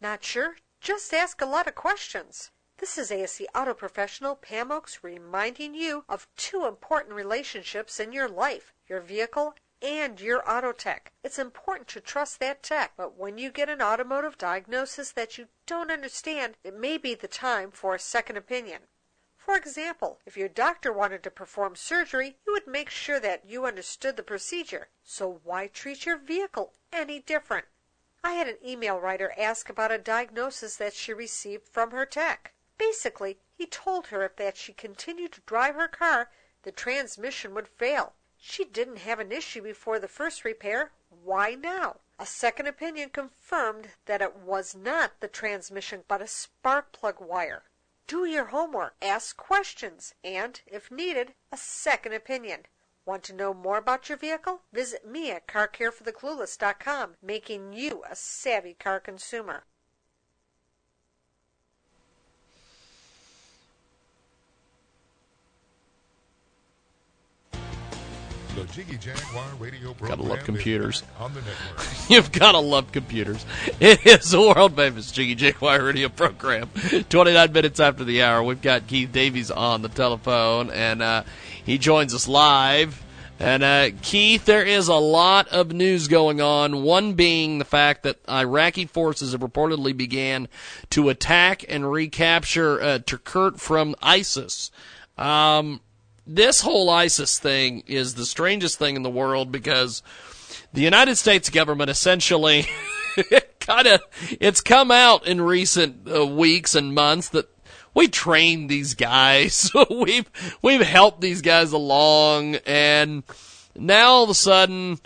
[0.00, 0.58] Not sure?
[0.80, 2.52] Just ask a lot of questions.
[2.78, 8.28] This is ASC Auto Professional Pam Oaks reminding you of two important relationships in your
[8.28, 11.12] life your vehicle and your auto tech.
[11.22, 15.48] It's important to trust that tech, but when you get an automotive diagnosis that you
[15.66, 18.82] don't understand, it may be the time for a second opinion.
[19.36, 23.64] For example, if your doctor wanted to perform surgery, you would make sure that you
[23.64, 24.88] understood the procedure.
[25.04, 27.66] So why treat your vehicle any different?
[28.24, 32.54] I had an email writer ask about a diagnosis that she received from her tech.
[32.76, 36.30] Basically, he told her if that she continued to drive her car,
[36.62, 38.14] the transmission would fail.
[38.38, 40.92] She didn't have an issue before the first repair.
[41.08, 42.00] Why now?
[42.18, 47.64] A second opinion confirmed that it was not the transmission but a spark plug wire.
[48.06, 52.66] Do your homework, ask questions, and, if needed, a second opinion.
[53.06, 54.62] Want to know more about your vehicle?
[54.72, 59.64] Visit me at carcarefortheclueless.com, making you a savvy car consumer.
[68.56, 71.02] The Jiggy Jaguar radio program Gotta love computers.
[71.20, 71.86] on the network.
[72.08, 73.44] You've gotta love computers.
[73.80, 76.70] It is the world famous Jiggy Jaguar radio program.
[77.10, 81.24] 29 minutes after the hour, we've got Keith Davies on the telephone, and uh,
[81.64, 83.02] he joins us live.
[83.38, 86.82] And uh, Keith, there is a lot of news going on.
[86.82, 90.48] One being the fact that Iraqi forces have reportedly began
[90.90, 94.70] to attack and recapture uh, Tikrit from ISIS.
[95.18, 95.80] Um,
[96.26, 100.02] this whole ISIS thing is the strangest thing in the world because
[100.72, 102.66] the United States government essentially
[103.60, 104.00] kind of
[104.40, 107.48] it's come out in recent uh, weeks and months that
[107.94, 109.70] we trained these guys.
[109.90, 110.30] we've
[110.62, 113.22] we've helped these guys along and
[113.74, 114.98] now all of a sudden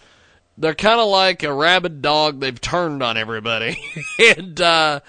[0.56, 3.78] they're kind of like a rabid dog they've turned on everybody.
[4.36, 5.00] and uh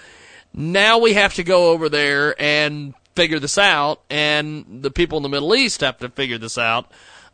[0.54, 5.22] now we have to go over there and figure this out and the people in
[5.22, 6.90] the Middle East have to figure this out.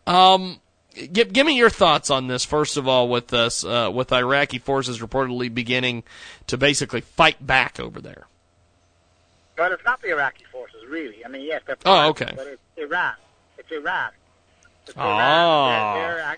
[0.06, 0.60] Um
[1.12, 4.58] give, give me your thoughts on this first of all with us uh, with Iraqi
[4.58, 6.02] forces reportedly beginning
[6.48, 8.26] to basically fight back over there.
[9.56, 11.24] Well, it's not the Iraqi forces, really.
[11.24, 12.30] I mean, yes, they're Oh, part of okay.
[12.32, 13.14] it, but it's Iran.
[13.58, 14.10] It's Iran.
[14.86, 15.96] It's Ah.
[15.96, 15.96] Iran.
[15.98, 16.36] They're, they're,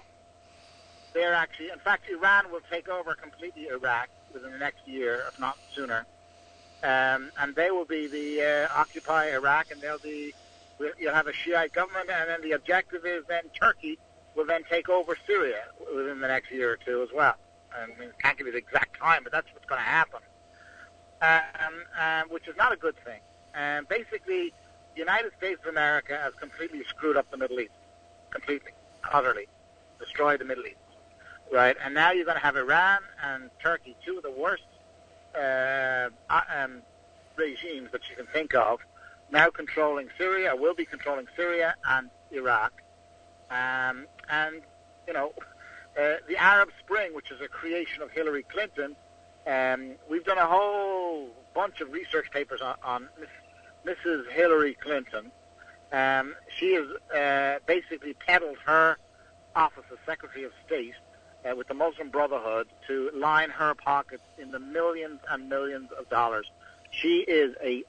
[1.12, 5.38] they're actually, in fact, Iran will take over completely Iraq within the next year, if
[5.38, 6.06] not sooner.
[6.82, 10.32] Um, and they will be the uh, occupy Iraq, and they'll be.
[10.98, 13.98] You'll have a Shiite government, and then the objective is then Turkey
[14.34, 17.34] will then take over Syria within the next year or two as well.
[17.70, 20.20] I mean, can't give you the exact time, but that's what's going to happen
[21.22, 23.20] um, um, which is not a good thing.
[23.54, 24.52] And basically,
[24.94, 27.72] the United States of America has completely screwed up the Middle East,
[28.30, 28.72] completely,
[29.12, 29.48] utterly,
[29.98, 30.76] destroyed the Middle East,
[31.52, 31.76] right?
[31.84, 34.62] And now you're going to have Iran and Turkey, two of the worst
[35.34, 35.38] uh,
[36.30, 36.82] um,
[37.36, 38.80] regimes that you can think of,
[39.30, 42.72] now controlling Syria, will be controlling Syria and Iraq,
[43.50, 44.62] um, and
[45.06, 45.32] you know,
[46.00, 48.96] uh, the Arab Spring, which is a creation of Hillary Clinton.
[49.46, 54.30] Um, we've done a whole bunch of research papers on, on Miss, Mrs.
[54.30, 55.32] Hillary Clinton.
[55.92, 58.98] Um, she has uh, basically peddled her
[59.56, 60.94] office as Secretary of State
[61.48, 66.08] uh, with the Muslim Brotherhood to line her pockets in the millions and millions of
[66.08, 66.50] dollars.
[66.90, 67.82] She is a,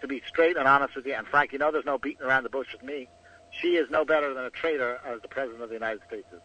[0.00, 2.44] to be straight and honest with you, and Frank, you know there's no beating around
[2.44, 3.08] the bush with me.
[3.50, 6.40] she is no better than a traitor as the president of the United States is.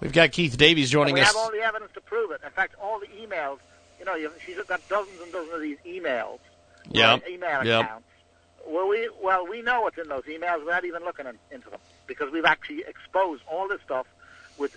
[0.00, 1.32] We've got Keith Davies joining we us.
[1.32, 2.40] We have all the evidence to prove it.
[2.44, 3.58] In fact, all the emails.
[3.98, 6.38] You know, she's got dozens and dozens of these emails.
[6.90, 7.22] Yep.
[7.22, 7.84] right, email Yep.
[7.84, 8.08] accounts.
[8.66, 11.80] Well, we well we know what's in those emails without even looking in, into them
[12.06, 14.06] because we've actually exposed all this stuff
[14.56, 14.72] with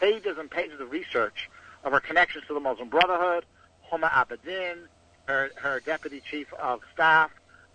[0.00, 1.48] pages and pages of research
[1.84, 3.44] of her connections to the Muslim Brotherhood,
[3.90, 4.78] Huma Abedin,
[5.26, 7.30] her her deputy chief of staff,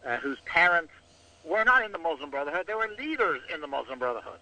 [0.06, 0.92] uh, whose parents
[1.44, 4.40] were not in the Muslim Brotherhood; they were leaders in the Muslim Brotherhood.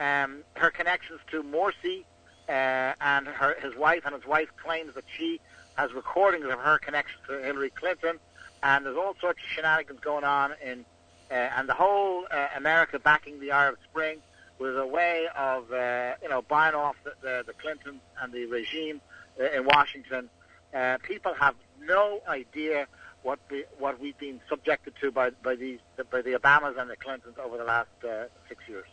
[0.00, 2.04] Um, her connections to Morsi
[2.48, 5.40] uh, and her his wife, and his wife claims that she
[5.76, 8.18] has recordings of her connections to Hillary Clinton,
[8.62, 10.84] and there's all sorts of shenanigans going on in,
[11.30, 14.18] uh, and the whole uh, America backing the Arab Spring
[14.58, 18.46] was a way of uh, you know buying off the, the, the Clintons and the
[18.46, 19.00] regime
[19.40, 20.28] uh, in Washington.
[20.74, 22.86] Uh, people have no idea
[23.22, 25.78] what we, what we've been subjected to by by these
[26.10, 28.86] by the Obamas and the Clintons over the last uh, six years.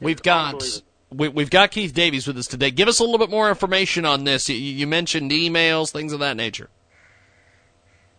[0.00, 0.62] We've got
[1.10, 2.70] we, we've got Keith Davies with us today.
[2.70, 4.48] Give us a little bit more information on this.
[4.48, 6.70] You, you mentioned emails, things of that nature.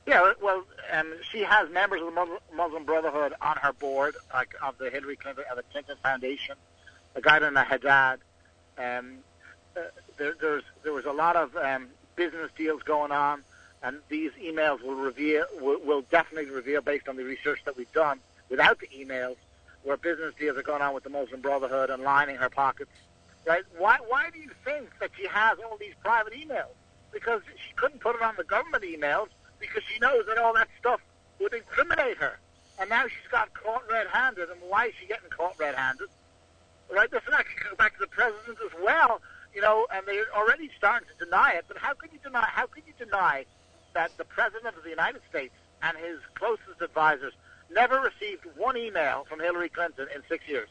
[0.06, 4.78] Yeah, well, um, she has members of the Muslim- Brotherhood on her board, like of
[4.78, 6.56] the Hillary Clinton, uh, the Clinton Foundation,
[7.16, 8.20] a guy named Haddad.
[8.78, 9.18] Um,
[9.76, 9.82] uh,
[10.18, 13.44] there, there's there was a lot of um, business deals going on,
[13.84, 17.92] and these emails will reveal will, will definitely reveal, based on the research that we've
[17.94, 18.20] done,
[18.50, 19.38] without the emails,
[19.84, 22.92] where business deals are going on with the Muslim Brotherhood and lining her pockets.
[23.46, 23.64] Right?
[23.78, 26.74] Why why do you think that she has all these private emails?
[27.14, 29.28] Because she couldn't put it on the government emails
[29.62, 31.00] because she knows that all that stuff
[31.40, 32.40] would incriminate her.
[32.80, 34.50] And now she's got caught red-handed.
[34.50, 36.10] And why is she getting caught red-handed?
[36.92, 37.10] Right?
[37.10, 39.22] This will actually go back to the president as well.
[39.54, 41.66] You know, and they're already starting to deny it.
[41.68, 42.48] But how can you deny?
[42.48, 43.46] How can you deny
[43.94, 47.34] that the president of the United States and his closest advisors
[47.70, 50.70] never received one email from Hillary Clinton in six years?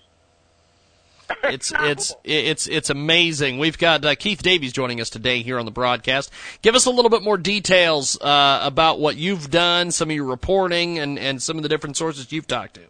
[1.45, 3.59] It's it's it's it's amazing.
[3.59, 6.31] We've got uh, Keith Davies joining us today here on the broadcast.
[6.63, 10.27] Give us a little bit more details uh, about what you've done, some of your
[10.27, 12.83] reporting, and and some of the different sources you've talked to.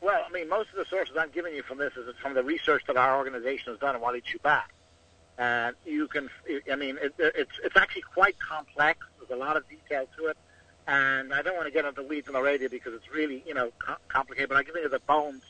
[0.00, 2.42] Well, I mean, most of the sources I'm giving you from this is from the
[2.42, 4.64] research that our organization has done and Wally Shoebat.
[5.38, 6.28] And you can,
[6.70, 9.00] I mean, it, it's it's actually quite complex.
[9.18, 10.36] There's a lot of detail to it,
[10.86, 13.54] and I don't want to get into weeds on the radio because it's really, you
[13.54, 14.50] know, co- complicated.
[14.50, 15.42] But I can give you the bones.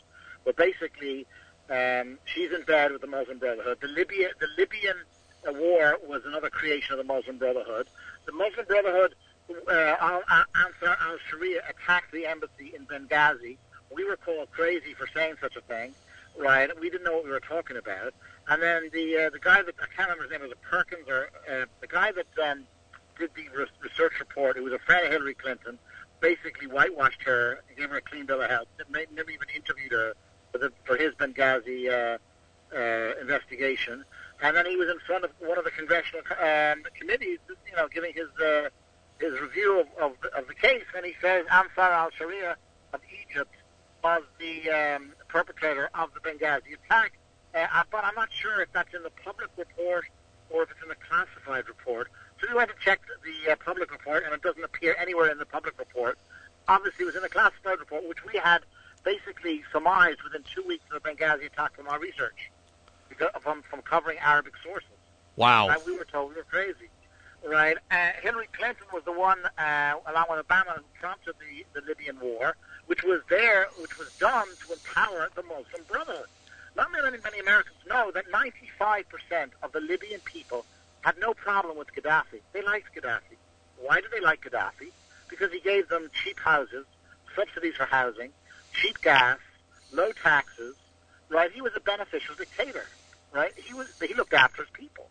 [0.45, 1.27] But basically,
[1.71, 3.79] um, she's in bed with the Muslim Brotherhood.
[3.81, 4.97] The Libya, the Libyan
[5.49, 7.89] uh, war was another creation of the Muslim Brotherhood.
[8.27, 9.15] The Muslim Brotherhood,
[9.69, 10.21] uh,
[10.55, 13.57] Ansar al-Sharia, attacked the embassy in Benghazi.
[13.95, 15.95] We were called crazy for saying such a thing,
[16.39, 16.69] right?
[16.79, 18.13] We didn't know what we were talking about.
[18.49, 21.09] And then the uh, the guy that I can't remember his name was it Perkins
[21.09, 22.65] or uh, the guy that um,
[23.19, 24.57] did the re- research report.
[24.57, 25.79] Who was a friend of Hillary Clinton.
[26.21, 28.69] Basically whitewashed her, gave her a clean bill of health.
[28.89, 30.15] Never even interviewed her
[30.55, 32.19] for, the, for his Benghazi uh,
[32.77, 34.05] uh, investigation.
[34.43, 37.89] And then he was in front of one of the congressional um, committees, you know,
[37.89, 38.69] giving his uh,
[39.21, 42.57] his review of, of, the- of the case, and he says Ansar al-Sharia
[42.93, 43.55] of Egypt
[44.03, 47.13] was the um, perpetrator of the Benghazi attack.
[47.55, 50.05] Uh, but I'm not sure if that's in the public report
[50.51, 52.09] or if it's in the classified report.
[52.41, 55.39] So we went and checked the uh, public report, and it doesn't appear anywhere in
[55.39, 56.19] the public report.
[56.67, 58.63] Obviously, it was in the classified report, which we had
[59.05, 62.51] basically surmised within two weeks of the Benghazi attack from our research,
[63.09, 64.89] because, from, from covering Arabic sources.
[65.37, 65.69] Wow.
[65.69, 66.89] And we were told we were crazy.
[67.47, 67.77] Right.
[67.91, 72.19] Uh, Hillary Clinton was the one, uh, along with Obama, who prompted the, the Libyan
[72.19, 72.57] war,
[72.87, 76.29] which was there, which was done to empower the Muslim Brotherhood.
[76.75, 80.65] Not many, many Americans know that 95% of the Libyan people
[81.03, 82.41] had no problem with Gaddafi.
[82.53, 83.37] They liked Gaddafi.
[83.79, 84.91] Why did they like Gaddafi?
[85.29, 86.87] Because he gave them cheap houses,
[87.37, 88.31] subsidies for housing,
[88.75, 89.39] cheap gas,
[89.93, 90.77] low taxes.
[91.31, 91.51] Right?
[91.51, 92.85] He was a beneficial dictator.
[93.33, 93.53] Right?
[93.57, 93.89] He was.
[94.01, 95.09] He looked after his people.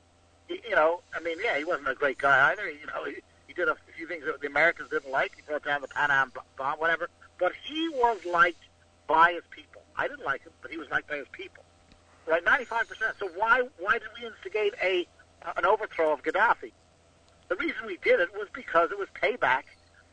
[0.48, 2.70] He, you know, I mean, yeah, he wasn't a great guy either.
[2.70, 3.16] You know, he,
[3.48, 5.34] he did a few things that the Americans didn't like.
[5.36, 7.10] He brought down the Pan Am bomb, whatever.
[7.40, 8.64] But he was liked
[9.08, 9.82] by his people.
[9.98, 11.64] I didn't like him, but he was liked by his people.
[12.26, 13.16] Right, ninety-five percent.
[13.20, 15.06] So why why did we instigate a
[15.58, 16.72] an overthrow of Gaddafi?
[17.50, 19.64] The reason we did it was because it was payback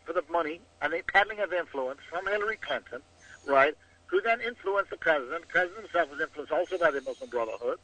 [0.04, 3.00] for the money and the peddling of influence from Hillary Clinton,
[3.46, 3.74] right?
[4.06, 5.42] Who then influenced the president.
[5.42, 7.78] The president himself was influenced also by the Muslim Brotherhood,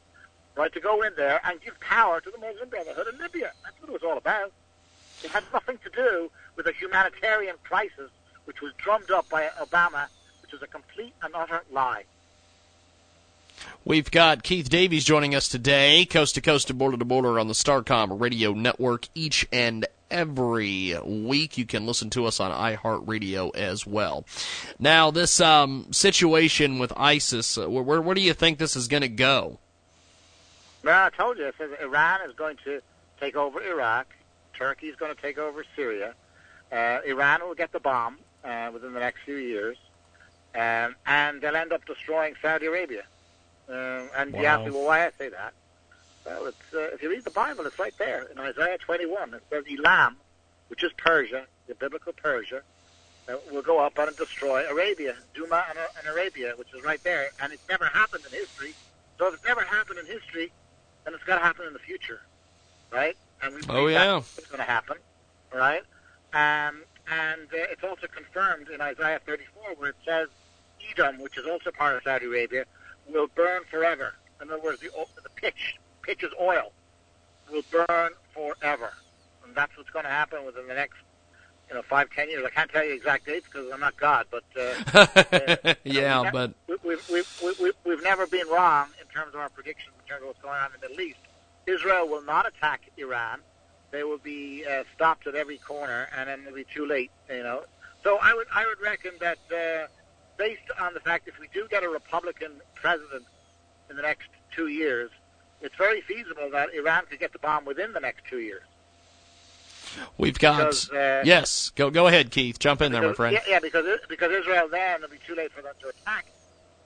[0.57, 0.73] right?
[0.73, 3.53] To go in there and give power to the Muslim Brotherhood in Libya.
[3.65, 4.53] That's what it was all about.
[5.23, 8.11] It had nothing to do with a humanitarian crisis,
[8.45, 10.07] which was drummed up by Obama,
[10.43, 12.05] which was a complete and utter lie.
[13.85, 17.49] We've got Keith Davies joining us today, coast to coast and border to border on
[17.49, 21.59] the Starcom radio network each and every week.
[21.59, 24.25] You can listen to us on iHeartRadio as well.
[24.79, 29.03] Now, this um, situation with ISIS, uh, where, where do you think this is going
[29.03, 29.59] to go?
[30.83, 32.81] Well, I told you, I said Iran is going to
[33.19, 34.07] take over Iraq.
[34.55, 36.15] Turkey is going to take over Syria.
[36.71, 39.77] Uh, Iran will get the bomb uh, within the next few years,
[40.55, 43.03] um, and they'll end up destroying Saudi Arabia.
[43.69, 45.53] Um, and you ask me, well, why I say that?
[46.27, 49.35] Well, it's, uh, if you read the Bible, it's right there in Isaiah 21.
[49.35, 50.17] It says Elam,
[50.69, 52.63] which is Persia, the biblical Persia,
[53.29, 57.31] uh, will go up and destroy Arabia, Duma and, and Arabia, which is right there.
[57.41, 58.77] And it's never happened in history.
[59.19, 60.53] So if it's never happened in history,
[61.05, 62.21] then it's got to happen in the future,
[62.93, 63.17] right?
[63.43, 64.05] And we Oh, believe yeah.
[64.15, 64.97] that's what's going to happen,
[65.55, 65.83] right?
[66.33, 70.29] Um, and uh, it's also confirmed in Isaiah 34 where it says
[70.91, 72.65] Edom, which is also part of Saudi Arabia,
[73.09, 74.15] will burn forever.
[74.43, 74.91] In other words, the,
[75.23, 75.77] the pitch,
[76.07, 76.73] pitch is oil,
[77.51, 78.93] will burn forever.
[79.45, 80.97] And that's what's going to happen within the next,
[81.69, 82.45] you know, five, ten years.
[82.47, 84.75] I can't tell you exact dates because I'm not God, but uh,
[85.65, 89.35] uh, yeah, we've but we- we've, we've, we've, we've, we've never been wrong in terms
[89.35, 91.19] of our predictions in terms of what's going on in the Middle East.
[91.67, 93.41] Israel will not attack Iran.
[93.91, 97.11] They will be uh, stopped at every corner, and then it'll be too late.
[97.29, 97.65] You know.
[98.05, 99.89] So I would I would reckon that uh,
[100.37, 103.25] based on the fact if we do get a Republican president
[103.91, 105.11] in the next two years,
[105.61, 108.63] it's very feasible that Iran could get the bomb within the next two years.
[110.19, 110.59] we've got.
[110.59, 112.59] Because, uh, yes, go go ahead, Keith.
[112.59, 113.35] Jump in there, my friend.
[113.35, 116.27] Yeah, yeah, because it- because Israel then it'll be too late for them to attack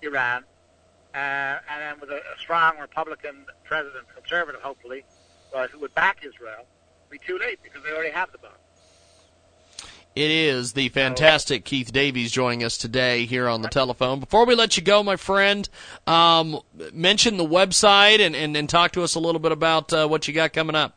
[0.02, 0.44] Iran,
[1.14, 5.04] uh, and then with a, a strong Republican president, conservative hopefully,
[5.54, 6.66] uh, who would back Israel,
[7.06, 8.52] it'll be too late because they already have the bomb.
[10.16, 14.18] It is the fantastic Keith Davies joining us today here on the telephone.
[14.18, 15.68] Before we let you go, my friend,
[16.04, 16.58] um,
[16.92, 20.26] mention the website and, and, and talk to us a little bit about uh, what
[20.26, 20.96] you got coming up.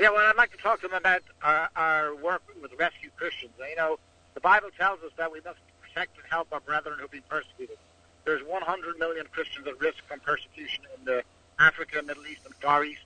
[0.00, 3.52] Yeah, well, I'd like to talk to them about our, our work with rescue Christians.
[3.60, 4.00] You know,
[4.34, 7.78] the Bible tells us that we must protect and help our brethren who've been persecuted.
[8.24, 11.22] There's 100 million Christians at risk from persecution in the
[11.60, 13.04] Africa, Middle East, and Far East.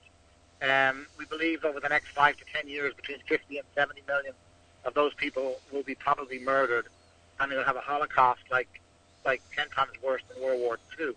[0.62, 4.32] Um, we believe over the next five to ten years, between 50 and 70 million
[4.84, 6.86] of those people will be probably murdered,
[7.40, 8.80] and they'll have a Holocaust like
[9.24, 11.12] like 10 times worse than World War II.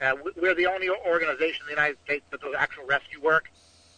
[0.00, 3.50] Uh, we- we're the only organization in the United States that does actual rescue work.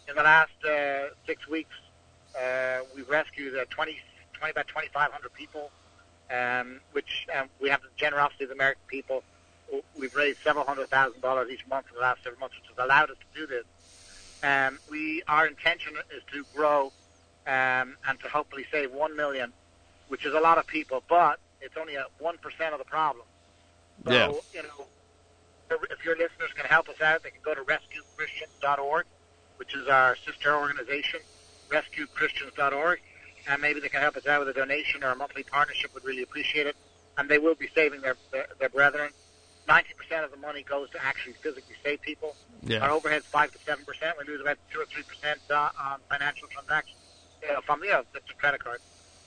[0.09, 1.73] In the last uh, six weeks,
[2.37, 3.97] uh, we've rescued uh, 20,
[4.33, 5.71] 20, about 2,500 people,
[6.29, 9.23] um, which um, we have the generosity of the American people.
[9.97, 12.85] We've raised several hundred thousand dollars each month for the last several months, which has
[12.85, 13.63] allowed us to do this.
[14.43, 16.93] Um, we our intention is to grow
[17.47, 19.53] um, and to hopefully save one million,
[20.09, 23.25] which is a lot of people, but it's only a one percent of the problem.
[24.05, 24.31] So, Yeah.
[24.53, 24.85] you know,
[25.89, 29.05] if your listeners can help us out, they can go to rescuechristians.org,
[29.57, 31.19] which is our sister organization,
[31.69, 32.99] rescuechristians.org,
[33.47, 35.93] and maybe they can help us out with a donation or a monthly partnership.
[35.93, 36.75] Would really appreciate it,
[37.17, 39.11] and they will be saving their their, their brethren.
[39.67, 42.35] Ninety percent of the money goes to actually physically save people.
[42.61, 42.79] Yeah.
[42.79, 44.17] Our overhead's five to seven percent.
[44.17, 46.96] We lose about two or three percent uh, on financial transactions
[47.47, 48.79] know, from know, the, the credit card.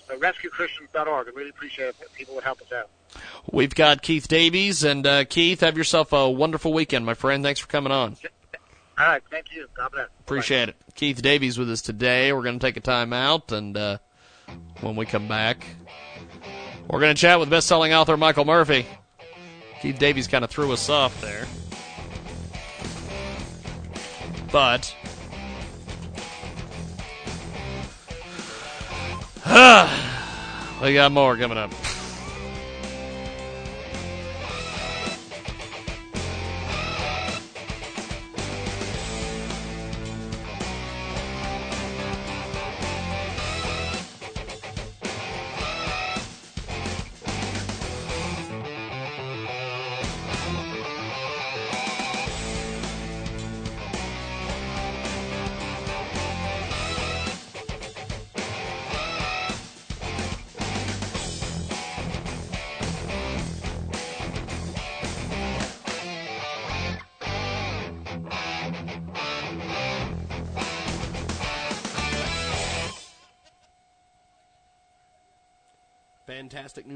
[0.09, 1.29] So rescuechristians.org.
[1.29, 2.91] I really appreciate it if people would help us out.
[3.51, 7.43] We've got Keith Davies, and uh, Keith, have yourself a wonderful weekend, my friend.
[7.43, 8.17] Thanks for coming on.
[8.99, 9.67] All right, thank you.
[9.75, 10.09] God bless.
[10.21, 10.77] Appreciate it.
[10.95, 12.33] Keith Davies with us today.
[12.33, 13.99] We're going to take a time out, and uh,
[14.81, 15.65] when we come back,
[16.89, 18.87] we're going to chat with best-selling author Michael Murphy.
[19.81, 21.47] Keith Davies kind of threw us off there,
[24.53, 24.95] but
[30.83, 31.71] we got more coming up.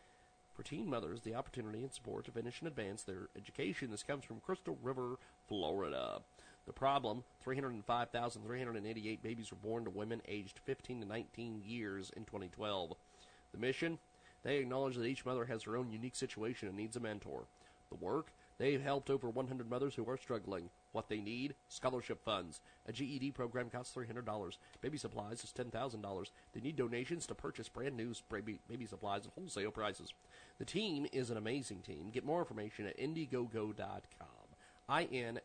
[0.56, 3.90] for teen mothers the opportunity and support to finish and advance their education.
[3.90, 5.18] This comes from Crystal River,
[5.48, 6.20] Florida.
[6.66, 12.94] The problem 305,388 babies were born to women aged 15 to 19 years in 2012.
[13.52, 13.98] The mission
[14.42, 17.44] they acknowledge that each mother has her own unique situation and needs a mentor.
[17.90, 20.70] The work they've helped over 100 mothers who are struggling.
[20.96, 22.62] What they need scholarship funds.
[22.88, 24.56] A GED program costs $300.
[24.80, 26.30] Baby supplies is $10,000.
[26.54, 30.14] They need donations to purchase brand new baby, baby supplies at wholesale prices.
[30.58, 32.08] The team is an amazing team.
[32.10, 34.46] Get more information at Indiegogo.com.
[34.88, 35.38] I-N-D-I-E-G-O-G-O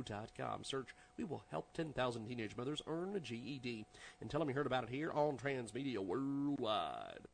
[0.00, 0.64] dot com.
[0.64, 3.84] Search We Will Help 10,000 Teenage Mothers Earn a GED.
[4.22, 7.26] And tell them you heard about it here on Transmedia Worldwide.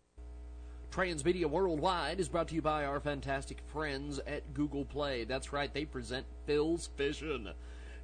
[0.97, 5.25] Transmedia Worldwide is brought to you by our fantastic friends at Google Play.
[5.25, 7.49] That's right, they present Phil's Fishing.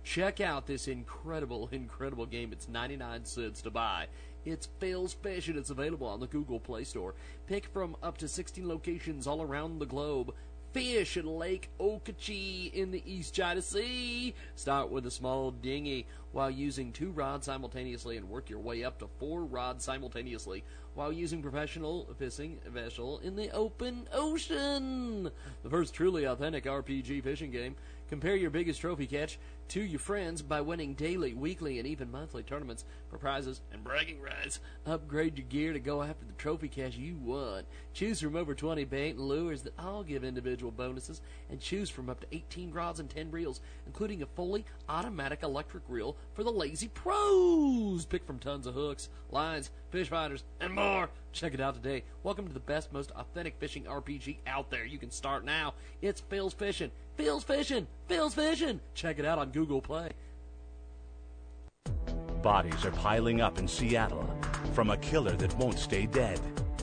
[0.05, 2.53] Check out this incredible, incredible game.
[2.53, 4.09] It's 99 cents to buy.
[4.45, 5.57] It's Phil's Fishing.
[5.57, 7.15] It's available on the Google Play Store.
[7.47, 10.35] Pick from up to 16 locations all around the globe
[10.73, 14.35] fish in Lake Okeechee in the East China Sea.
[14.57, 18.99] Start with a small dinghy while using two rods simultaneously and work your way up
[18.99, 25.31] to four rods simultaneously while using professional fishing vessel in the open ocean.
[25.63, 27.77] The first truly authentic RPG fishing game.
[28.09, 29.39] Compare your biggest trophy catch
[29.73, 34.21] to your friends by winning daily, weekly, and even monthly tournaments for prizes and bragging
[34.21, 34.61] rights.
[34.85, 37.65] Upgrade your gear to go after the trophy cash you want.
[37.95, 42.11] Choose from over 20 bait and lures that all give individual bonuses, and choose from
[42.11, 46.53] up to 18 rods and 10 reels, including a fully automatic electric reel for the
[46.53, 48.05] lazy pros.
[48.05, 51.09] Pick from tons of hooks, lines, fish finders, and more.
[51.33, 52.05] Check it out today.
[52.23, 54.85] Welcome to the best, most authentic fishing RPG out there.
[54.85, 55.75] You can start now.
[56.03, 56.91] It's Phil's Fishing.
[57.17, 57.87] Phil's Fishing.
[58.07, 58.81] Phil's Fishing.
[58.95, 60.11] Check it out on Google Play.
[62.43, 64.29] Bodies are piling up in Seattle
[64.75, 66.39] from a killer that won't stay dead.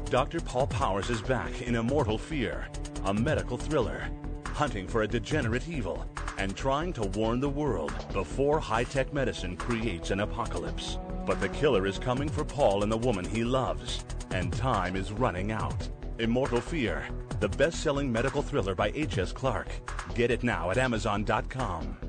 [0.09, 0.39] Dr.
[0.39, 2.67] Paul Powers is back in Immortal Fear,
[3.05, 4.09] a medical thriller,
[4.45, 6.05] hunting for a degenerate evil
[6.39, 10.97] and trying to warn the world before high tech medicine creates an apocalypse.
[11.29, 15.11] But the killer is coming for Paul and the woman he loves, and time is
[15.11, 15.87] running out.
[16.17, 17.07] Immortal Fear,
[17.39, 19.31] the best selling medical thriller by H.S.
[19.31, 19.67] Clark.
[20.15, 21.99] Get it now at Amazon.com.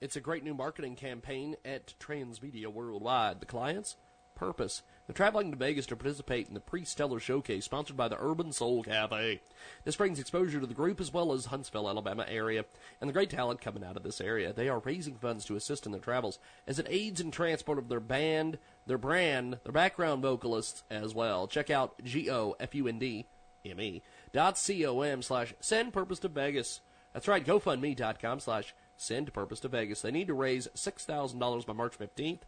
[0.00, 3.40] It's a great new marketing campaign at Transmedia Worldwide.
[3.40, 3.98] The clients?
[4.36, 4.82] Purpose.
[5.08, 8.82] They're traveling to Vegas to participate in the Pre-Stellar Showcase sponsored by the Urban Soul
[8.82, 9.40] Cafe.
[9.84, 12.66] This brings exposure to the group as well as Huntsville, Alabama area,
[13.00, 14.52] and the great talent coming out of this area.
[14.52, 17.88] They are raising funds to assist in their travels as it aids in transport of
[17.88, 21.48] their band, their brand, their background vocalists as well.
[21.48, 24.02] Check out G-O-F-U-N-D-M-E
[24.34, 26.82] dot C-O-M slash send purpose to Vegas.
[27.14, 30.02] That's right, GoFundMe.com slash send purpose to Vegas.
[30.02, 32.40] They need to raise $6,000 by March 15th.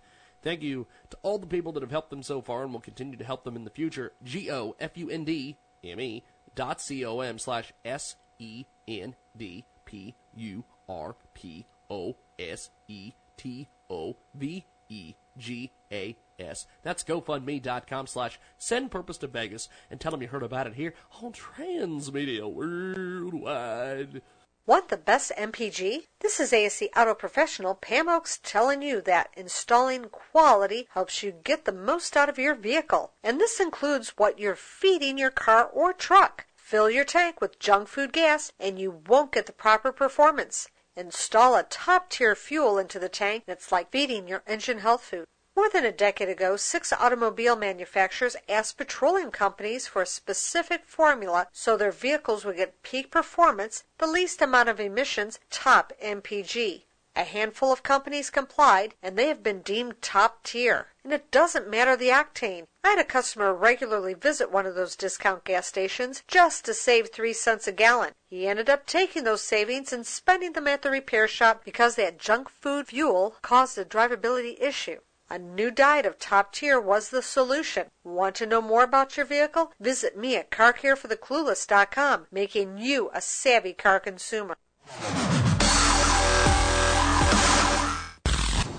[0.42, 3.16] Thank you to all the people that have helped them so far and will continue
[3.16, 4.12] to help them in the future.
[4.22, 8.64] G O F U N D M E dot C O M slash S E
[8.88, 16.16] N D P U R P O S E T O V E G A
[16.38, 16.66] S.
[16.82, 20.94] That's GoFundMe.com slash send purpose to Vegas and tell them you heard about it here
[21.22, 24.22] on Transmedia Worldwide.
[24.70, 26.06] Want the best MPG?
[26.20, 31.64] This is ASC Auto Professional Pam Oaks telling you that installing quality helps you get
[31.64, 33.10] the most out of your vehicle.
[33.24, 36.46] And this includes what you're feeding your car or truck.
[36.54, 40.68] Fill your tank with junk food gas and you won't get the proper performance.
[40.94, 45.26] Install a top tier fuel into the tank it's like feeding your engine health food.
[45.60, 51.48] More than a decade ago, six automobile manufacturers asked petroleum companies for a specific formula
[51.52, 56.84] so their vehicles would get peak performance, the least amount of emissions, top MPG.
[57.14, 60.94] A handful of companies complied, and they have been deemed top tier.
[61.04, 62.66] And it doesn't matter the octane.
[62.82, 67.10] I had a customer regularly visit one of those discount gas stations just to save
[67.10, 68.14] three cents a gallon.
[68.30, 72.16] He ended up taking those savings and spending them at the repair shop because that
[72.16, 75.00] junk food fuel caused a drivability issue.
[75.32, 77.86] A new diet of top tier was the solution.
[78.02, 79.72] Want to know more about your vehicle?
[79.78, 84.56] Visit me at carcarefortheclueless.com, making you a savvy car consumer.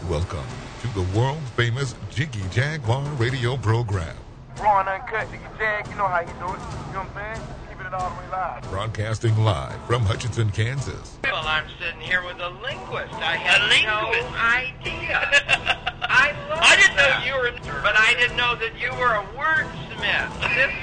[0.10, 0.44] Welcome
[0.82, 4.18] to the world famous Jiggy Jaguar radio program.
[4.60, 6.38] Raw and uncut, Jiggy Jag, you know how you do it.
[6.38, 7.48] You know what I'm saying?
[7.92, 8.64] Keeping it all the way live.
[8.70, 11.18] Broadcasting live from Hutchinson, Kansas.
[11.24, 13.14] Well, I'm sitting here with a linguist.
[13.16, 15.20] I had no idea.
[16.02, 17.52] I love I didn't know you were,
[17.82, 20.74] but I didn't know that you were a wordsmith.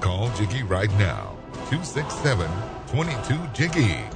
[0.00, 1.36] Call Jiggy right now.
[1.70, 2.50] 267
[2.88, 4.15] 22 Jiggy.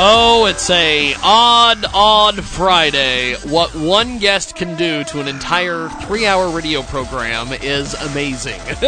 [0.00, 3.34] Oh, it's a odd, odd Friday.
[3.36, 8.60] What one guest can do to an entire three-hour radio program is amazing.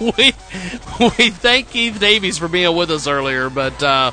[0.00, 0.32] we
[1.00, 4.12] we thank Keith Davies for being with us earlier, but uh,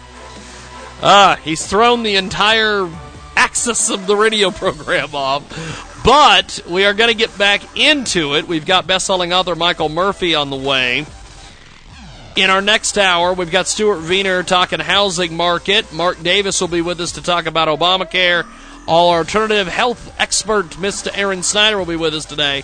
[1.01, 2.89] uh, he's thrown the entire
[3.35, 6.01] axis of the radio program off.
[6.03, 8.47] But we are going to get back into it.
[8.47, 11.05] We've got best-selling author Michael Murphy on the way.
[12.35, 15.93] In our next hour, we've got Stuart Wiener talking housing market.
[15.93, 18.47] Mark Davis will be with us to talk about Obamacare.
[18.87, 21.15] All alternative health expert, Mr.
[21.15, 22.63] Aaron Snyder, will be with us today.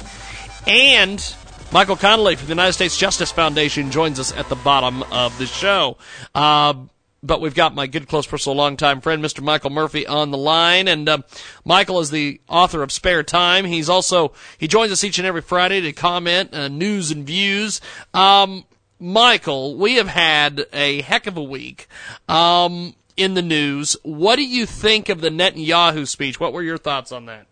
[0.66, 1.24] And
[1.72, 5.46] Michael Connelly from the United States Justice Foundation joins us at the bottom of the
[5.46, 5.98] show.
[6.34, 6.74] Uh,
[7.22, 9.44] but we've got my good, close, personal, longtime friend, Mr.
[9.44, 10.88] Michael Murphy, on the line.
[10.88, 11.20] And uh,
[11.64, 13.66] Michael is the author of Spare Time.
[13.66, 17.82] He's also he joins us each and every Friday to comment uh, news and views.
[18.16, 18.66] Um,
[18.99, 21.88] Michael, we have had a heck of a week
[22.27, 23.95] um, in the news.
[24.03, 26.38] What do you think of the Netanyahu speech?
[26.38, 27.47] What were your thoughts on that?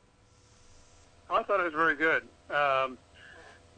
[1.29, 2.23] I thought it was very good.
[2.49, 2.97] Um,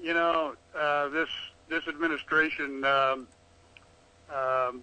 [0.01, 1.29] you know, uh, this
[1.67, 2.83] this administration.
[2.83, 3.27] Um,
[4.33, 4.81] um,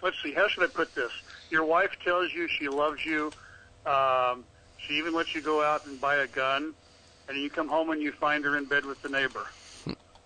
[0.00, 0.32] let's see.
[0.32, 1.10] How should I put this?
[1.50, 3.32] Your wife tells you she loves you.
[3.84, 4.44] Um,
[4.78, 6.74] she even lets you go out and buy a gun,
[7.28, 9.46] and you come home and you find her in bed with the neighbor.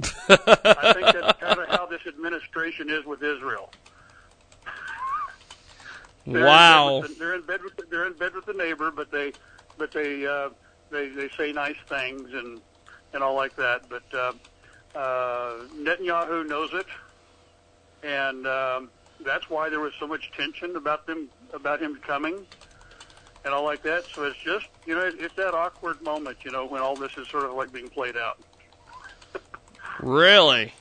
[0.03, 3.71] I think that's kind of how this administration is with Israel.
[6.27, 6.97] They're Wow.
[6.97, 9.33] In the, they're in bed with the, they're in bed with the neighbor, but they
[9.79, 10.51] but they uh,
[10.91, 12.61] they they say nice things and
[13.15, 13.89] and all like that.
[13.89, 14.33] But uh,
[14.99, 16.87] uh, Netanyahu knows it,
[18.03, 18.91] and um,
[19.25, 22.47] that's why there was so much tension about them about him coming
[23.45, 24.05] and all like that.
[24.05, 27.17] So it's just you know it, it's that awkward moment, you know, when all this
[27.17, 28.39] is sort of like being played out.
[30.01, 30.75] Really?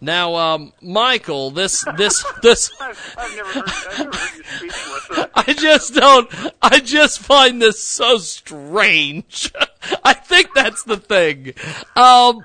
[0.00, 5.30] Now, um, Michael, this this this I've, I've never heard I've never heard you speak
[5.34, 6.30] I just don't.
[6.62, 9.52] I just find this so strange.
[10.04, 11.52] I think that's the thing.
[11.96, 12.44] Um,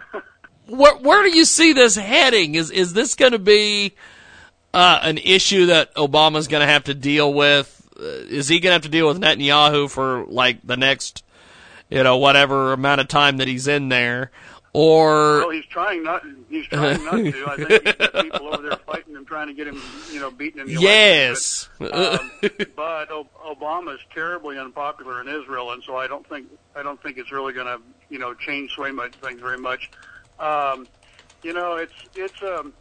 [0.67, 2.55] where where do you see this heading?
[2.55, 3.93] Is is this going to be
[4.73, 7.71] uh, an issue that Obama's going to have to deal with?
[7.97, 11.23] Uh, is he going to have to deal with Netanyahu for like the next,
[11.89, 14.31] you know, whatever amount of time that he's in there?
[14.77, 16.21] Or Well, he's trying not.
[16.49, 17.45] He's trying not to.
[17.47, 19.81] I think he's got people over there fighting him, trying to get him,
[20.11, 21.97] you know, beaten in the yes, election.
[21.97, 22.31] But, um,
[22.75, 27.17] but Obama is terribly unpopular in Israel, and so I don't think I don't think
[27.17, 29.89] it's really going to, you know, change sway much things very much.
[30.41, 30.89] Um,
[31.41, 32.73] you know, it's it's um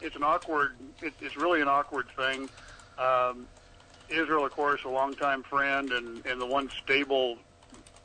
[0.00, 0.76] it's an awkward.
[1.02, 2.48] It, it's really an awkward thing.
[2.96, 3.48] Um,
[4.08, 7.38] Israel, of course, a longtime friend and and the one stable,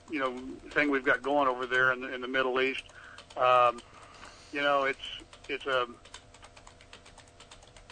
[0.10, 0.36] you know,
[0.72, 2.82] thing we've got going over there in the, in the Middle East.
[3.38, 3.80] Um,
[4.52, 5.00] you know, it's
[5.50, 5.88] it's a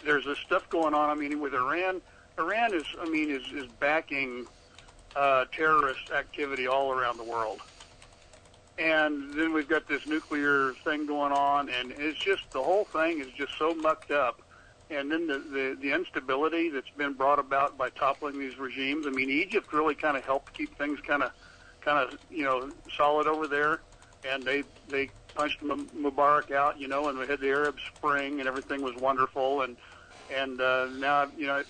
[0.04, 1.10] there's this stuff going on.
[1.10, 2.00] I mean, with Iran,
[2.38, 4.46] Iran is I mean is is backing
[5.16, 7.60] uh, terrorist activity all around the world.
[8.76, 13.20] And then we've got this nuclear thing going on, and it's just the whole thing
[13.20, 14.42] is just so mucked up.
[14.90, 19.06] And then the, the the instability that's been brought about by toppling these regimes.
[19.06, 21.30] I mean, Egypt really kind of helped keep things kind of
[21.80, 23.80] kind of you know solid over there,
[24.28, 28.40] and they they punched M- Mubarak out, you know, and we had the Arab Spring,
[28.40, 29.76] and everything was wonderful, and
[30.34, 31.62] and uh, now you know.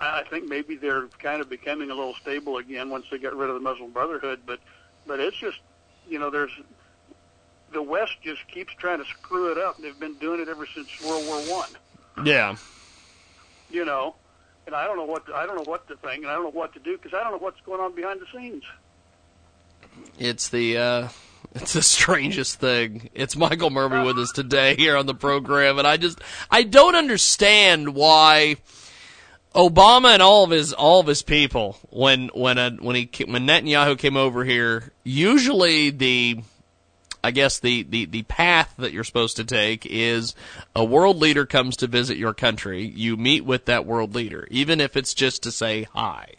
[0.00, 3.34] I I think maybe they're kind of becoming a little stable again once they get
[3.34, 4.58] rid of the Muslim Brotherhood, but
[5.06, 5.58] but it's just
[6.08, 6.52] you know there's
[7.72, 9.76] the West just keeps trying to screw it up.
[9.78, 12.26] They've been doing it ever since World War One.
[12.26, 12.56] yeah.
[13.70, 14.16] You know,
[14.66, 16.44] and I don't know what to, I don't know what to think, and I don't
[16.44, 18.64] know what to do because I don't know what's going on behind the scenes.
[20.18, 21.08] It's the uh,
[21.54, 23.10] it's the strangest thing.
[23.14, 26.20] It's Michael Murphy with us today here on the program, and I just
[26.50, 28.56] I don't understand why
[29.54, 33.46] Obama and all of his all of his people when when a, when he when
[33.46, 36.42] Netanyahu came over here, usually the
[37.22, 40.34] I guess the, the, the path that you're supposed to take is
[40.74, 42.86] a world leader comes to visit your country.
[42.86, 46.34] You meet with that world leader, even if it's just to say hi.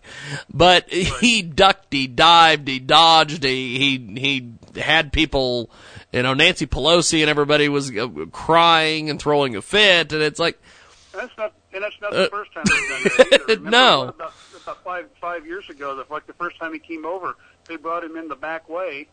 [0.51, 5.69] But he ducked, he dived, he dodged, he, he, he had people,
[6.11, 10.11] you know, Nancy Pelosi and everybody was uh, crying and throwing a fit.
[10.13, 10.61] And it's like,
[11.13, 13.41] That's not, and that's not Uh, the first time they've done that.
[13.47, 14.01] Remember No.
[14.09, 14.33] About,
[14.63, 17.35] about five five years ago, the, like the first time he came over,
[17.67, 19.07] they brought him in the back way,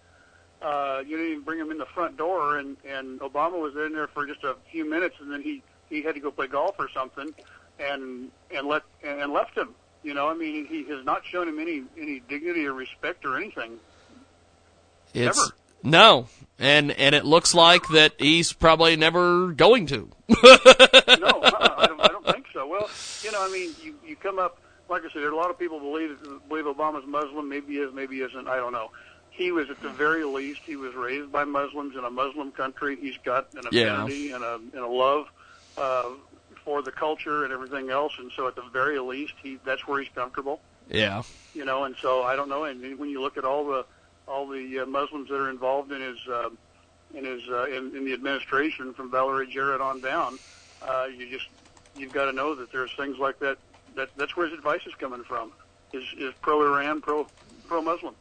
[0.61, 3.93] Uh, you didn't even bring him in the front door, and and Obama was in
[3.93, 6.75] there for just a few minutes, and then he he had to go play golf
[6.79, 7.33] or something,
[7.79, 9.75] and and let and left him.
[10.03, 13.37] You know, I mean, he has not shown him any any dignity or respect or
[13.37, 13.79] anything.
[15.19, 15.39] It's
[15.83, 15.97] Never.
[15.97, 16.27] no,
[16.59, 20.09] and and it looks like that he's probably never going to.
[20.29, 22.67] no, uh-uh, I don't, I don't think so.
[22.67, 22.89] Well,
[23.23, 24.59] you know, I mean, you you come up
[24.89, 26.19] like I said, there are a lot of people believe
[26.49, 27.49] believe Obama's Muslim.
[27.49, 28.49] Maybe he is, maybe he isn't.
[28.49, 28.91] I don't know.
[29.31, 32.97] He was at the very least, he was raised by Muslims in a Muslim country.
[33.01, 34.03] He's got an Yeah.
[34.05, 35.27] affinity and a and a love
[35.77, 36.11] uh,
[36.65, 38.13] for the culture and everything else.
[38.19, 40.61] And so, at the very least, he that's where he's comfortable.
[40.91, 41.23] Yeah.
[41.55, 42.65] You know, and so I don't know.
[42.65, 43.85] And when you look at all the
[44.29, 46.51] all the uh, Muslims that are involved in his uh,
[47.15, 50.39] in his uh, in, in the administration, from Valerie Jarrett on down,
[50.83, 51.49] uh, you just
[51.97, 53.59] you've got to know that there's things like that.
[53.95, 55.53] That that's where his advice is coming from.
[55.93, 57.27] Is is pro Iran, pro
[57.67, 58.15] pro Muslim.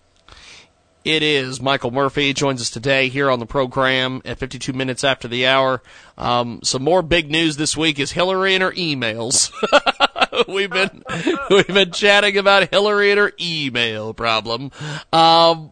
[1.03, 5.29] It is Michael Murphy joins us today here on the program at 52 minutes after
[5.29, 5.81] the hour.
[6.17, 9.53] Um, some more big news this week is Hillary and her emails.
[10.49, 11.03] we've been
[11.49, 14.71] we've been chatting about Hillary and her email problem.
[15.13, 15.71] Um,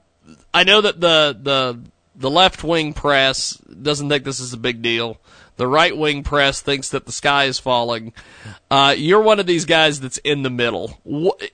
[0.55, 1.79] I know that the the
[2.15, 5.19] the left wing press doesn't think this is a big deal.
[5.57, 8.13] The right wing press thinks that the sky is falling.
[8.71, 10.97] Uh, you're one of these guys that's in the middle.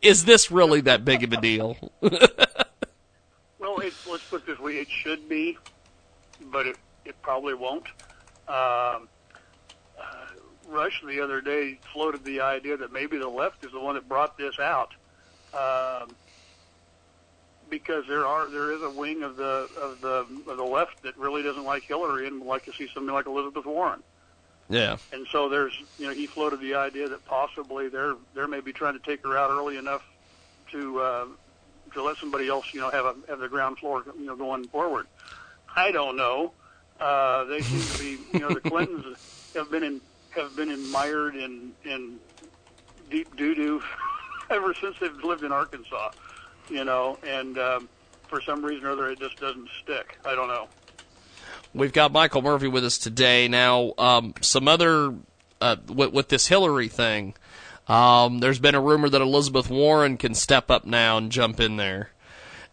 [0.03, 1.77] Is this really that big of a deal?
[3.59, 5.57] Well, it, let's put this way: it should be,
[6.51, 7.87] but it it probably won't.
[8.47, 9.07] Um,
[9.99, 10.27] uh,
[10.67, 14.07] Rush the other day floated the idea that maybe the left is the one that
[14.07, 14.93] brought this out,
[15.53, 16.09] um,
[17.71, 21.17] because there are there is a wing of the of the of the left that
[21.17, 24.03] really doesn't like Hillary and would like to see somebody like Elizabeth Warren.
[24.69, 24.97] yeah.
[25.11, 28.93] And so there's, you know, he floated the idea that possibly they're they're maybe trying
[28.93, 30.03] to take her out early enough
[30.71, 31.25] to uh,
[31.93, 34.67] to let somebody else, you know, have a have the ground floor, you know, going
[34.67, 35.07] forward.
[35.75, 36.51] I don't know.
[36.99, 41.35] Uh, they seem to be, you know, the Clintons have been in have been admired
[41.35, 42.19] in in
[43.09, 43.81] deep doo doo
[44.49, 46.11] ever since they've lived in Arkansas,
[46.71, 47.89] you know, and um,
[48.27, 50.17] for some reason or other it just doesn't stick.
[50.25, 50.67] I don't know.
[51.73, 53.47] We've got Michael Murphy with us today.
[53.47, 55.15] Now, um, some other
[55.61, 57.35] uh, with, with this Hillary thing.
[57.87, 61.77] Um, there's been a rumor that Elizabeth Warren can step up now and jump in
[61.77, 62.11] there,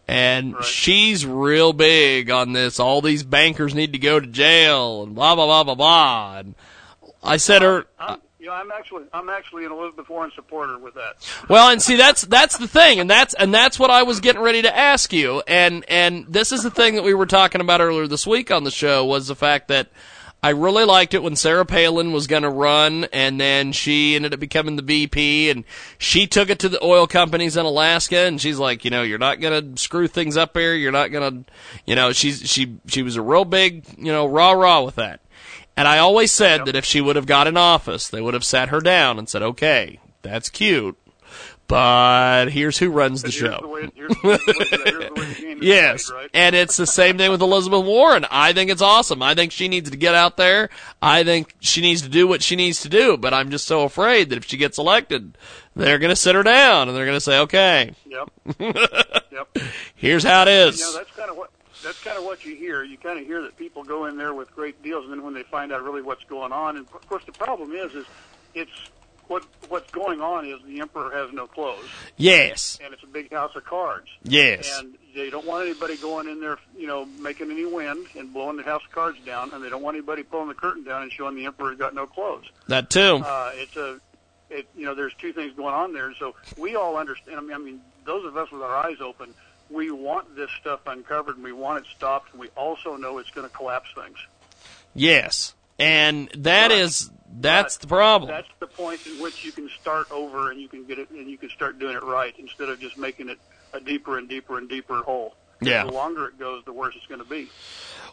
[0.07, 2.79] and she's real big on this.
[2.79, 6.37] All these bankers need to go to jail, and blah blah blah blah blah.
[6.39, 6.55] And
[7.23, 7.85] I said her.
[7.99, 8.21] I'm,
[8.51, 11.15] I'm actually I'm actually an Elizabeth Warren supporter with that.
[11.49, 14.41] Well, and see that's that's the thing, and that's and that's what I was getting
[14.41, 17.81] ready to ask you, and and this is the thing that we were talking about
[17.81, 19.89] earlier this week on the show was the fact that
[20.41, 24.33] I really liked it when Sarah Palin was going to run, and then she ended
[24.33, 25.65] up becoming the VP, and
[25.97, 29.17] she took it to the oil companies in Alaska, and she's like, you know, you're
[29.17, 31.51] not going to screw things up here, you're not going to,
[31.85, 35.19] you know, she's she she was a real big, you know, rah rah with that.
[35.77, 38.43] And I always said that if she would have got in office, they would have
[38.43, 40.97] sat her down and said, okay, that's cute,
[41.67, 43.59] but here's who runs the show.
[43.61, 46.29] the way, here's, here's the way the game is Yes, right?
[46.33, 48.25] and it's the same thing with Elizabeth Warren.
[48.31, 49.21] I think it's awesome.
[49.21, 50.69] I think she needs to get out there.
[51.01, 53.17] I think she needs to do what she needs to do.
[53.17, 55.37] But I'm just so afraid that if she gets elected,
[55.75, 58.31] they're going to sit her down and they're going to say, "Okay, Yep.
[59.31, 59.57] yep.
[59.95, 61.51] here's how it is." You know, that's kind of what
[61.83, 62.83] that's kind of what you hear.
[62.83, 65.33] You kind of hear that people go in there with great deals, and then when
[65.33, 68.05] they find out really what's going on, and of course the problem is, is
[68.53, 68.71] it's
[69.27, 71.85] what what's going on is the emperor has no clothes,
[72.17, 74.07] Yes, and it's a big house of cards.
[74.23, 74.79] Yes.
[74.79, 78.57] And they don't want anybody going in there, you know, making any wind and blowing
[78.57, 81.11] the house of cards down, and they don't want anybody pulling the curtain down and
[81.11, 82.45] showing the emperor's got no clothes.
[82.67, 83.21] that too.
[83.23, 83.99] Uh, it's a,
[84.49, 86.11] it, you know, there's two things going on there.
[86.15, 87.37] So we all understand.
[87.37, 89.33] I mean, I mean, those of us with our eyes open,
[89.69, 92.31] we want this stuff uncovered and we want it stopped.
[92.31, 94.17] And we also know it's going to collapse things.
[94.95, 98.29] Yes, and that is that's the problem.
[98.29, 101.29] That's the point in which you can start over and you can get it and
[101.29, 103.39] you can start doing it right instead of just making it
[103.73, 105.35] a deeper and deeper and deeper hole.
[105.61, 105.85] Yeah.
[105.85, 107.49] The longer it goes, the worse it's going to be.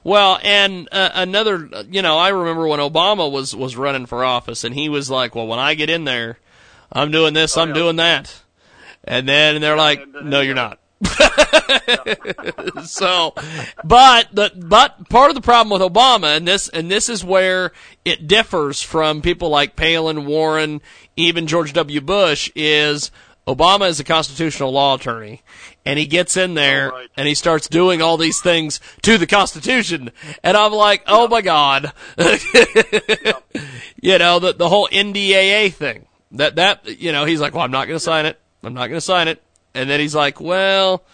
[0.02, 4.64] Well, and uh, another, you know, I remember when Obama was was running for office,
[4.64, 6.38] and he was like, "Well, when I get in there,
[6.90, 8.34] I'm doing this, I'm doing that,"
[9.04, 10.80] and then they're like, "No, you're not."
[12.84, 13.34] so,
[13.84, 17.72] but the but part of the problem with Obama, and this and this is where
[18.04, 20.80] it differs from people like Palin, Warren,
[21.14, 22.00] even George W.
[22.00, 23.10] Bush, is
[23.46, 25.42] Obama is a constitutional law attorney,
[25.84, 30.10] and he gets in there and he starts doing all these things to the Constitution,
[30.42, 31.92] and I'm like, oh my god,
[34.00, 36.06] you know the the whole NDAA thing.
[36.32, 38.40] That that you know he's like, well, I'm not going to sign it.
[38.62, 39.42] I'm not going to sign it,
[39.76, 41.04] and then he's like, well.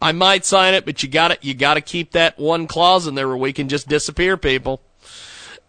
[0.00, 3.06] I might sign it, but you got to you got to keep that one clause
[3.06, 4.82] in there where we can just disappear people.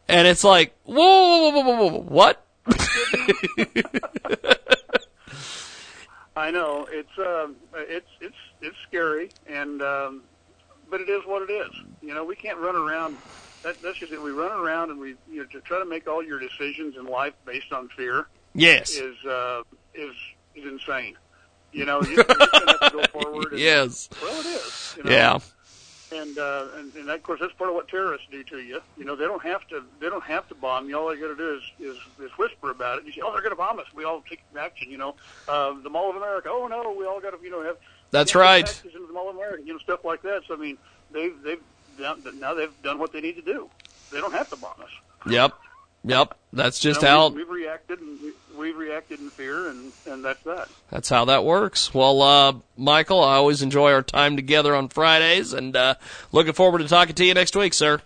[0.07, 2.43] And it's like, whoa, whoa, whoa, whoa, whoa, whoa what?
[6.35, 10.23] I know it's um, it's it's it's scary, and um,
[10.89, 11.69] but it is what it is.
[12.01, 13.17] You know, we can't run around.
[13.61, 14.21] That, that's just it.
[14.21, 17.05] We run around and we you know to try to make all your decisions in
[17.05, 18.27] life based on fear.
[18.55, 18.95] Yes.
[18.95, 19.61] is uh,
[19.93, 20.15] is
[20.55, 21.17] is insane.
[21.73, 23.51] You know, you, you're going to have to go forward.
[23.51, 24.09] And, Yes.
[24.21, 24.95] Well, it is.
[24.97, 25.11] You know?
[25.11, 25.39] Yeah.
[26.11, 28.79] And, uh, and and of course that's part of what terrorists do to you.
[28.99, 30.95] You know, they don't have to they don't have to bomb you.
[30.95, 33.05] All they got to do is, is is whisper about it.
[33.05, 33.87] You say, oh, they're going to bomb us.
[33.95, 34.91] We all take action.
[34.91, 35.15] You know,
[35.47, 36.49] uh, the Mall of America.
[36.51, 37.77] Oh no, we all got to you know have.
[38.11, 38.69] That's right.
[38.85, 39.63] into the Mall of America.
[39.65, 40.43] You know, stuff like that.
[40.47, 40.77] So I mean,
[41.11, 41.61] they've they've
[41.97, 43.67] done, now they've done what they need to do.
[44.11, 44.91] They don't have to bomb us.
[45.25, 45.53] Yep.
[46.05, 46.37] Yep.
[46.51, 49.91] That's just You know, how we, we've reacted and we, we've reacted in fear, and
[50.05, 50.69] and that's that.
[50.89, 51.93] that's how that works.
[51.93, 55.95] Well, uh, Michael, I always enjoy our time together on Fridays, and uh,
[56.31, 58.01] looking forward to talking to you next week, sir.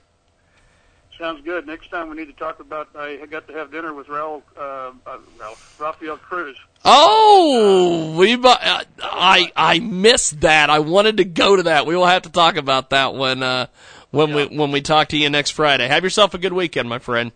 [1.18, 1.66] Sounds good.
[1.66, 2.90] Next time we need to talk about.
[2.96, 6.56] I got to have dinner with Raul, uh, uh, Raul Rafael Cruz.
[6.86, 10.70] Oh, we uh, I I missed that.
[10.70, 11.88] I wanted to go to that.
[11.88, 13.66] We will have to talk about that when uh,
[14.12, 15.88] when we when we talk to you next Friday.
[15.88, 17.32] Have yourself a good weekend, my friend.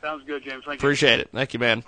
[0.00, 0.64] Sounds good, James.
[0.64, 0.86] Thank you.
[0.86, 1.30] Appreciate it.
[1.32, 1.82] Thank you, man.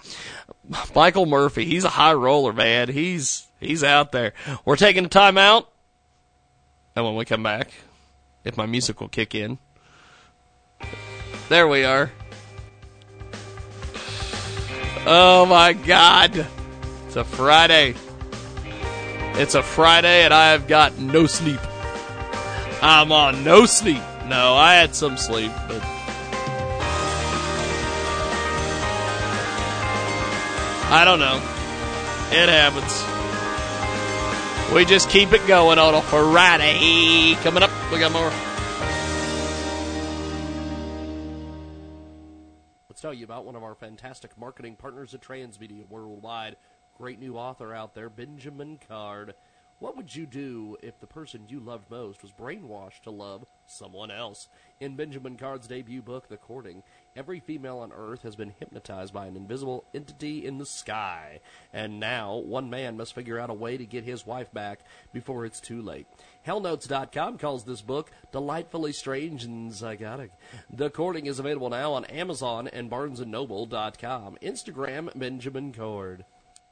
[0.94, 2.88] Michael Murphy, he's a high roller, man.
[2.88, 4.32] He's he's out there.
[4.64, 5.70] We're taking a time out.
[6.96, 7.70] And when we come back,
[8.44, 9.58] if my music will kick in.
[11.48, 12.10] There we are.
[15.06, 16.46] Oh my god.
[17.06, 17.94] It's a Friday.
[19.34, 21.60] It's a Friday and I have got no sleep.
[22.82, 24.02] I'm on no sleep.
[24.26, 25.82] No, I had some sleep, but
[30.90, 31.36] I don't know.
[32.30, 33.04] It happens.
[34.74, 37.34] We just keep it going on a Friday.
[37.42, 38.32] Coming up, we got more.
[42.88, 46.56] Let's tell you about one of our fantastic marketing partners at Transmedia Worldwide.
[46.96, 49.34] Great new author out there, Benjamin Card.
[49.80, 54.10] What would you do if the person you loved most was brainwashed to love someone
[54.10, 54.48] else?
[54.80, 56.82] In Benjamin Card's debut book, The Courting,
[57.18, 61.40] every female on Earth has been hypnotized by an invisible entity in the sky.
[61.72, 64.80] And now, one man must figure out a way to get his wife back
[65.12, 66.06] before it's too late.
[66.46, 70.30] Hellnotes.com calls this book delightfully strange and psychotic.
[70.70, 74.38] The Courting is available now on Amazon and BarnesandNoble.com.
[74.40, 76.24] Instagram, Benjamin Cord.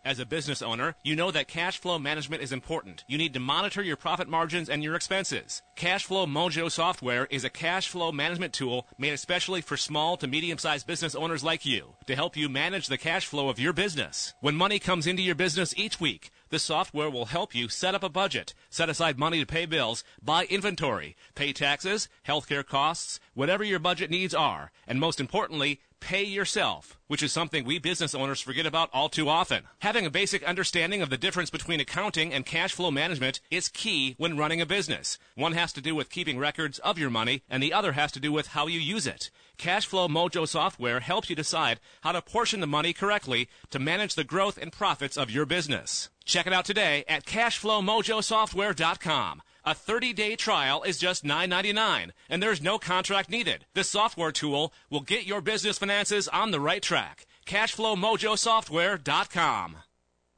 [0.07, 3.03] As a business owner, you know that cash flow management is important.
[3.09, 5.63] You need to monitor your profit margins and your expenses.
[5.77, 10.59] Cashflow Mojo software is a cash flow management tool made especially for small to medium
[10.59, 14.33] sized business owners like you to help you manage the cash flow of your business.
[14.41, 18.05] When money comes into your business each week, the software will help you set up
[18.05, 23.65] a budget, set aside money to pay bills, buy inventory, pay taxes, healthcare costs, whatever
[23.65, 28.41] your budget needs are, and most importantly, pay yourself, which is something we business owners
[28.41, 29.65] forget about all too often.
[29.81, 34.15] Having a basic understanding of the difference between accounting and cash flow management is key
[34.17, 35.19] when running a business.
[35.35, 38.21] One has to do with keeping records of your money, and the other has to
[38.21, 39.33] do with how you use it.
[39.59, 44.23] Cashflow Mojo software helps you decide how to portion the money correctly to manage the
[44.23, 46.09] growth and profits of your business.
[46.25, 49.43] Check it out today at cashflowmojosoftware.com.
[49.69, 53.67] A 30-day trial is just $9.99, and there's no contract needed.
[53.75, 57.27] This software tool will get your business finances on the right track.
[57.47, 59.77] CashflowMojoSoftware.com.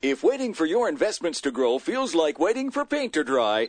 [0.00, 3.68] If waiting for your investments to grow feels like waiting for paint to dry,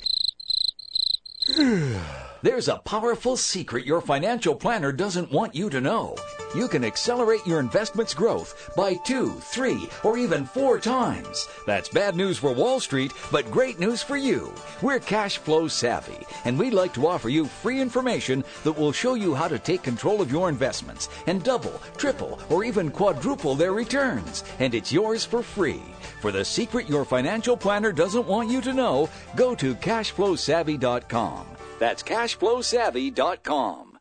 [2.43, 6.15] there's a powerful secret your financial planner doesn't want you to know.
[6.53, 11.47] You can accelerate your investments' growth by two, three, or even four times.
[11.65, 14.53] That's bad news for Wall Street, but great news for you.
[14.81, 19.15] We're cash flow savvy, and we'd like to offer you free information that will show
[19.15, 23.73] you how to take control of your investments and double, triple, or even quadruple their
[23.73, 24.43] returns.
[24.59, 25.81] And it's yours for free.
[26.19, 31.47] For the secret your financial planner doesn't want you to know, go to cashflowsavvy.com.
[31.79, 33.97] That's cashflowsavvy.com.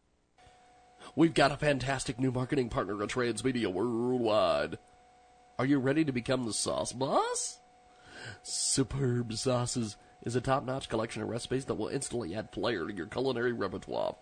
[1.14, 4.78] We've got a fantastic new marketing partner at Transmedia Worldwide.
[5.58, 7.58] Are you ready to become the sauce boss?
[8.42, 13.06] Superb Sauces is a top-notch collection of recipes that will instantly add flair to your
[13.06, 14.16] culinary repertoire.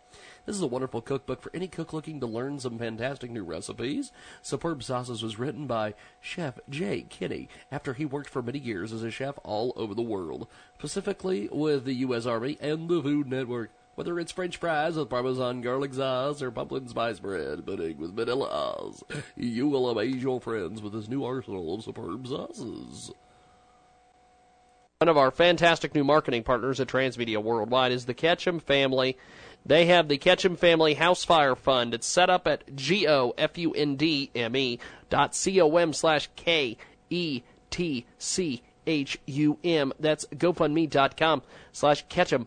[0.47, 4.13] This is a wonderful cookbook for any cook looking to learn some fantastic new recipes.
[4.43, 9.03] Superb Sauces was written by Chef Jay Kinney after he worked for many years as
[9.03, 10.47] a chef all over the world,
[10.79, 12.27] specifically with the U.S.
[12.27, 13.73] Army and the Food Network.
[13.97, 18.47] Whether it's French fries with Parmesan garlic sauce or pumpkin spice bread pudding with vanilla
[18.49, 19.03] sauce,
[19.37, 23.11] you will amaze your friends with this new arsenal of superb sauces.
[24.99, 29.19] One of our fantastic new marketing partners at Transmedia Worldwide is the Ketchum family.
[29.67, 31.93] They have the Ketchum Family House Fire Fund.
[31.93, 33.19] It's set up at G-O-F-U-N-D-M-E
[35.11, 36.73] dot C-O-M slash K-E-T-C-H-U-M.
[39.99, 42.47] That's GoFundMe.com slash Ketchum.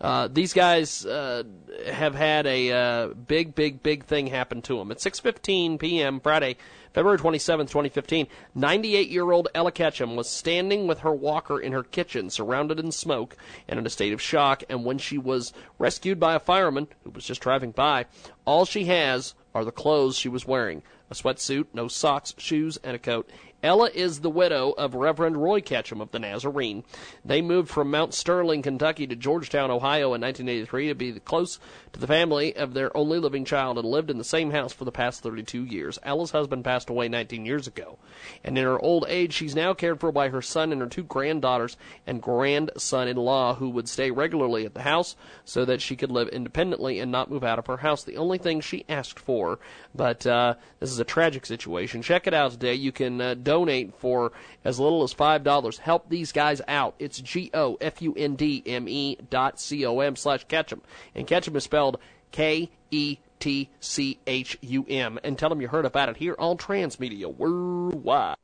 [0.00, 1.44] Uh, these guys uh,
[1.90, 4.90] have had a uh, big, big, big thing happen to them.
[4.90, 6.20] At 6:15 p.m.
[6.20, 6.56] Friday,
[6.92, 8.26] February 27, 2015,
[8.56, 13.36] 98-year-old Ella Ketchum was standing with her walker in her kitchen, surrounded in smoke
[13.68, 14.64] and in a state of shock.
[14.68, 18.06] And when she was rescued by a fireman who was just driving by,
[18.44, 22.96] all she has are the clothes she was wearing: a sweatsuit, no socks, shoes, and
[22.96, 23.30] a coat.
[23.62, 26.82] Ella is the widow of Reverend Roy Ketchum of the Nazarene.
[27.24, 31.58] They moved from Mount Sterling, Kentucky to Georgetown, Ohio in 1983 to be close
[31.92, 34.86] to the family of their only living child and lived in the same house for
[34.86, 35.98] the past 32 years.
[36.02, 37.98] Ella's husband passed away 19 years ago,
[38.42, 41.02] and in her old age, she's now cared for by her son and her two
[41.02, 41.76] granddaughters
[42.06, 46.98] and grandson-in-law who would stay regularly at the house so that she could live independently
[46.98, 48.04] and not move out of her house.
[48.04, 49.58] The only thing she asked for,
[49.94, 52.00] but uh, this is a tragic situation.
[52.00, 52.74] Check it out today.
[52.74, 54.30] You can uh, donate for
[54.64, 55.78] as little as five dollars.
[55.78, 56.94] Help these guys out.
[57.00, 60.82] It's G O F U N D M E dot C O M slash Ketchum,
[61.16, 61.98] and Ketchum is spelled
[62.30, 65.18] K E T C H U M.
[65.24, 68.36] And tell them you heard about it here on Transmedia Worldwide.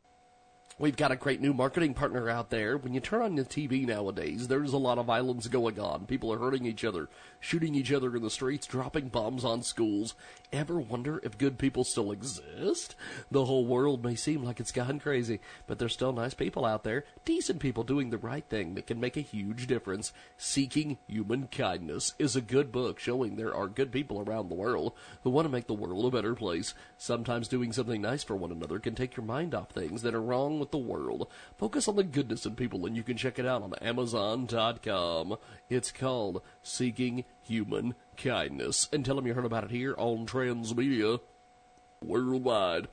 [0.79, 2.77] We've got a great new marketing partner out there.
[2.77, 6.05] When you turn on the TV nowadays, there's a lot of violence going on.
[6.05, 7.09] People are hurting each other,
[7.41, 10.15] shooting each other in the streets, dropping bombs on schools.
[10.53, 12.95] Ever wonder if good people still exist?
[13.31, 16.85] The whole world may seem like it's gone crazy, but there's still nice people out
[16.85, 20.13] there, decent people doing the right thing that can make a huge difference.
[20.39, 24.93] Seeking Human Kindness is a good book showing there are good people around the world
[25.23, 26.75] who want to make the world a better place.
[26.97, 30.23] Sometimes doing something nice for one another can take your mind off things that are
[30.23, 31.29] wrong with the world.
[31.59, 35.37] Focus on the goodness in people, and you can check it out on Amazon.com.
[35.69, 38.89] It's called Seeking Human Kindness.
[38.93, 41.21] And tell them you heard about it here on Transmedia
[42.01, 42.87] Worldwide.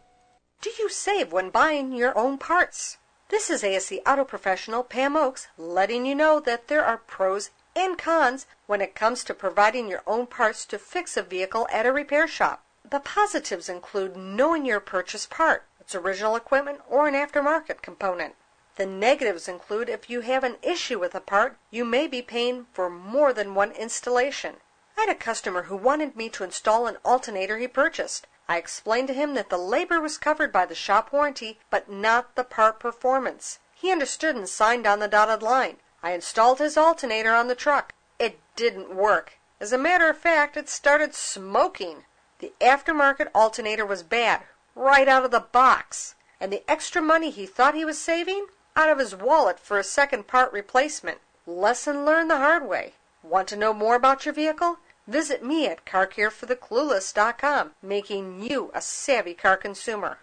[0.62, 2.98] Do you save when buying your own parts?
[3.30, 7.98] This is ASE Auto Professional Pam Oakes letting you know that there are pros and
[7.98, 11.94] cons when it comes to providing your own parts to fix a vehicle at a
[11.94, 12.64] repair shop.
[12.90, 18.36] The positives include knowing your purchased part, its original equipment, or an aftermarket component.
[18.76, 22.66] The negatives include if you have an issue with a part, you may be paying
[22.74, 24.56] for more than one installation.
[24.98, 28.26] I had a customer who wanted me to install an alternator he purchased.
[28.50, 32.34] I explained to him that the labor was covered by the shop warranty, but not
[32.36, 33.60] the part performance.
[33.76, 35.78] He understood and signed on the dotted line.
[36.02, 37.94] I installed his alternator on the truck.
[38.18, 39.38] It didn't work.
[39.60, 42.06] As a matter of fact, it started smoking.
[42.40, 44.42] The aftermarket alternator was bad,
[44.74, 46.16] right out of the box.
[46.40, 48.48] And the extra money he thought he was saving?
[48.76, 51.20] Out of his wallet for a second part replacement.
[51.46, 52.94] Lesson learned the hard way.
[53.22, 54.78] Want to know more about your vehicle?
[55.08, 60.18] Visit me at carcarefortheclueless.com, making you a savvy car consumer.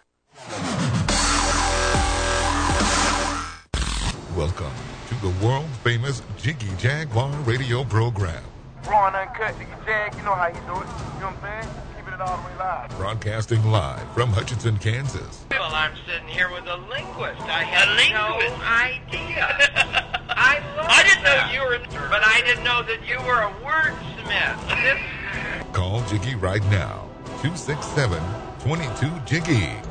[4.35, 4.73] Welcome
[5.07, 8.43] to the world famous Jiggy Jaguar radio program.
[8.85, 10.65] Raw and uncut, Jiggy Jag, you know how he do it.
[10.67, 11.90] You know what I'm saying?
[12.21, 12.89] Keeping it all the way live.
[12.97, 15.45] Broadcasting live from Hutchinson, Kansas.
[15.51, 17.41] Well, I'm sitting here with a linguist.
[17.41, 19.47] I had no idea.
[20.29, 21.79] I love I didn't know you were,
[22.09, 24.99] but I didn't know that you were a wordsmith.
[25.73, 27.09] Call Jiggy right now.
[27.41, 28.21] 267
[28.59, 29.90] 22 Jiggy.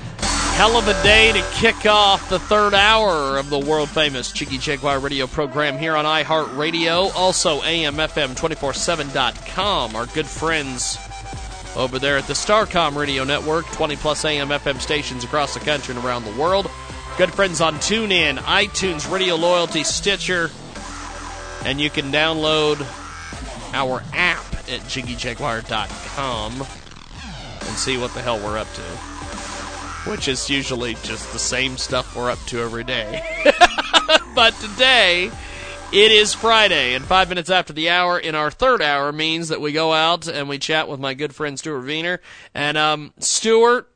[0.61, 4.59] Hell of a day to kick off the third hour of the world famous Jiggy
[4.59, 7.11] Jaguar radio program here on iHeartRadio.
[7.15, 9.95] Also, AMFM247.com.
[9.95, 10.99] Our good friends
[11.75, 15.95] over there at the Starcom Radio Network, 20 plus AM FM stations across the country
[15.95, 16.69] and around the world.
[17.17, 20.51] Good friends on TuneIn, iTunes, Radio Loyalty, Stitcher,
[21.65, 22.85] and you can download
[23.73, 29.10] our app at jiggyjaguar.com and see what the hell we're up to.
[30.05, 33.23] Which is usually just the same stuff we're up to every day.
[34.35, 35.31] but today,
[35.91, 39.61] it is Friday, and five minutes after the hour in our third hour means that
[39.61, 42.21] we go out and we chat with my good friend Stuart Wiener.
[42.55, 43.91] And um, Stuart,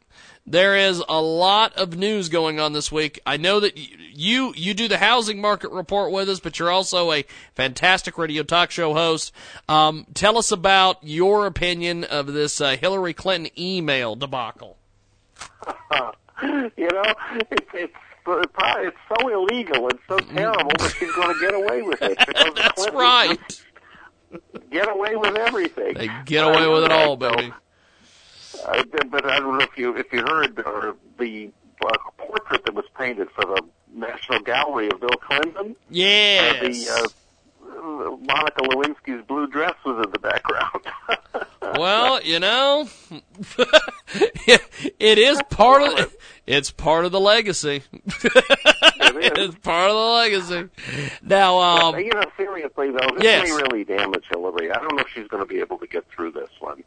[0.45, 3.19] there is a lot of news going on this week.
[3.25, 7.11] I know that you you do the housing market report with us, but you're also
[7.11, 7.25] a
[7.55, 9.31] fantastic radio talk show host.
[9.67, 14.77] Um, tell us about your opinion of this uh, Hillary Clinton email debacle.
[16.77, 17.13] you know,
[17.51, 17.93] it's it's
[18.27, 22.17] it's so illegal and so terrible that she's going to get away with it.
[22.55, 23.61] That's Clinton right.
[24.71, 25.93] Get away with everything.
[25.93, 27.53] They get away with it all, baby.
[28.65, 31.51] Uh, but I don't know if you if you heard uh, the
[31.85, 33.61] uh, portrait that was painted for the
[33.93, 35.75] National Gallery of Bill Clinton.
[35.89, 36.89] Yes.
[36.89, 37.07] Uh,
[37.61, 40.81] the uh, Monica Lewinsky's blue dress was in the background.
[41.77, 42.87] well, you know,
[44.99, 46.15] it is part of
[46.47, 47.83] it's part of the legacy.
[48.05, 50.11] it's part of the
[50.51, 50.69] legacy.
[51.23, 53.49] Now, um, But, you know, seriously though, this yes.
[53.49, 54.71] may really damage Hillary.
[54.71, 56.83] I don't know if she's going to be able to get through this one.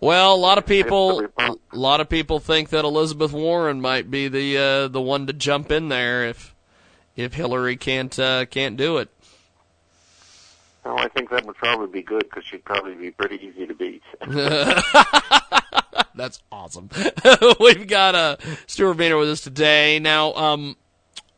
[0.00, 4.28] well, a lot of people, a lot of people think that Elizabeth Warren might be
[4.28, 6.54] the uh, the one to jump in there if
[7.16, 9.08] if Hillary can't uh, can't do it.
[10.84, 13.74] Well, I think that would probably be good because she'd probably be pretty easy to
[13.74, 14.02] beat.
[16.14, 16.90] That's awesome.
[17.60, 18.36] We've got uh,
[18.66, 19.98] Stuart Vayner with us today.
[19.98, 20.76] Now, um,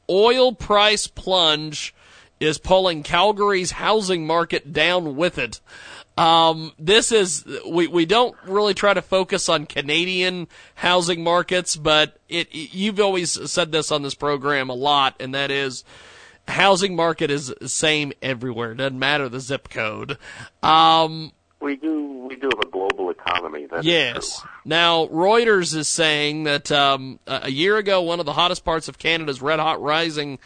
[0.08, 1.94] oil price plunge
[2.40, 5.60] is pulling Calgary's housing market down with it.
[6.16, 12.18] Um, this is we we don't really try to focus on Canadian housing markets, but
[12.28, 15.84] it you've always said this on this program a lot, and that is
[16.48, 18.72] housing market is the same everywhere.
[18.72, 20.18] It doesn't matter the zip code.
[20.62, 23.66] Um, we do we do have a global economy.
[23.70, 24.42] That's yes.
[24.64, 28.98] Now Reuters is saying that um, a year ago, one of the hottest parts of
[28.98, 30.38] Canada's red hot rising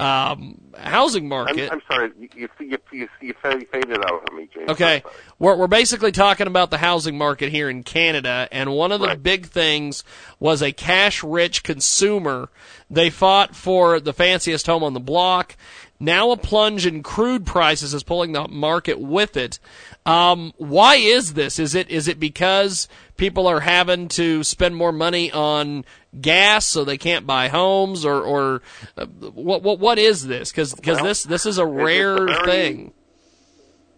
[0.00, 1.70] um, housing market.
[1.72, 4.70] I'm, I'm sorry, you you you, you, you faded out on me, James.
[4.70, 5.02] Okay,
[5.38, 9.16] we're we're basically talking about the housing market here in Canada, and one of the
[9.16, 10.04] big things
[10.38, 12.48] was a cash-rich consumer.
[12.90, 15.56] They fought for the fanciest home on the block.
[16.00, 19.58] Now a plunge in crude prices is pulling the market with it.
[20.06, 21.58] Um, why is this?
[21.58, 25.84] Is it is it because people are having to spend more money on
[26.20, 28.62] gas so they can't buy homes, or or
[28.96, 30.50] uh, what what what is this?
[30.50, 32.92] Because Well, this this is a rare very- thing.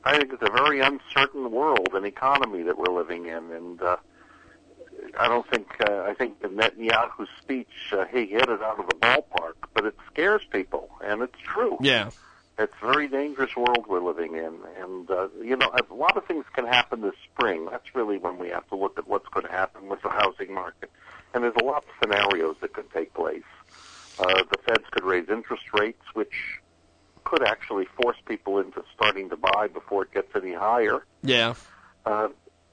[0.02, 3.96] I think it's a very uncertain world and economy that we're living in, and uh,
[5.18, 8.86] I don't think uh, I think the Netanyahu speech uh, he hit it out of
[8.86, 11.76] the ballpark, but it scares people, and it's true.
[11.80, 12.10] Yeah.
[12.58, 16.26] It's a very dangerous world we're living in, and uh, you know a lot of
[16.26, 17.66] things can happen this spring.
[17.70, 20.52] That's really when we have to look at what's going to happen with the housing
[20.52, 20.90] market,
[21.32, 23.42] and there's a lot of scenarios that could take place.
[24.18, 26.60] Uh, the Feds could raise interest rates, which
[27.24, 31.06] could actually force people into starting to buy before it gets any higher.
[31.22, 31.54] Yeah.
[32.04, 32.28] Uh,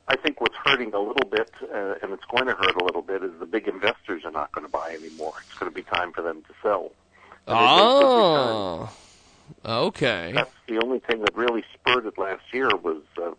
[0.09, 3.01] I think what's hurting a little bit, uh, and it's going to hurt a little
[3.01, 5.33] bit, is the big investors are not going to buy anymore.
[5.45, 6.91] It's going to be time for them to sell.
[7.47, 7.57] And
[9.65, 10.31] Oh, okay.
[10.33, 13.31] That's the only thing that really spurred it last year was uh,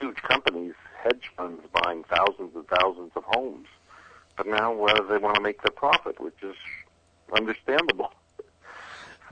[0.00, 3.66] huge companies, hedge funds buying thousands and thousands of homes.
[4.36, 6.56] But now uh, they want to make their profit, which is
[7.32, 8.12] understandable.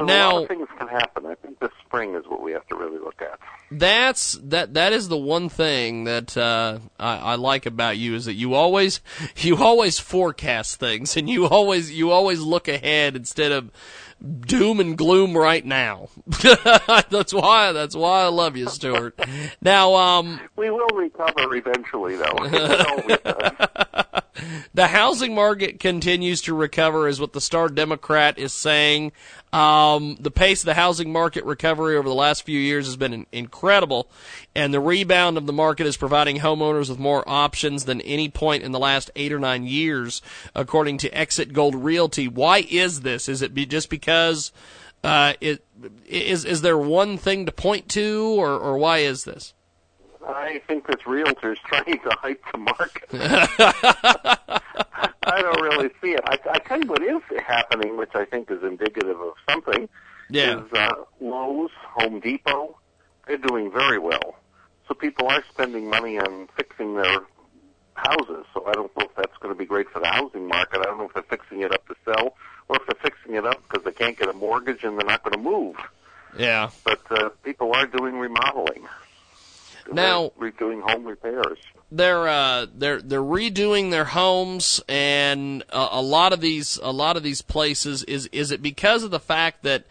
[0.02, 1.26] So a Now- lot of things can happen.
[1.26, 3.38] I think this spring is what we have to really look at.
[3.70, 4.74] That's that.
[4.74, 8.54] That is the one thing that uh, I, I like about you is that you
[8.54, 9.00] always
[9.36, 13.70] you always forecast things and you always you always look ahead instead of
[14.40, 16.08] doom and gloom right now.
[16.42, 19.18] that's why that's why I love you, Stuart.
[19.62, 22.36] Now, um, We will recover eventually, though.
[24.74, 29.12] The housing market continues to recover, is what the Star Democrat is saying.
[29.52, 33.26] Um, the pace of the housing market recovery over the last few years has been
[33.32, 34.08] incredible,
[34.54, 38.62] and the rebound of the market is providing homeowners with more options than any point
[38.62, 40.22] in the last eight or nine years,
[40.54, 42.28] according to Exit Gold Realty.
[42.28, 43.28] Why is this?
[43.28, 44.52] Is it just because
[45.04, 45.64] uh, it
[46.06, 49.52] is is there one thing to point to, or or why is this?
[50.26, 53.08] I think this realtor's trying to hype the market.
[55.24, 56.20] I don't really see it.
[56.24, 59.88] I, I tell you what is happening, which I think is indicative of something,
[60.30, 60.58] Yeah.
[60.64, 60.88] is uh,
[61.20, 62.76] Lowe's, Home Depot,
[63.26, 64.36] they're doing very well.
[64.88, 67.20] So people are spending money on fixing their
[67.94, 68.44] houses.
[68.52, 70.80] So I don't know if that's going to be great for the housing market.
[70.80, 72.34] I don't know if they're fixing it up to sell
[72.68, 75.22] or if they're fixing it up because they can't get a mortgage and they're not
[75.22, 75.76] going to move.
[76.36, 76.70] Yeah.
[76.84, 78.86] But uh, people are doing remodeling.
[79.90, 81.58] Now- they're doing home repairs.
[81.90, 87.16] they're uh they're they're redoing their homes and a, a lot of these a lot
[87.16, 89.84] of these places is is it because of the fact that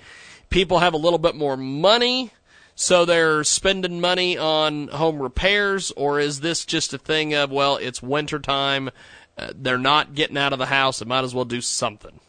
[0.49, 2.31] people have a little bit more money
[2.75, 7.77] so they're spending money on home repairs or is this just a thing of well
[7.77, 8.89] it's winter time
[9.37, 12.19] uh, they're not getting out of the house they might as well do something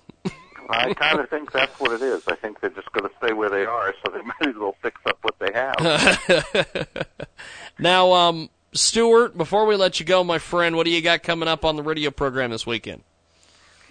[0.70, 2.22] I kind of think that's what it is.
[2.28, 4.74] I think they're just going to stay where they are, so they might as well
[4.80, 5.76] fix up what they have.
[7.78, 11.48] now, um, Stuart, before we let you go, my friend, what do you got coming
[11.48, 13.02] up on the radio program this weekend?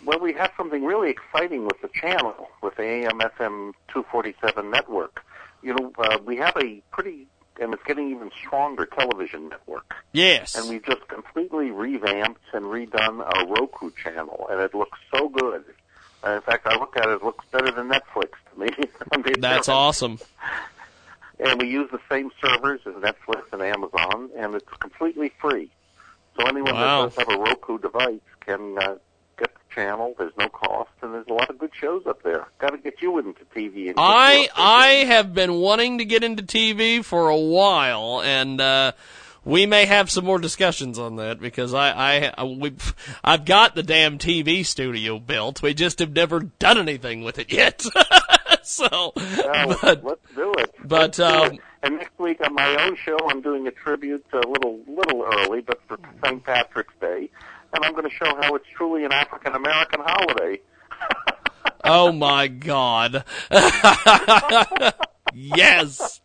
[0.03, 5.23] Well, we have something really exciting with the channel, with the AM FM 247 network.
[5.61, 7.27] You know, uh, we have a pretty,
[7.59, 9.93] and it's getting even stronger television network.
[10.11, 10.55] Yes.
[10.55, 15.63] And we've just completely revamped and redone our Roku channel, and it looks so good.
[16.23, 18.69] Uh, in fact, I look at it, it looks better than Netflix to me.
[19.39, 20.17] That's awesome.
[21.43, 25.71] And we use the same servers as Netflix and Amazon, and it's completely free.
[26.37, 27.07] So anyone Wow.
[27.09, 28.95] that does have a Roku device can uh,
[29.39, 30.13] get the channel.
[30.17, 32.45] There's no cost, and there's a lot of good shows up there.
[32.59, 33.87] Got to get you into TV.
[33.89, 38.91] And I I have been wanting to get into TV for a while, and uh,
[39.43, 42.73] we may have some more discussions on that because I I we
[43.23, 45.61] I've got the damn TV studio built.
[45.63, 47.83] We just have never done anything with it yet.
[48.89, 50.73] so, Well, but let's do it.
[50.83, 51.59] but do um, it.
[51.83, 55.23] and next week on my own show, I'm doing a tribute to a little little
[55.23, 56.43] early, but for St.
[56.43, 57.29] Patrick's Day,
[57.73, 60.61] and I'm going to show how it's truly an African American holiday.
[61.83, 63.25] oh my god,
[65.33, 66.21] yes.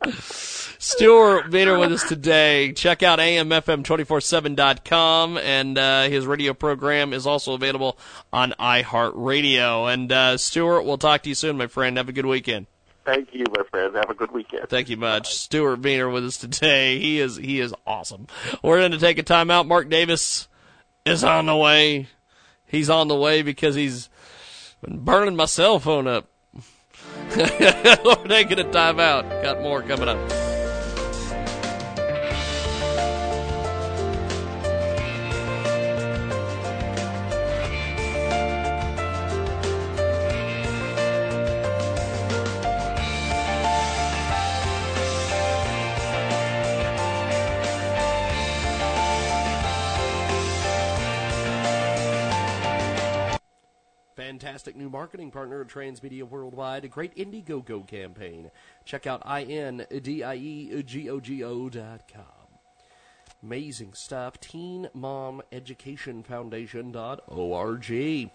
[0.79, 2.73] Stuart Vayner with us today.
[2.73, 7.99] Check out amfm247.com, and uh, his radio program is also available
[8.33, 9.93] on iHeartRadio.
[9.93, 11.97] And uh, Stuart, we'll talk to you soon, my friend.
[11.97, 12.67] Have a good weekend.
[13.05, 13.95] Thank you, my friend.
[13.95, 14.69] Have a good weekend.
[14.69, 15.33] Thank you much.
[15.35, 16.99] Stuart Vayner with us today.
[16.99, 18.27] He is he is awesome.
[18.63, 19.69] We're going to take a time out.
[19.69, 20.49] Mark Davis
[21.05, 22.09] is on the way.
[22.67, 24.09] He's on the way because he's
[24.83, 26.29] been burning my cell phone up.
[27.37, 29.29] We're taking a time out.
[29.43, 30.46] Got more coming up.
[54.37, 58.51] Fantastic new marketing partner of Transmedia Worldwide, a great Indiegogo campaign.
[58.85, 59.87] Check out indiegogo.com.
[63.43, 64.39] Amazing stuff.
[64.39, 68.31] Teen Mom Education Foundation.org.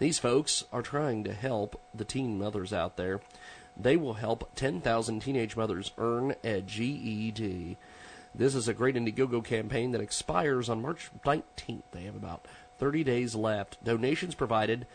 [0.00, 3.20] These folks are trying to help the teen mothers out there.
[3.78, 7.76] They will help 10,000 teenage mothers earn a GED.
[8.34, 11.84] This is a great Indiegogo campaign that expires on March 19th.
[11.92, 13.84] They have about 30 days left.
[13.84, 14.88] Donations provided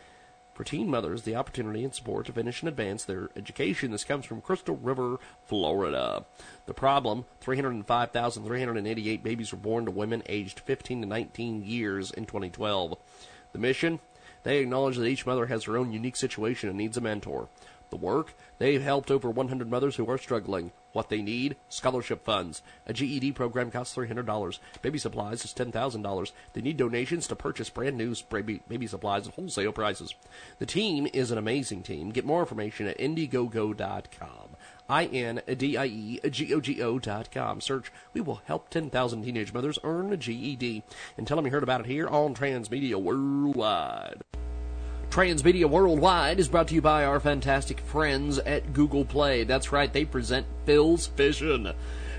[0.54, 3.92] for teen mothers the opportunity and support to finish and advance their education.
[3.92, 6.26] This comes from Crystal River, Florida.
[6.66, 12.98] The problem 305,388 babies were born to women aged 15 to 19 years in 2012.
[13.52, 14.00] The mission
[14.44, 17.48] they acknowledge that each mother has her own unique situation and needs a mentor.
[17.94, 20.72] The work they've helped over 100 mothers who are struggling.
[20.94, 22.64] What they need scholarship funds.
[22.88, 24.58] A GED program costs $300.
[24.82, 26.32] Baby supplies is $10,000.
[26.54, 30.16] They need donations to purchase brand new baby, baby supplies at wholesale prices.
[30.58, 32.10] The team is an amazing team.
[32.10, 34.58] Get more information at Indiegogo.com.
[34.90, 37.62] I N D I E G O G O dot com.
[37.62, 40.82] Search We will help 10,000 teenage mothers earn a GED.
[41.16, 44.24] And tell them you heard about it here on Transmedia Worldwide.
[45.14, 49.44] Transmedia Worldwide is brought to you by our fantastic friends at Google Play.
[49.44, 51.72] That's right, they present Phil's Fishing.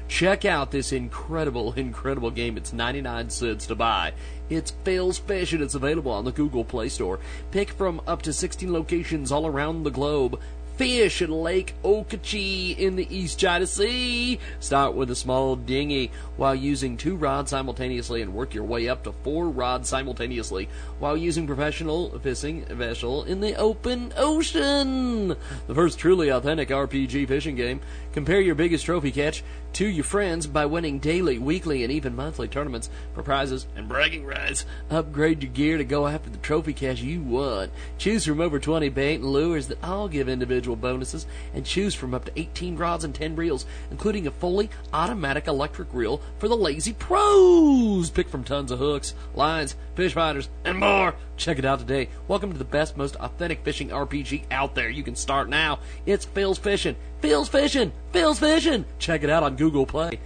[0.07, 2.57] Check out this incredible, incredible game.
[2.57, 4.13] It's 99 cents to buy.
[4.49, 5.61] It's Phil's Fishing.
[5.61, 7.19] It's available on the Google Play Store.
[7.51, 10.39] Pick from up to 16 locations all around the globe.
[10.77, 14.41] Fish in Lake Okeechee in the East China Sea.
[14.59, 19.05] Start with a small dinghy while using two rods simultaneously and work your way up
[19.05, 25.29] to four rods simultaneously while using professional fishing vessel in the open ocean.
[25.29, 27.81] The first truly authentic RPG fishing game.
[28.13, 29.45] Compare your biggest trophy catch
[29.75, 34.25] to your friends by winning daily, weekly, and even monthly tournaments for prizes and bragging
[34.25, 34.65] rights.
[34.89, 37.73] Upgrade your gear to go after the trophy cash you want.
[37.99, 42.15] Choose from over 20 bait and lures that all give individual bonuses, and choose from
[42.15, 46.57] up to 18 rods and 10 reels, including a fully automatic electric reel for the
[46.57, 48.11] lazy pros.
[48.11, 51.17] Pick from tons of hooks, lines, fish finders, and more.
[51.37, 52.09] Check it out today.
[52.29, 54.89] Welcome to the best, most authentic fishing RPG out there.
[54.89, 55.81] You can start now.
[56.07, 56.97] It's Phil's Fishing.
[57.21, 57.93] Phil's Fishing.
[58.13, 58.85] Phil's Fishing.
[58.99, 60.21] Check it out on Google Play.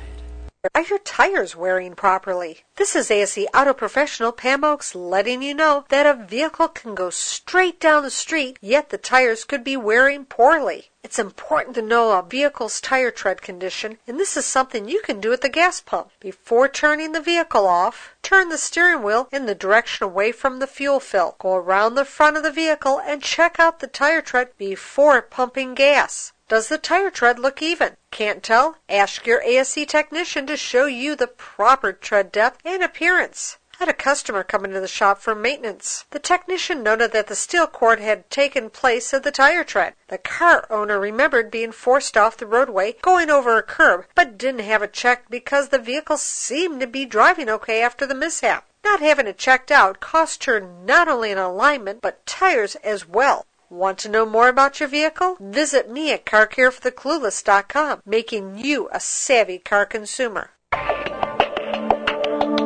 [0.75, 2.65] Are your tires wearing properly?
[2.77, 7.09] This is ASE Auto Professional Pam Oakes letting you know that a vehicle can go
[7.09, 10.91] straight down the street, yet the tires could be wearing poorly.
[11.03, 15.19] It's important to know a vehicle's tire tread condition, and this is something you can
[15.19, 16.11] do at the gas pump.
[16.21, 20.67] Before turning the vehicle off, turn the steering wheel in the direction away from the
[20.67, 21.37] fuel fill.
[21.39, 25.73] Go around the front of the vehicle and check out the tire tread before pumping
[25.73, 26.35] gas.
[26.51, 27.97] Does the tire tread look even?
[28.11, 28.77] Can't tell?
[28.89, 33.59] Ask your ASE technician to show you the proper tread depth and appearance.
[33.79, 36.07] Had a customer come into the shop for maintenance.
[36.11, 39.95] The technician noted that the steel cord had taken place of the tire tread.
[40.09, 44.67] The car owner remembered being forced off the roadway going over a curb, but didn't
[44.67, 48.67] have it checked because the vehicle seemed to be driving okay after the mishap.
[48.83, 53.47] Not having it checked out cost her not only an alignment, but tires as well.
[53.73, 55.37] Want to know more about your vehicle?
[55.39, 60.51] Visit me at CarCareForTheClueless.com, making you a savvy car consumer.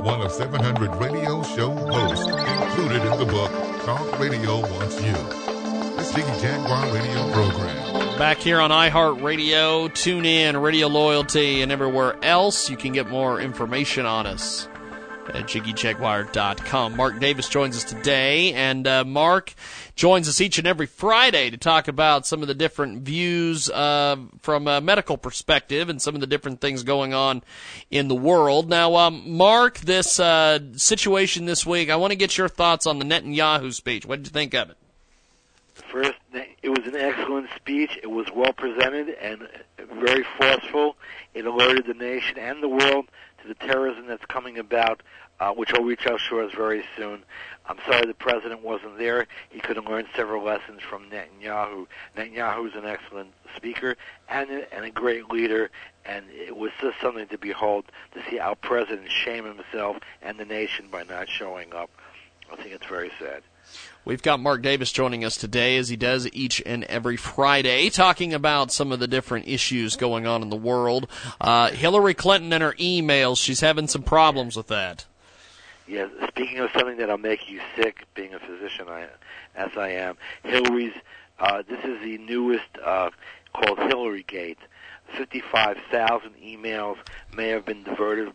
[0.01, 3.51] One of 700 radio show hosts included in the book
[3.85, 5.13] Talk Radio Wants You.
[5.99, 8.17] This Jiggy Jaguar radio program.
[8.17, 12.71] Back here on iHeartRadio, TuneIn, Radio Loyalty, and everywhere else.
[12.71, 14.69] You can get more information on us
[15.31, 16.97] at JiggyJaguar.com.
[16.97, 19.55] Mark Davis joins us today, and uh, Mark
[19.97, 24.17] joins us each and every Friday to talk about some of the different views uh,
[24.41, 27.43] from a medical perspective and some of the different things going on
[27.91, 28.69] in the world.
[28.69, 32.99] Now, um, Mark, this uh, situation this week, I want to get your thoughts on
[32.99, 34.07] the Netanyahu speech.
[34.07, 34.77] What did you think of it?
[35.91, 36.15] First,
[36.63, 37.99] it was an excellent speech.
[38.03, 40.97] It was well presented and very forceful.
[41.35, 43.07] It alerted the nation and the world
[43.45, 45.03] to the terrorism that's coming about,
[45.41, 47.23] uh, which will reach our shores very soon.
[47.67, 49.27] I'm sorry the president wasn't there.
[49.51, 51.87] He could have learned several lessons from Netanyahu.
[52.17, 53.97] Netanyahu is an excellent speaker
[54.29, 55.71] and and a great leader,
[56.05, 60.45] and it was just something to behold to see our president shame himself and the
[60.45, 61.91] nation by not showing up.
[62.53, 63.43] I think it's very sad.
[64.07, 68.35] We've got Mark Davis joining us today, as he does each and every Friday, talking
[68.35, 71.09] about some of the different issues going on in the world.
[71.41, 75.07] Uh, Hillary Clinton and her emails, she's having some problems with that.
[75.89, 79.07] Yeah, speaking of something that'll make you sick, being a physician I,
[79.55, 80.95] as I am, Hillary's,
[81.39, 83.09] uh, this is the newest uh,
[83.55, 84.59] called Hillary Gate.
[85.17, 86.97] 55,000 emails
[87.35, 88.33] may have been diverted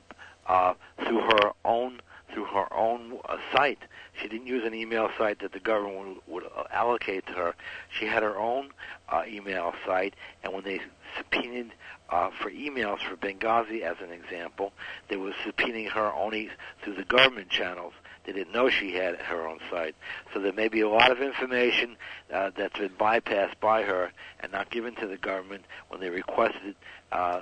[0.48, 0.74] uh,
[1.06, 2.02] through her own
[2.34, 3.80] through her own uh, site.
[4.22, 7.56] She didn't use an email site that the government would, allocate to her.
[7.90, 8.70] She had her own
[9.08, 10.82] uh, email site, and when they
[11.18, 11.72] subpoenaed
[12.10, 14.74] uh, for emails for Benghazi, as an example,
[15.10, 16.50] they were subpoenaing her only
[16.84, 17.94] through the government channels.
[18.26, 19.96] They didn't know she had her own site.
[20.34, 21.96] So there may be a lot of information
[22.32, 26.76] uh, that's been bypassed by her and not given to the government when they requested.
[27.12, 27.42] Uh,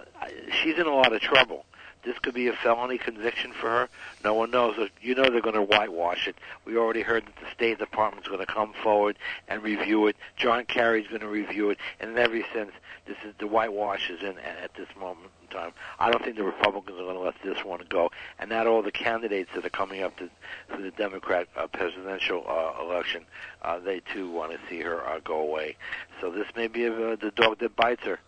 [0.52, 1.66] she's in a lot of trouble
[2.08, 3.90] this could be a felony conviction for her.
[4.24, 4.77] No one knows.
[5.02, 6.38] You know they're going to whitewash it.
[6.64, 9.18] We already heard that the State Department's going to come forward
[9.50, 10.16] and review it.
[10.38, 11.80] John Kerry's going to review it.
[12.00, 12.72] And in every sense,
[13.06, 15.74] this is the whitewash is in at this moment in time.
[16.00, 18.10] I don't think the Republicans are going to let this one go.
[18.40, 20.30] And not all the candidates that are coming up to,
[20.76, 23.26] to the Democrat uh, presidential uh, election,
[23.64, 25.76] uh, they too want to see her uh, go away.
[26.22, 28.19] So this may be uh, the dog that bites her.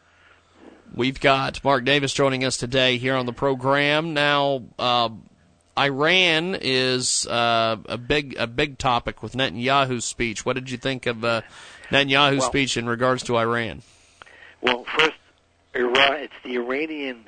[0.93, 4.13] We've got Mark Davis joining us today here on the program.
[4.13, 5.09] Now, uh,
[5.77, 10.45] Iran is uh, a big a big topic with Netanyahu's speech.
[10.45, 11.41] What did you think of uh,
[11.89, 13.81] Netanyahu's well, speech in regards to Iran?
[14.61, 15.15] Well, first,
[15.73, 16.17] Iran.
[16.17, 17.25] It's the Iranian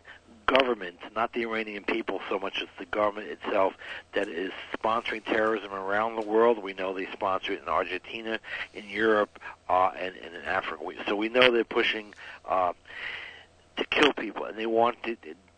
[0.48, 3.74] government, not the Iranian people so much as the government itself,
[4.14, 6.62] that is sponsoring terrorism around the world.
[6.62, 8.40] We know they sponsor it in Argentina,
[8.74, 10.84] in Europe, uh, and, and in Africa.
[11.08, 12.14] So we know they're pushing
[12.46, 12.74] uh,
[13.78, 15.18] to kill people, and they want to.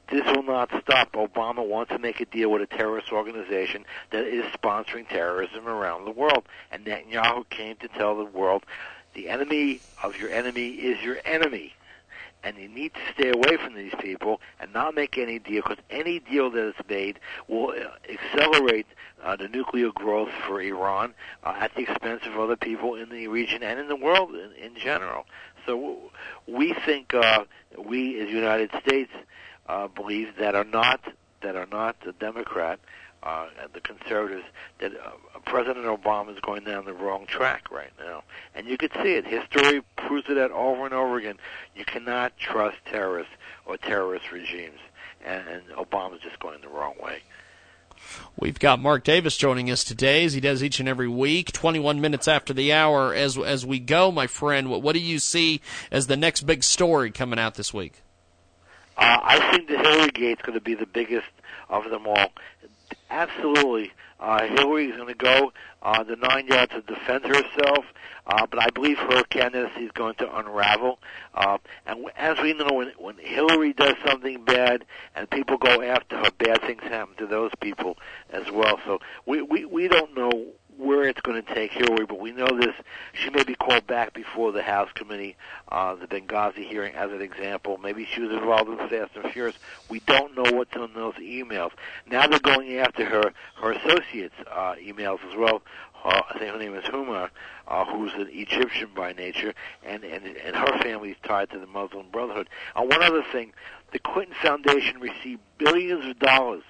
[0.09, 1.13] This will not stop.
[1.13, 6.05] Obama wants to make a deal with a terrorist organization that is sponsoring terrorism around
[6.05, 6.43] the world.
[6.71, 8.63] And Netanyahu came to tell the world
[9.13, 11.73] the enemy of your enemy is your enemy.
[12.43, 15.77] And you need to stay away from these people and not make any deal because
[15.89, 18.85] any deal that is made will uh, accelerate
[19.23, 23.29] uh, the nuclear growth for Iran uh, at the expense of other people in the
[23.29, 25.25] region and in the world in, in general.
[25.65, 26.11] So
[26.47, 27.45] we think uh,
[27.77, 29.11] we, as United States,
[29.67, 31.01] uh, believe that are not
[31.41, 32.79] that are not the Democrat,
[33.21, 34.45] uh, the conservatives,
[34.79, 38.23] that uh, President Obama is going down the wrong track right now,
[38.55, 39.25] and you could see it.
[39.25, 41.37] History proves it out over and over again.
[41.75, 43.33] You cannot trust terrorists
[43.65, 44.79] or terrorist regimes,
[45.25, 47.19] and, and Obama's just going the wrong way.
[48.37, 51.51] We've got Mark Davis joining us today, as he does each and every week.
[51.51, 54.69] 21 minutes after the hour, as as we go, my friend.
[54.69, 58.01] What, what do you see as the next big story coming out this week?
[58.97, 61.27] Uh, I think the Hillary Gate's going to be the biggest
[61.69, 62.31] of them all.
[63.13, 67.85] Absolutely, uh, Hillary is going to go uh, the nine yards to defend herself,
[68.25, 70.97] uh, but I believe her candidacy is going to unravel.
[71.35, 74.85] Uh, and as we know, when, when Hillary does something bad
[75.15, 77.99] and people go after her, bad things happen to those people
[78.31, 78.79] as well.
[78.83, 80.47] So we we we don't know
[80.83, 82.75] where it's going to take Hillary, but we know this.
[83.13, 85.37] She may be called back before the House committee,
[85.69, 87.77] uh, the Benghazi hearing, as an example.
[87.77, 89.55] Maybe she was involved in Fast and Furious.
[89.89, 91.71] We don't know what's on those emails.
[92.05, 95.61] Now they're going after her her associates' uh, emails as well.
[96.03, 97.29] Uh, I think her name is Huma,
[97.65, 99.53] uh, who's an Egyptian by nature,
[99.85, 102.49] and and and her family is tied to the Muslim Brotherhood.
[102.75, 103.53] And one other thing,
[103.93, 106.63] the Clinton Foundation received billions of dollars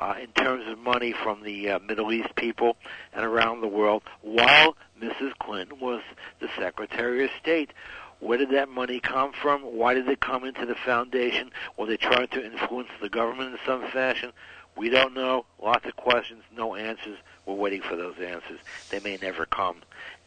[0.00, 2.76] uh, in terms of money from the uh, Middle East people
[3.12, 5.32] and around the world while Mrs.
[5.38, 6.02] Clinton was
[6.40, 7.72] the Secretary of State.
[8.18, 9.60] Where did that money come from?
[9.62, 11.50] Why did it come into the foundation?
[11.76, 14.32] Were they trying to influence the government in some fashion?
[14.76, 15.44] We don't know.
[15.62, 17.18] Lots of questions, no answers.
[17.44, 18.60] We're waiting for those answers.
[18.90, 19.76] They may never come.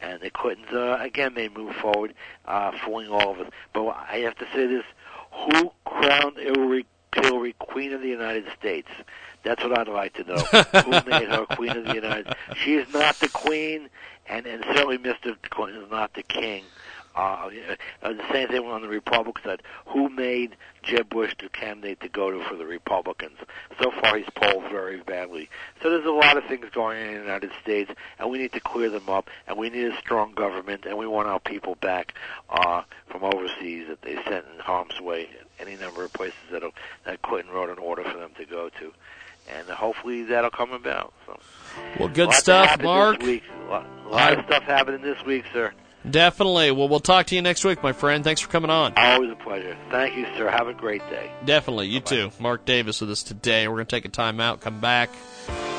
[0.01, 2.13] And the Clintons, uh, again, may move forward,
[2.45, 3.49] uh, fooling all of us.
[3.73, 4.83] But I have to say this.
[5.31, 6.85] Who crowned Hillary,
[7.15, 8.89] Hillary Queen of the United States?
[9.43, 10.35] That's what I'd like to know.
[10.83, 13.89] Who made her Queen of the United She is not the Queen,
[14.27, 15.35] and, and certainly Mr.
[15.49, 16.63] Clinton is not the King.
[17.15, 17.49] Uh,
[18.01, 19.61] uh, the same thing on the Republican side.
[19.87, 23.37] Who made Jeb Bush the candidate to go to for the Republicans?
[23.81, 25.49] So far, he's polled very badly.
[25.81, 28.53] So there's a lot of things going on in the United States, and we need
[28.53, 29.29] to clear them up.
[29.47, 32.15] And we need a strong government, and we want our people back
[32.49, 35.29] uh, from overseas that they sent in harm's way.
[35.59, 36.63] Any number of places that
[37.05, 38.91] that Clinton wrote an order for them to go to
[39.51, 41.13] and hopefully that'll come about.
[41.25, 41.39] So,
[41.99, 43.21] well, good stuff, Mark.
[43.21, 45.73] A lot, a lot of stuff happening this week, sir.
[46.09, 46.71] Definitely.
[46.71, 48.23] Well, we'll talk to you next week, my friend.
[48.23, 48.93] Thanks for coming on.
[48.97, 49.77] Always a pleasure.
[49.89, 50.49] Thank you, sir.
[50.49, 51.31] Have a great day.
[51.45, 51.87] Definitely.
[51.87, 52.15] You Bye-bye.
[52.15, 52.31] too.
[52.39, 53.67] Mark Davis with us today.
[53.67, 55.09] We're going to take a time out, come back.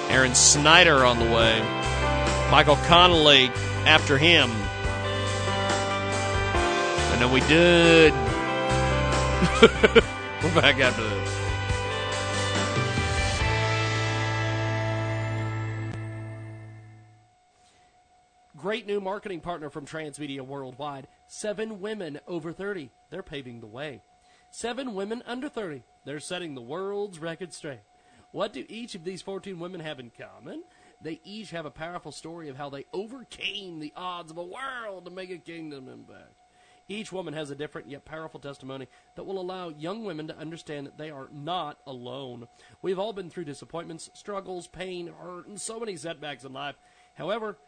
[0.08, 1.60] Aaron Snyder on the way.
[2.50, 3.46] Michael Connelly
[3.86, 4.50] after him.
[7.12, 8.12] And then we did.
[10.42, 11.23] We're back after this.
[18.64, 21.06] Great new marketing partner from Transmedia Worldwide.
[21.26, 22.90] Seven women over 30.
[23.10, 24.00] They're paving the way.
[24.50, 25.82] Seven women under 30.
[26.06, 27.82] They're setting the world's record straight.
[28.32, 30.64] What do each of these 14 women have in common?
[31.02, 35.04] They each have a powerful story of how they overcame the odds of a world
[35.04, 36.32] to make a kingdom impact.
[36.88, 40.86] Each woman has a different yet powerful testimony that will allow young women to understand
[40.86, 42.48] that they are not alone.
[42.80, 46.76] We've all been through disappointments, struggles, pain, hurt, and so many setbacks in life.
[47.12, 47.58] However,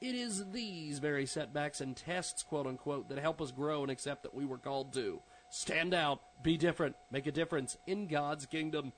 [0.00, 4.22] it is these very setbacks and tests, quote unquote, that help us grow and accept
[4.22, 5.20] that we were called to.
[5.50, 8.92] Stand out, be different, make a difference in God's kingdom.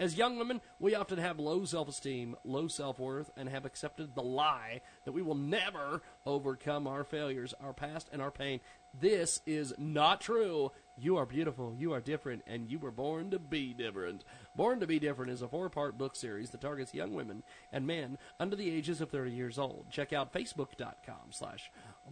[0.00, 4.14] As young women, we often have low self esteem, low self worth, and have accepted
[4.14, 8.60] the lie that we will never overcome our failures, our past, and our pain.
[8.98, 10.70] This is not true.
[11.00, 14.24] You are beautiful, you are different, and you were born to be different.
[14.56, 17.86] Born to be Different is a four part book series that targets young women and
[17.86, 19.86] men under the ages of 30 years old.
[19.90, 21.70] Check out facebook.com slash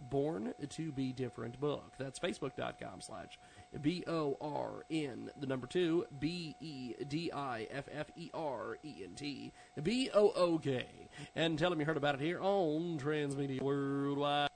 [0.09, 1.93] born to be different book.
[1.97, 3.37] That's facebook.com slash
[3.81, 8.77] B O R N, the number two, B E D I F F E R
[8.83, 9.51] E N T,
[9.83, 10.85] B O O K.
[11.35, 14.46] And tell them you heard about it here on Transmedia Worldwide.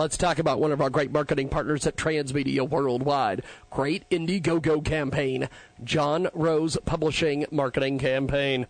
[0.00, 3.42] Let's talk about one of our great marketing partners at Transmedia Worldwide.
[3.68, 5.50] Great Indiegogo campaign.
[5.84, 8.66] John Rose Publishing Marketing Campaign.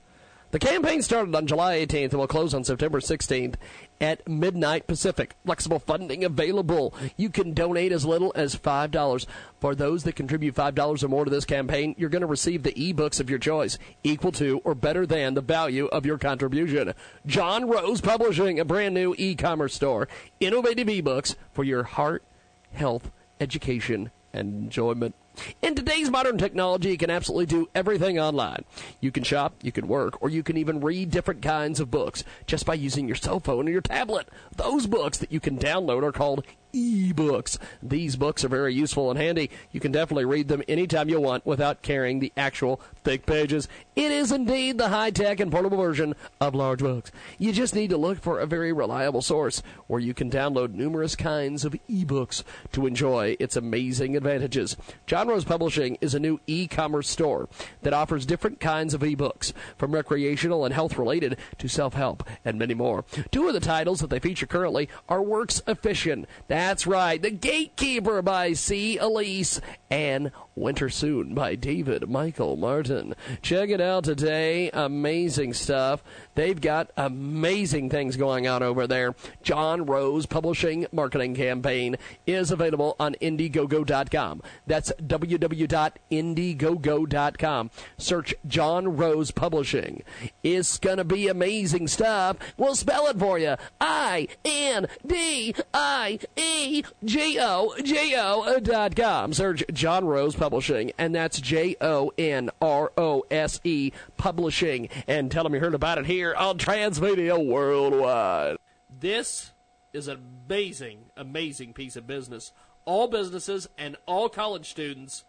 [0.53, 3.55] The campaign started on July 18th and will close on September 16th
[4.01, 5.37] at midnight Pacific.
[5.45, 6.93] Flexible funding available.
[7.17, 9.27] You can donate as little as $5.
[9.61, 12.73] For those that contribute $5 or more to this campaign, you're going to receive the
[12.73, 16.95] ebooks of your choice, equal to or better than the value of your contribution.
[17.27, 20.09] John Rose Publishing, a brand new e-commerce store.
[20.41, 22.25] Innovative ebooks for your heart,
[22.73, 25.15] health, education, and enjoyment.
[25.63, 28.65] In today's modern technology, you can absolutely do everything online.
[29.01, 32.25] You can shop, you can work, or you can even read different kinds of books
[32.47, 34.29] just by using your cell phone or your tablet.
[34.57, 37.59] Those books that you can download are called e-books.
[37.83, 39.51] These books are very useful and handy.
[39.73, 43.69] You can definitely read them anytime you want without carrying the actual thick pages.
[43.97, 47.11] It is indeed the high-tech and portable version of large books.
[47.39, 51.17] You just need to look for a very reliable source where you can download numerous
[51.17, 54.77] kinds of e-books to enjoy its amazing advantages.
[55.21, 57.47] Jon Rose Publishing is a new e-commerce store
[57.83, 63.05] that offers different kinds of e-books, from recreational and health-related to self-help and many more.
[63.31, 66.27] Two of the titles that they feature currently are Works of Fiction.
[66.49, 68.97] That's right, The Gatekeeper by C.
[68.97, 73.15] Elise and Winter Soon by David Michael Martin.
[73.43, 74.71] Check it out today.
[74.73, 76.03] Amazing stuff.
[76.35, 79.15] They've got amazing things going on over there.
[79.43, 81.97] Jon Rose Publishing Marketing Campaign
[82.27, 84.43] is available on Indiegogo.com.
[84.67, 87.71] That's www.indiegogo.com.
[87.99, 90.03] Search Jon Rose Publishing.
[90.43, 92.37] It's going to be amazing stuff.
[92.57, 93.57] We'll spell it for you.
[93.81, 99.33] I N D I E G O G O dot com.
[99.33, 100.50] Search Jon Rose Publishing,
[100.99, 104.89] and that's J O N R O S E Publishing.
[105.07, 108.57] And tell them you heard about it here on Transmedia Worldwide.
[108.99, 109.53] This
[109.93, 112.53] is an amazing, amazing piece of business.
[112.85, 115.25] All businesses and all college students,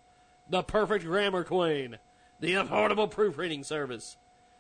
[0.49, 1.97] the perfect grammar queen,
[2.39, 4.17] the affordable proofreading service.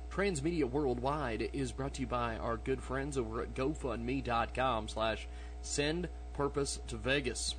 [0.09, 5.27] Transmedia Worldwide is brought to you by our good friends over at GoFundMe.com slash
[5.61, 7.55] send purpose to Vegas.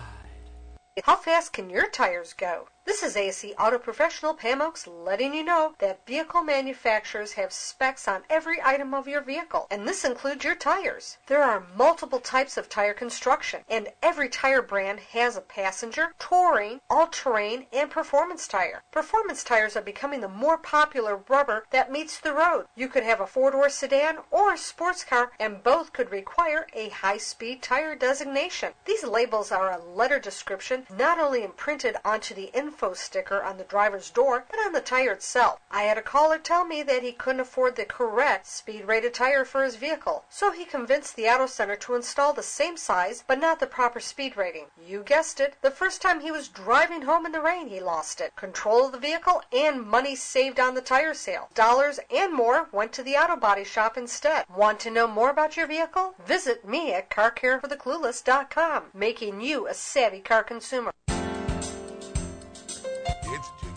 [1.03, 2.69] How fast can your tires go?
[2.87, 8.07] This is ASE Auto Professional Pam Oakes letting you know that vehicle manufacturers have specs
[8.07, 11.19] on every item of your vehicle, and this includes your tires.
[11.27, 16.81] There are multiple types of tire construction, and every tire brand has a passenger, touring,
[16.89, 18.83] all-terrain, and performance tire.
[18.93, 22.67] Performance tires are becoming the more popular rubber that meets the road.
[22.77, 26.91] You could have a four-door sedan or a sports car, and both could require a
[26.91, 28.75] high-speed tire designation.
[28.85, 33.57] These labels are a letter description not only imprinted onto the inside info sticker on
[33.57, 35.59] the driver's door than on the tire itself.
[35.71, 39.47] I had a caller tell me that he couldn't afford the correct speed rated tire
[39.47, 43.39] for his vehicle, so he convinced the auto center to install the same size but
[43.39, 44.67] not the proper speed rating.
[44.79, 48.21] You guessed it, the first time he was driving home in the rain he lost
[48.21, 48.37] it.
[48.37, 51.49] Control of the vehicle and money saved on the tire sale.
[51.55, 54.45] Dollars and more went to the auto body shop instead.
[54.55, 56.15] Want to know more about your vehicle?
[56.27, 60.93] Visit me at carcarefortheclueless.com, making you a savvy car consumer.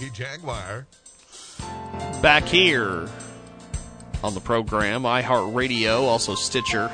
[0.07, 0.87] Jaguar.
[2.21, 3.09] Back here
[4.23, 6.91] on the program, iHeartRadio, also Stitcher.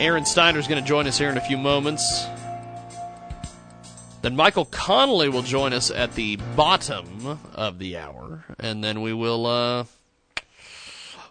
[0.00, 2.26] Aaron Snyder is going to join us here in a few moments.
[4.22, 9.12] Then Michael Connelly will join us at the bottom of the hour, and then we
[9.12, 9.84] will uh,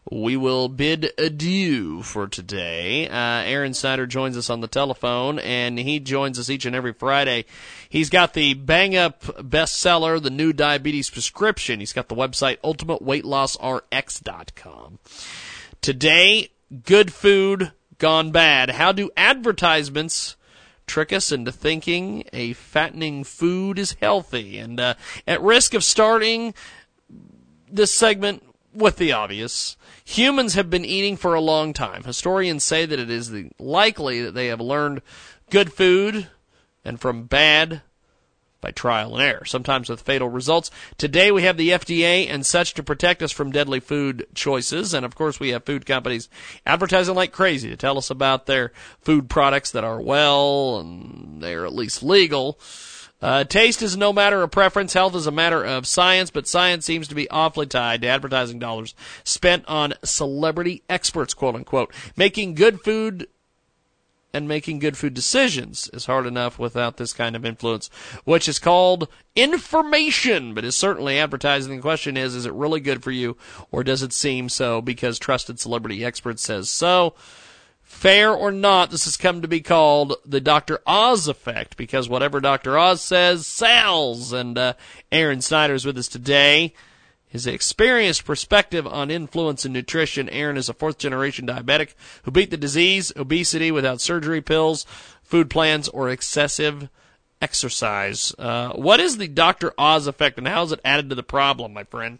[0.09, 3.07] we will bid adieu for today.
[3.07, 6.93] Uh, Aaron Snyder joins us on the telephone, and he joins us each and every
[6.93, 7.45] Friday.
[7.87, 11.79] He's got the Bang Up bestseller, The New Diabetes Prescription.
[11.79, 14.99] He's got the website UltimateWeightLossRx.com.
[15.81, 16.49] Today,
[16.83, 18.71] good food gone bad.
[18.71, 20.35] How do advertisements
[20.87, 24.57] trick us into thinking a fattening food is healthy?
[24.57, 24.95] And uh,
[25.27, 26.55] at risk of starting
[27.69, 28.43] this segment
[28.73, 32.03] with the obvious, humans have been eating for a long time.
[32.03, 35.01] Historians say that it is the, likely that they have learned
[35.49, 36.27] good food
[36.83, 37.81] and from bad
[38.61, 40.69] by trial and error, sometimes with fatal results.
[40.97, 44.93] Today we have the FDA and such to protect us from deadly food choices.
[44.93, 46.29] And of course we have food companies
[46.65, 51.65] advertising like crazy to tell us about their food products that are well and they're
[51.65, 52.59] at least legal.
[53.21, 54.93] Uh, taste is no matter of preference.
[54.93, 58.59] Health is a matter of science, but science seems to be awfully tied to advertising
[58.59, 61.93] dollars spent on celebrity experts, quote unquote.
[62.15, 63.27] Making good food
[64.33, 67.89] and making good food decisions is hard enough without this kind of influence,
[68.23, 71.75] which is called information, but is certainly advertising.
[71.75, 73.37] The question is, is it really good for you,
[73.71, 77.13] or does it seem so because trusted celebrity expert says so?
[78.01, 80.79] Fair or not, this has come to be called the Dr.
[80.87, 82.75] Oz effect because whatever Dr.
[82.75, 84.33] Oz says sells.
[84.33, 84.73] And uh,
[85.11, 86.73] Aaron Snyder is with us today.
[87.27, 90.29] His experienced perspective on influence in nutrition.
[90.29, 94.87] Aaron is a fourth generation diabetic who beat the disease, obesity without surgery, pills,
[95.21, 96.89] food plans, or excessive
[97.39, 98.33] exercise.
[98.39, 99.73] Uh, what is the Dr.
[99.77, 102.17] Oz effect and how is it added to the problem, my friend?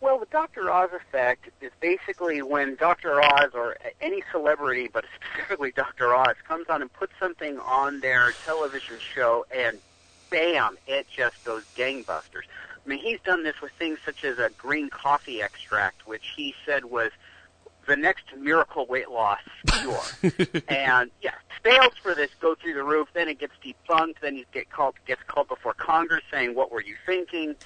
[0.00, 0.70] Well, the Dr.
[0.70, 3.22] Oz effect is basically when Dr.
[3.22, 6.14] Oz or any celebrity, but specifically Dr.
[6.14, 9.78] Oz, comes on and puts something on their television show and
[10.30, 12.44] bam, it just goes gangbusters.
[12.84, 16.54] I mean, he's done this with things such as a green coffee extract, which he
[16.64, 17.10] said was
[17.86, 20.32] the next miracle weight loss cure.
[20.68, 23.08] and yeah, sales for this go through the roof.
[23.12, 24.20] Then it gets debunked.
[24.20, 27.56] Then he get called gets called before Congress saying, "What were you thinking?"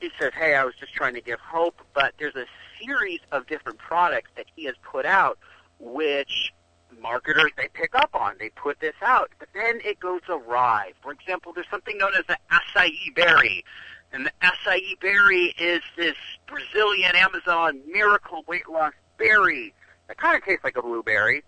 [0.00, 2.46] He says, "Hey, I was just trying to give hope." But there's a
[2.80, 5.38] series of different products that he has put out,
[5.78, 6.52] which
[7.00, 8.36] marketers they pick up on.
[8.38, 10.92] They put this out, but then it goes awry.
[11.02, 13.64] For example, there's something known as the acai berry.
[14.12, 19.74] And the acai berry is this Brazilian Amazon miracle weight loss berry
[20.06, 21.44] that kind of tastes like a blueberry.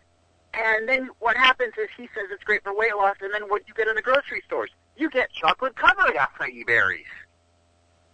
[0.53, 3.63] And then what happens is he says it's great for weight loss, and then what
[3.67, 4.71] you get in the grocery stores?
[4.97, 7.07] You get chocolate covered acai berries.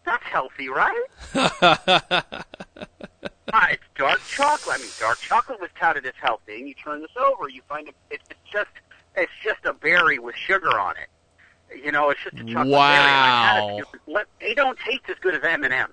[0.06, 1.04] That's healthy, right?
[1.34, 2.44] ah,
[3.70, 4.76] it's dark chocolate.
[4.76, 7.88] I mean, dark chocolate was touted as healthy, and you turn this over, you find
[7.88, 8.70] it, it, it's just
[9.16, 11.08] it's just a berry with sugar on it.
[11.84, 12.88] You know, it's just a chocolate Wow.
[12.88, 13.10] berry.
[13.10, 13.86] and I had it.
[14.06, 15.92] Let- They don't taste as good as M and M's.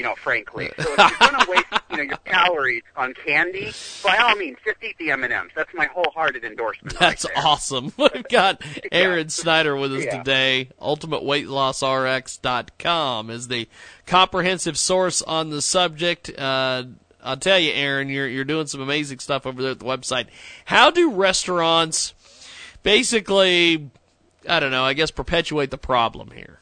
[0.00, 0.70] You know, frankly.
[0.78, 3.70] So if you're going to waste, you know, your calories on candy,
[4.02, 5.50] by all means, just eat the M and M's.
[5.54, 6.98] That's my wholehearted endorsement.
[6.98, 7.92] That's awesome.
[7.98, 8.62] We've got
[8.92, 10.16] Aaron Snyder with us Yeah.
[10.16, 10.70] today.
[10.80, 13.68] UltimateWeightLossRx.com is the
[14.06, 16.30] comprehensive source on the subject.
[16.38, 16.84] Uh,
[17.22, 20.28] I'll tell you, Aaron, you're you're doing some amazing stuff over there at the website.
[20.64, 22.14] How do restaurants
[22.82, 23.90] basically,
[24.48, 26.59] I don't know, I guess perpetuate the problem here?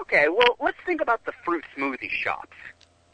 [0.00, 2.56] Okay, well, let's think about the fruit smoothie shops.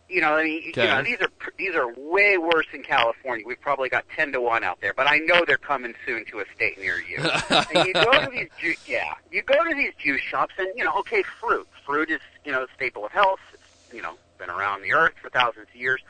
[0.08, 0.82] You know, I mean, Okay.
[0.82, 3.44] you know, these are these are way worse in California.
[3.46, 6.40] We've probably got ten to one out there, but I know they're coming soon to
[6.40, 7.16] a state near you.
[7.74, 10.84] and you go to these, ju- yeah, you go to these juice shops, and you
[10.84, 11.66] know, okay, fruit.
[11.86, 13.40] Fruit is you know a staple of health.
[13.54, 13.62] It's
[13.94, 16.02] you know been around the earth for thousands of years.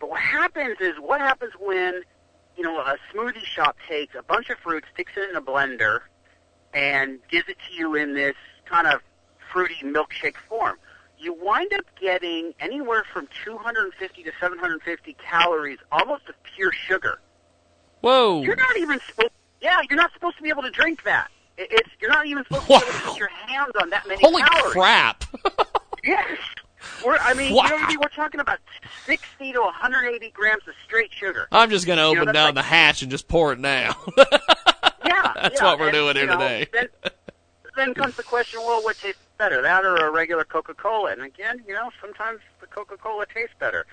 [0.00, 2.00] But what happens is, what happens when
[2.56, 6.00] you know a smoothie shop takes a bunch of fruit, sticks it in a blender,
[6.72, 9.00] and gives it to you in this kind of
[9.54, 10.76] fruity milkshake form.
[11.16, 17.20] You wind up getting anywhere from 250 to 750 calories, almost of pure sugar.
[18.00, 18.42] Whoa!
[18.42, 19.30] You're not even supposed.
[19.62, 21.28] Yeah, you're not supposed to be able to drink that.
[21.56, 24.20] It's you're not even supposed to be able to put your hands on that many
[24.20, 24.42] calories.
[24.42, 24.72] Holy calories.
[24.72, 25.24] crap!
[26.06, 26.38] Yes.
[27.02, 27.62] We're, I mean, Wow.
[27.62, 27.98] you know what I mean?
[27.98, 28.58] We're talking about
[29.06, 31.48] 60 to 180 grams of straight sugar.
[31.50, 33.62] I'm just going to You know, open down like- the hatch and just pour it
[33.62, 33.94] down.
[35.06, 36.66] Yeah, That's yeah, what we're and, doing here know, today.
[36.72, 36.88] Then,
[37.76, 41.12] then comes the question: Well, what tastes better, that or a regular Coca-Cola?
[41.12, 43.86] And again, you know, sometimes the Coca-Cola tastes better.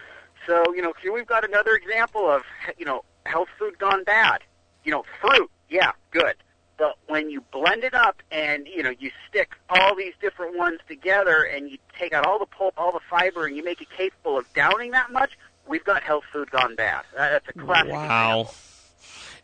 [0.47, 2.43] So, you know, here we've got another example of,
[2.77, 4.41] you know, health food gone bad.
[4.83, 6.35] You know, fruit, yeah, good.
[6.77, 10.79] But when you blend it up and, you know, you stick all these different ones
[10.87, 13.89] together and you take out all the pulp, all the fiber, and you make it
[13.95, 15.37] capable of downing that much,
[15.67, 17.03] we've got health food gone bad.
[17.15, 18.49] That's a classic Wow.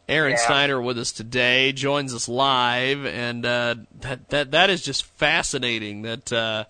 [0.10, 0.48] Aaron Yeah.
[0.48, 6.03] Snyder with us today joins us live, and uh, that that that is just fascinating.
[6.03, 6.66] That uh,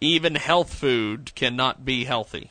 [0.00, 2.50] even health food cannot be healthy.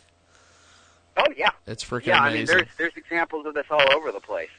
[1.15, 2.21] Oh yeah, It's freaking yeah.
[2.21, 4.49] I mean, there's there's examples of this all over the place.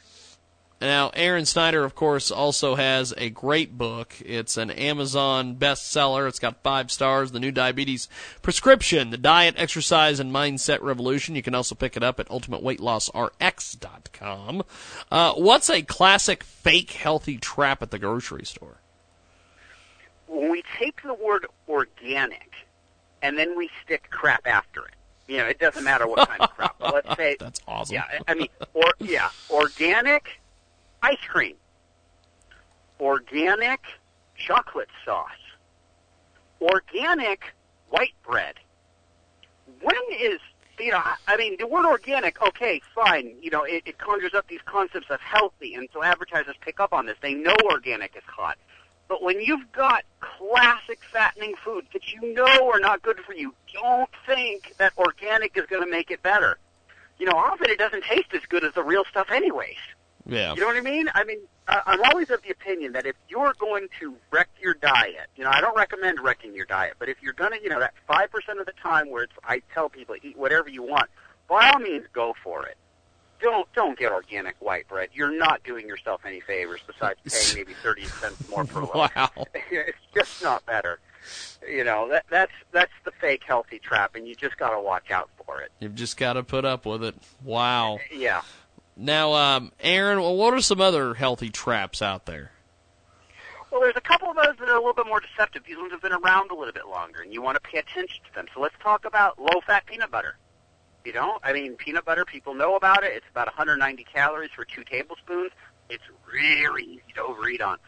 [0.85, 4.17] Now, Aaron Snyder, of course, also has a great book.
[4.21, 6.29] It's an Amazon bestseller.
[6.29, 7.33] It's got five stars.
[7.33, 8.07] The New Diabetes
[8.43, 11.37] Prescription, The Diet, Exercise, and Mindset Revolution.
[11.37, 14.63] You can also pick it up at UltimateWeightLossRx.com.
[15.11, 18.77] Uh, what's a classic fake healthy trap at the grocery store?
[20.27, 22.53] When we take the word organic
[23.23, 24.97] and then we stick crap after it,
[25.29, 26.77] you know, it doesn't matter what kind of crap.
[26.79, 27.95] Let's say that's awesome.
[27.95, 30.43] Yeah, I mean, or yeah, organic
[31.05, 31.57] ice cream,
[32.99, 33.81] organic
[34.37, 35.29] chocolate sauce,
[36.63, 37.43] organic
[37.91, 38.55] white bread.
[39.83, 40.41] When is
[40.79, 41.03] you know?
[41.29, 42.41] I mean, the word organic.
[42.41, 43.37] Okay, fine.
[43.41, 46.95] You know, it, it conjures up these concepts of healthy, and so advertisers pick up
[46.95, 47.17] on this.
[47.21, 48.57] They know organic is hot.
[49.07, 53.55] But when you've got classic fattening foods that you know are not good for you,
[53.75, 56.57] don't think that organic is going to make it better.
[57.19, 59.77] You know, often it doesn't taste as good as the real stuff anyways.
[60.27, 60.55] Yeah.
[60.55, 61.09] You know what I mean?
[61.15, 61.39] I mean,
[61.69, 65.45] I- I'm always of the opinion that if you're going to wreck your diet, you
[65.45, 67.95] know, I don't recommend wrecking your diet, but if you're going to, you know, that
[68.09, 71.11] 5% of the time where it's, I tell people, eat whatever you want,
[71.49, 72.77] by all means, go for it.
[73.41, 75.11] Don't don't get organic white bread.
[75.13, 78.95] You're not doing yourself any favors besides paying maybe thirty cents more per loaf.
[78.95, 79.31] Wow.
[79.55, 80.99] it's just not better.
[81.69, 85.11] You know that that's that's the fake healthy trap, and you just got to watch
[85.11, 85.73] out for it.
[85.81, 87.17] You've just got to put up with it.
[87.43, 87.99] Wow.
[88.11, 88.43] Yeah.
[88.97, 92.53] Now, um, Aaron, what are some other healthy traps out there?
[93.71, 95.65] Well, there's a couple of those that are a little bit more deceptive.
[95.67, 98.23] These ones have been around a little bit longer, and you want to pay attention
[98.25, 98.47] to them.
[98.55, 100.37] So let's talk about low-fat peanut butter.
[101.05, 103.13] You know, I mean, peanut butter, people know about it.
[103.15, 105.51] It's about 190 calories for two tablespoons.
[105.91, 107.79] It's really easy to overeat on.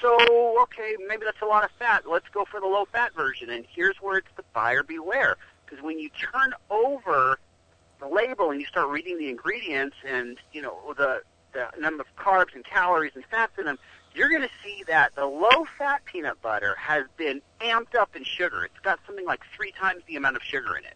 [0.00, 0.16] So,
[0.62, 2.08] okay, maybe that's a lot of fat.
[2.08, 3.50] Let's go for the low-fat version.
[3.50, 5.36] And here's where it's the buyer beware.
[5.64, 7.38] Because when you turn over
[8.00, 12.16] the label and you start reading the ingredients and, you know, the, the number of
[12.16, 13.78] carbs and calories and fats in them,
[14.14, 18.64] you're going to see that the low-fat peanut butter has been amped up in sugar.
[18.64, 20.94] It's got something like three times the amount of sugar in it.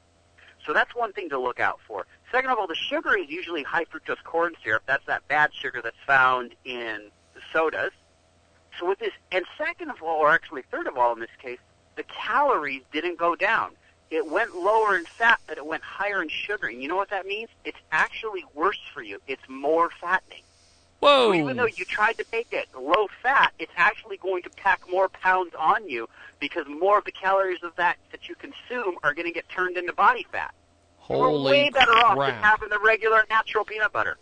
[0.65, 2.07] So that's one thing to look out for.
[2.31, 4.83] Second of all, the sugar is usually high fructose corn syrup.
[4.87, 7.93] That's that bad sugar that's found in the sodas.
[8.79, 11.59] So with this, and second of all, or actually third of all in this case,
[11.97, 13.71] the calories didn't go down.
[14.11, 16.69] It went lower in fat, but it went higher in sugar.
[16.69, 17.51] And you know what that means?
[17.65, 19.21] It's actually worse for you.
[19.27, 20.43] It's more fattening.
[21.01, 21.31] Whoa!
[21.31, 24.81] So even though you tried to make it low fat, it's actually going to pack
[24.91, 26.09] more pounds on you
[26.41, 29.77] because more of the calories of that that you consume are going to get turned
[29.77, 30.53] into body fat.
[30.97, 34.19] Holy We're way better off than having the regular natural peanut butter.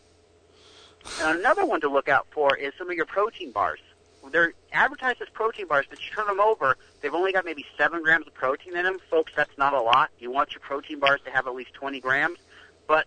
[1.21, 3.81] Another one to look out for is some of your protein bars.
[4.31, 8.03] They're advertised as protein bars, but you turn them over, they've only got maybe seven
[8.03, 8.99] grams of protein in them.
[9.11, 10.11] Folks, that's not a lot.
[10.19, 12.39] You want your protein bars to have at least 20 grams.
[12.87, 13.07] But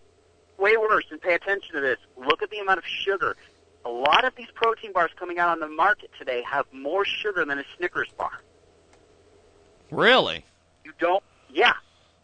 [0.58, 3.36] way worse, and pay attention to this, look at the amount of sugar.
[3.84, 7.44] A lot of these protein bars coming out on the market today have more sugar
[7.44, 8.32] than a Snickers bar.
[9.90, 10.44] Really?
[10.84, 11.72] You don't, yeah,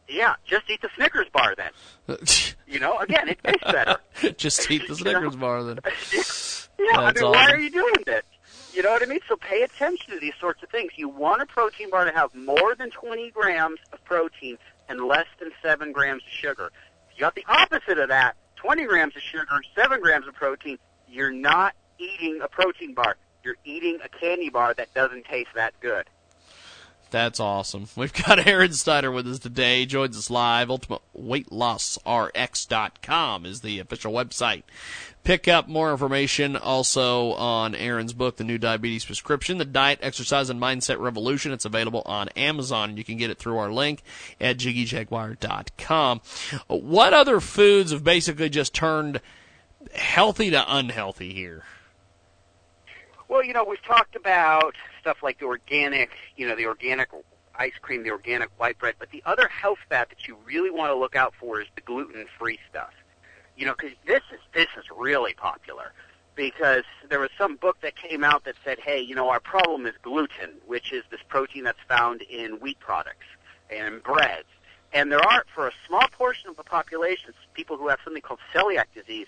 [0.09, 2.19] yeah, just eat the Snickers bar then.
[2.69, 3.97] You know, again, it tastes better.
[4.37, 5.79] just eat the Snickers bar then.
[6.79, 8.23] Yeah, I That's mean, why are you doing this?
[8.77, 9.21] You know what I mean?
[9.27, 10.93] So pay attention to these sorts of things.
[10.97, 14.59] You want a protein bar to have more than 20 grams of protein
[14.91, 16.71] and less than 7 grams of sugar.
[17.11, 20.77] If you got the opposite of that, 20 grams of sugar, 7 grams of protein,
[21.09, 23.17] you're not eating a protein bar.
[23.43, 26.11] You're eating a candy bar that doesn't taste that good.
[27.11, 27.89] That's awesome.
[27.97, 29.81] We've got Aaron Snyder with us today.
[29.81, 30.69] He joins us live.
[30.69, 34.63] UltimateWeightLossRx.com is the official website.
[35.25, 40.51] Pick up more information also on Aaron's book, The New Diabetes Prescription, The Diet, Exercise,
[40.51, 41.51] and Mindset Revolution.
[41.51, 42.97] It's available on Amazon.
[42.97, 44.05] You can get it through our link
[44.41, 46.21] at JiggyJaguar.com.
[46.69, 49.21] What other foods have basically just turned
[49.95, 51.65] healthy to unhealthy here?
[53.29, 57.09] Well, you know, we've talked about stuff like the organic, you know, the organic
[57.59, 60.91] ice cream, the organic white bread, but the other health fat that you really want
[60.91, 62.93] to look out for is the gluten-free stuff.
[63.57, 65.93] You know, because this is this is really popular.
[66.35, 69.87] Because there was some book that came out that said, hey, you know, our problem
[69.87, 73.25] is gluten, which is this protein that's found in wheat products
[73.71, 74.47] and breads.
[74.93, 78.41] And there are, for a small portion of the population, people who have something called
[78.55, 79.27] celiac disease,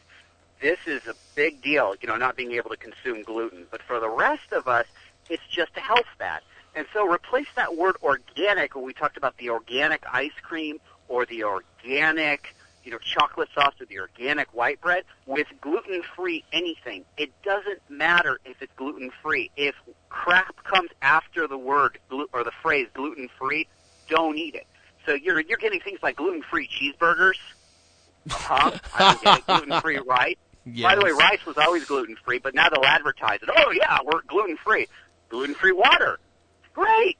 [0.60, 3.66] this is a big deal, you know, not being able to consume gluten.
[3.70, 4.86] But for the rest of us,
[5.28, 6.42] it's just a health fat.
[6.74, 10.78] And so replace that word organic when we talked about the organic ice cream
[11.08, 12.54] or the organic,
[12.84, 17.04] you know, chocolate sauce or the organic white bread with gluten-free anything.
[17.16, 19.50] It doesn't matter if it's gluten-free.
[19.56, 19.74] If
[20.08, 21.98] crap comes after the word
[22.32, 23.66] or the phrase gluten-free,
[24.08, 24.66] don't eat it.
[25.06, 27.38] So you're you're getting things like gluten-free cheeseburgers.
[28.30, 28.78] Huh?
[28.94, 29.46] I don't get.
[29.46, 30.00] Gluten-free
[30.66, 30.82] rice.
[30.82, 33.48] By the way, rice was always gluten free, but now they'll advertise it.
[33.54, 34.86] Oh yeah, we're gluten free.
[35.28, 36.18] Gluten free water.
[36.74, 37.18] Great.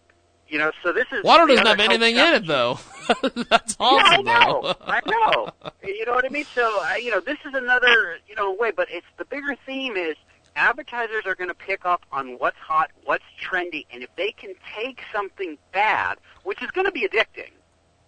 [0.49, 2.79] You know, so this is Water doesn't have anything health in it, though.
[3.51, 4.61] That's yeah, I awesome, know.
[4.63, 4.77] though.
[4.81, 5.73] I know.
[5.85, 6.47] You know what I mean?
[6.55, 9.97] So, uh, you know, this is another, you know, way, but it's the bigger theme
[9.97, 10.17] is
[10.57, 14.55] advertisers are going to pick up on what's hot, what's trendy, and if they can
[14.75, 17.51] take something bad, which is going to be addicting,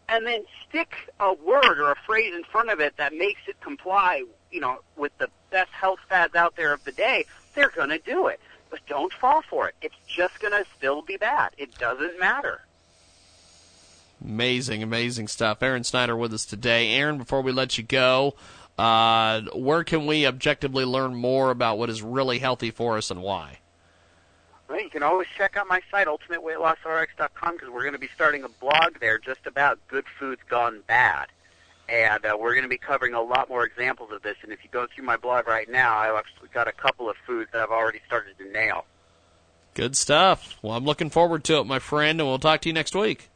[0.09, 3.61] and then stick a word or a phrase in front of it that makes it
[3.61, 7.91] comply, you know, with the best health fads out there of the day, they're going
[7.91, 8.41] to do it.
[8.71, 9.75] But don't fall for it.
[9.83, 11.51] It's just going to still be bad.
[11.59, 12.63] It doesn't matter.
[14.25, 15.63] Amazing, amazing stuff.
[15.63, 16.93] Aaron Snyder with us today.
[16.93, 18.35] Aaron, before we let you go,
[18.79, 23.23] uh, where can we objectively learn more about what is really healthy for us and
[23.23, 23.59] why?
[24.69, 28.45] Well, you can always check out my site, ultimateweightlossrx.com, because we're going to be starting
[28.45, 31.27] a blog there just about good foods gone bad.
[31.91, 34.37] And uh, we're going to be covering a lot more examples of this.
[34.43, 37.17] And if you go through my blog right now, I've actually got a couple of
[37.27, 38.85] foods that I've already started to nail.
[39.75, 40.57] Good stuff.
[40.63, 43.29] Well, I'm looking forward to it, my friend, and we'll talk to you next week.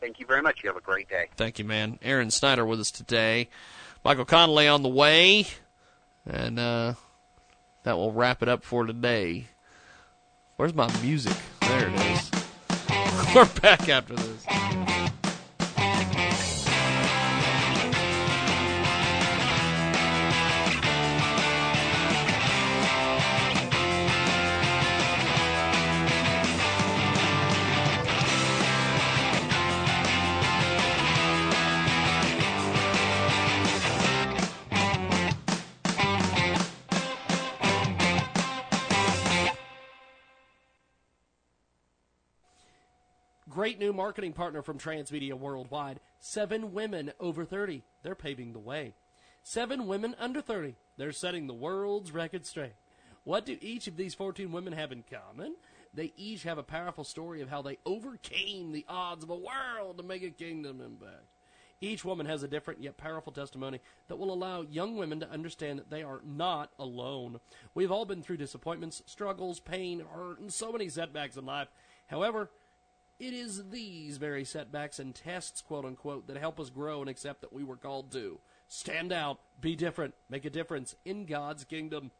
[0.00, 0.62] Thank you very much.
[0.62, 1.26] You have a great day.
[1.36, 1.98] Thank you, man.
[2.02, 3.48] Aaron Snyder with us today.
[4.04, 5.46] Michael Connelly on the way.
[6.26, 6.94] And uh,
[7.84, 9.46] that will wrap it up for today.
[10.56, 11.36] Where's my music?
[11.60, 12.30] There it is.
[13.34, 14.65] We're back after this.
[43.66, 45.98] Great new marketing partner from Transmedia Worldwide.
[46.20, 47.82] Seven women over 30.
[48.04, 48.94] They're paving the way.
[49.42, 50.76] Seven women under 30.
[50.96, 52.74] They're setting the world's record straight.
[53.24, 55.56] What do each of these 14 women have in common?
[55.92, 59.98] They each have a powerful story of how they overcame the odds of a world
[59.98, 61.26] to make a kingdom impact.
[61.80, 65.80] Each woman has a different yet powerful testimony that will allow young women to understand
[65.80, 67.40] that they are not alone.
[67.74, 71.66] We've all been through disappointments, struggles, pain, hurt, and so many setbacks in life.
[72.06, 72.50] However,
[73.18, 77.40] it is these very setbacks and tests, quote unquote, that help us grow and accept
[77.40, 82.10] that we were called to stand out, be different, make a difference in God's kingdom.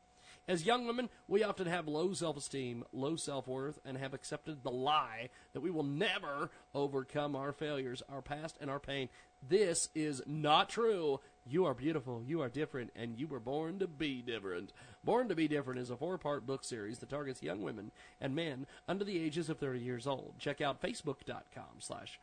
[0.48, 4.62] As young women, we often have low self esteem, low self worth, and have accepted
[4.62, 9.08] the lie that we will never overcome our failures, our past, and our pain.
[9.46, 11.20] This is not true.
[11.48, 14.72] You are beautiful, you are different, and you were born to be different.
[15.04, 18.34] Born to be Different is a four part book series that targets young women and
[18.34, 20.34] men under the ages of 30 years old.
[20.40, 22.18] Check out facebook.com slash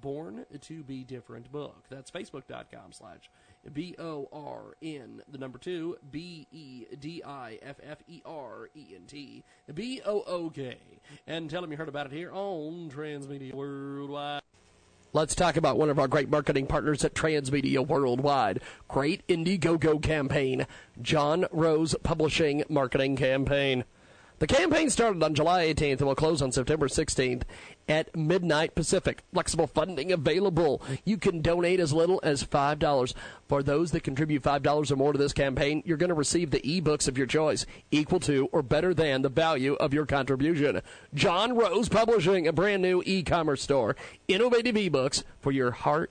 [0.00, 1.86] born to be different book.
[1.90, 3.30] That's facebook.com slash
[3.72, 8.68] B O R N, the number two, B E D I F F E R
[8.74, 10.76] E N T, B O O K.
[11.26, 14.42] And tell them you heard about it here on Transmedia Worldwide.
[15.14, 18.60] Let's talk about one of our great marketing partners at Transmedia Worldwide.
[18.88, 20.66] Great Indiegogo campaign.
[21.00, 23.84] Jon Rose Publishing Marketing Campaign.
[24.38, 27.42] The campaign started on July 18th and will close on September 16th
[27.88, 29.22] at midnight Pacific.
[29.32, 30.82] Flexible funding available.
[31.04, 33.14] You can donate as little as $5.
[33.48, 36.60] For those that contribute $5 or more to this campaign, you're going to receive the
[36.60, 40.82] ebooks of your choice, equal to or better than the value of your contribution.
[41.14, 43.96] Jon Rose Publishing, a brand new e-commerce store.
[44.28, 46.10] Innovative ebooks for your heart,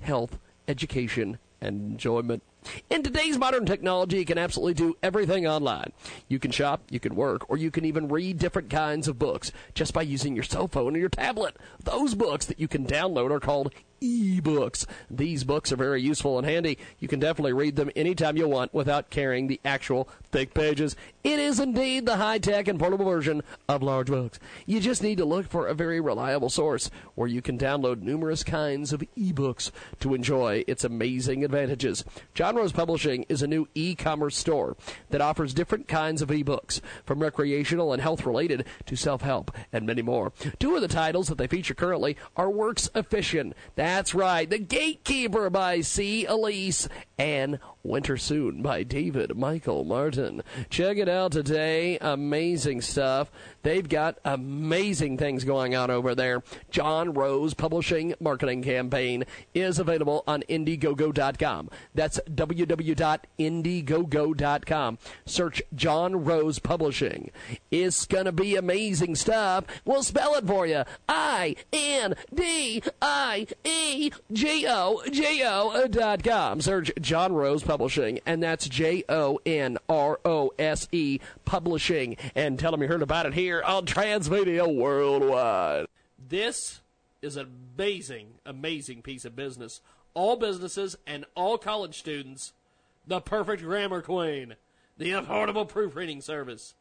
[0.00, 2.42] health, education, and enjoyment.
[2.90, 5.92] In today's modern technology, you can absolutely do everything online.
[6.28, 9.52] You can shop, you can work, or you can even read different kinds of books
[9.74, 11.56] just by using your cell phone or your tablet.
[11.82, 14.86] Those books that you can download are called e-books.
[15.10, 16.78] These books are very useful and handy.
[16.98, 20.96] You can definitely read them anytime you want without carrying the actual thick pages.
[21.24, 24.38] It is indeed the high-tech and portable version of large books.
[24.66, 28.42] You just need to look for a very reliable source where you can download numerous
[28.42, 32.04] kinds of e-books to enjoy its amazing advantages.
[32.34, 34.76] Jon Rose Publishing is a new e-commerce store
[35.10, 40.32] that offers different kinds of e-books, from recreational and health-related to self-help and many more.
[40.58, 43.54] Two of the titles that they feature currently are Works of Fiction.
[43.88, 46.26] That's right, The Gatekeeper by C.
[46.26, 50.42] Elise and Winter Soon by David Michael Martin.
[50.70, 51.98] Check it out today.
[52.00, 53.30] Amazing stuff.
[53.62, 56.42] They've got amazing things going on over there.
[56.70, 59.24] Jon Rose Publishing Marketing Campaign
[59.54, 61.70] is available on Indiegogo.com.
[61.94, 64.98] That's www.indiegogo.com.
[65.26, 67.30] Search Jon Rose Publishing.
[67.70, 69.64] It's going to be amazing stuff.
[69.84, 70.84] We'll spell it for you.
[71.08, 76.60] I N D I E G O G O dot com.
[76.60, 82.16] Search Jon Rose Publishing, and that's J O N R O S E Publishing.
[82.34, 85.84] And tell them you heard about it here on Transmedia Worldwide.
[86.18, 86.80] This
[87.20, 89.82] is an amazing, amazing piece of business.
[90.14, 92.54] All businesses and all college students,
[93.06, 94.54] the perfect grammar queen,
[94.96, 96.72] the affordable proofreading service.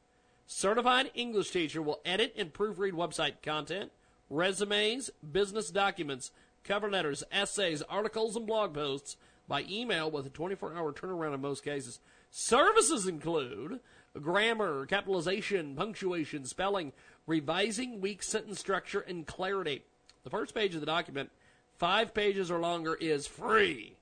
[0.46, 3.92] Certified English teacher will edit and proofread website content,
[4.30, 6.32] resumes, business documents,
[6.64, 9.18] cover letters, essays, articles, and blog posts
[9.48, 12.00] by email with a 24 hour turnaround in most cases.
[12.30, 13.80] Services include
[14.22, 16.94] grammar, capitalization, punctuation, spelling,
[17.26, 19.84] revising weak sentence structure, and clarity.
[20.24, 21.32] The first page of the document,
[21.78, 23.98] five pages or longer, is free.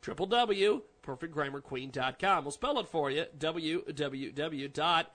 [0.00, 2.44] Triple W, perfectgrammarqueen.com.
[2.44, 3.26] We'll spell it for you.
[3.38, 5.10] www.perfect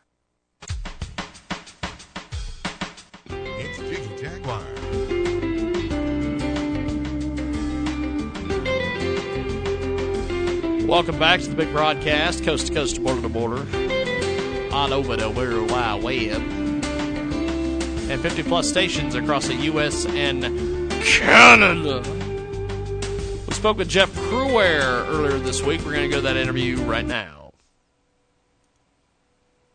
[3.27, 4.14] It's
[10.95, 13.63] Welcome back to the big broadcast, coast to coast, border to border,
[14.73, 16.41] on over the World Wide Web,
[18.09, 20.05] and 50 plus stations across the U.S.
[20.05, 22.01] and Canada.
[23.45, 25.81] We spoke with Jeff Cruware earlier this week.
[25.81, 27.44] We're going to go to that interview right now.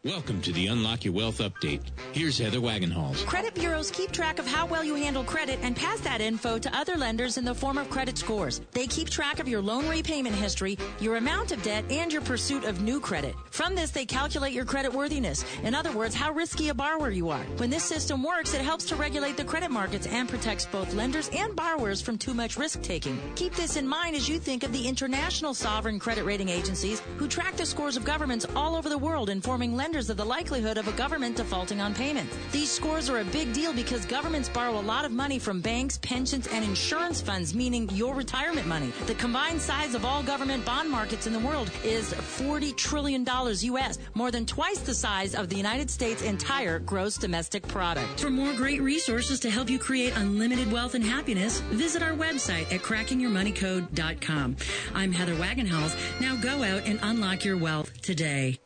[0.03, 1.83] Welcome to the Unlock Your Wealth Update.
[2.12, 3.27] Here's Heather Wagenhals.
[3.27, 6.75] Credit bureaus keep track of how well you handle credit and pass that info to
[6.75, 8.62] other lenders in the form of credit scores.
[8.73, 12.65] They keep track of your loan repayment history, your amount of debt, and your pursuit
[12.65, 13.35] of new credit.
[13.51, 15.45] From this, they calculate your credit worthiness.
[15.65, 17.45] In other words, how risky a borrower you are.
[17.59, 21.29] When this system works, it helps to regulate the credit markets and protects both lenders
[21.35, 23.20] and borrowers from too much risk taking.
[23.35, 27.29] Keep this in mind as you think of the international sovereign credit rating agencies who
[27.29, 30.86] track the scores of governments all over the world, informing lenders of the likelihood of
[30.86, 32.36] a government defaulting on payments.
[32.52, 35.99] These scores are a big deal because governments borrow a lot of money from banks,
[35.99, 38.93] pensions, and insurance funds, meaning your retirement money.
[39.07, 43.99] The combined size of all government bond markets in the world is $40 trillion US,
[44.15, 48.20] more than twice the size of the United States' entire gross domestic product.
[48.20, 52.73] For more great resources to help you create unlimited wealth and happiness, visit our website
[52.73, 54.57] at crackingyourmoneycode.com.
[54.94, 56.20] I'm Heather Wagenhals.
[56.20, 58.60] Now go out and unlock your wealth today.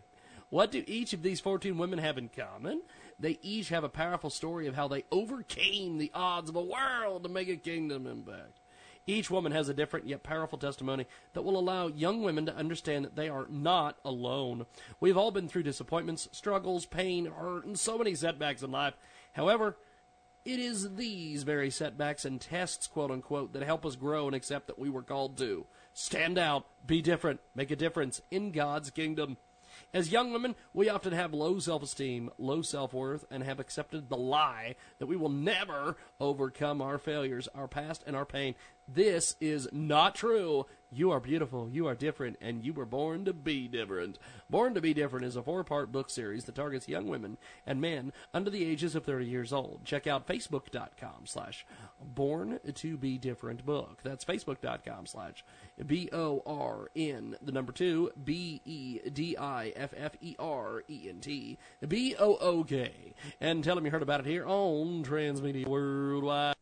[0.49, 2.81] What do each of these 14 women have in common?
[3.18, 7.25] They each have a powerful story of how they overcame the odds of a world
[7.25, 8.59] to make a kingdom impact.
[9.07, 13.05] Each woman has a different yet powerful testimony that will allow young women to understand
[13.05, 14.65] that they are not alone.
[15.01, 18.94] We've all been through disappointments, struggles, pain, hurt, and so many setbacks in life.
[19.33, 19.76] However,
[20.44, 24.66] it is these very setbacks and tests, quote unquote, that help us grow and accept
[24.66, 25.66] that we were called to.
[25.92, 29.36] Stand out, be different, make a difference in God's kingdom.
[29.94, 34.08] As young women, we often have low self esteem, low self worth, and have accepted
[34.08, 38.54] the lie that we will never overcome our failures, our past, and our pain.
[38.94, 40.66] This is not true.
[40.94, 44.18] You are beautiful, you are different, and you were born to be different.
[44.50, 47.80] Born to be Different is a four part book series that targets young women and
[47.80, 49.86] men under the ages of 30 years old.
[49.86, 51.64] Check out facebook.com slash
[51.98, 54.00] born to be different book.
[54.02, 55.42] That's facebook.com slash
[55.86, 60.84] B O R N, the number two, B E D I F F E R
[60.90, 61.56] E N T,
[61.88, 62.92] B O O K.
[63.40, 66.56] And tell them you heard about it here on Transmedia Worldwide.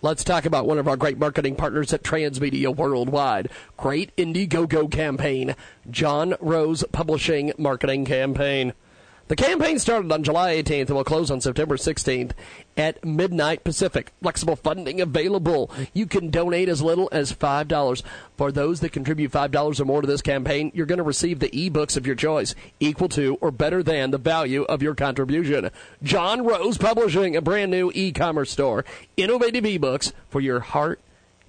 [0.00, 3.50] Let's talk about one of our great marketing partners at Transmedia Worldwide.
[3.76, 5.56] Great Indiegogo campaign.
[5.90, 8.74] Jon Rose Publishing Marketing Campaign.
[9.28, 12.30] The campaign started on July 18th and will close on September 16th
[12.78, 14.10] at midnight Pacific.
[14.22, 15.70] Flexible funding available.
[15.92, 18.02] You can donate as little as $5.
[18.38, 21.50] For those that contribute $5 or more to this campaign, you're going to receive the
[21.50, 25.70] ebooks of your choice, equal to or better than the value of your contribution.
[26.02, 28.82] Jon Rose Publishing, a brand new e-commerce store.
[29.18, 31.00] Innovative ebooks for your heart,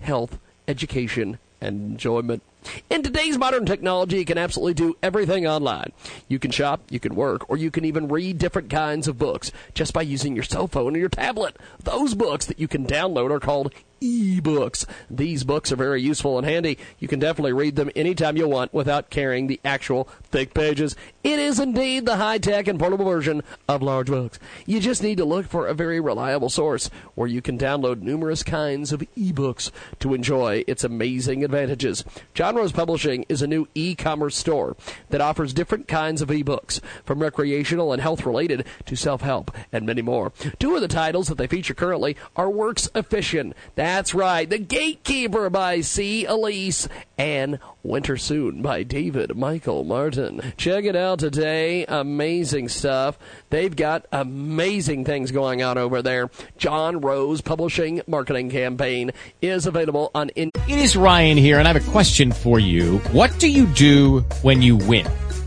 [0.02, 2.42] health, education, and enjoyment.
[2.90, 5.92] In today's modern technology, you can absolutely do everything online.
[6.28, 9.52] You can shop, you can work, or you can even read different kinds of books
[9.74, 11.56] just by using your cell phone or your tablet.
[11.84, 14.86] Those books that you can download are called e-books.
[15.10, 16.78] These books are very useful and handy.
[17.00, 20.96] You can definitely read them anytime you want without carrying the actual thick pages.
[21.24, 24.40] It is indeed the high-tech and portable version of large books.
[24.66, 28.44] You just need to look for a very reliable source where you can download numerous
[28.44, 32.04] kinds of e-books to enjoy its amazing advantages.
[32.34, 34.76] Jon Rose Publishing is a new e-commerce store
[35.10, 40.32] that offers different kinds of e-books, from recreational and health-related to self-help and many more.
[40.60, 43.56] Two of the titles that they feature currently are Works Efficient.
[43.92, 46.24] That's right, The Gatekeeper by C.
[46.24, 46.88] Elise
[47.18, 50.54] and Winter Soon by David Michael Martin.
[50.58, 51.86] Check it out today.
[51.88, 53.18] Amazing stuff.
[53.50, 56.30] They've got amazing things going on over there.
[56.56, 59.10] Jon Rose Publishing Marketing Campaign
[59.42, 60.30] is available on.
[60.30, 63.00] In- it is Ryan here, and I have a question for you.
[63.12, 65.08] What do you do when you win?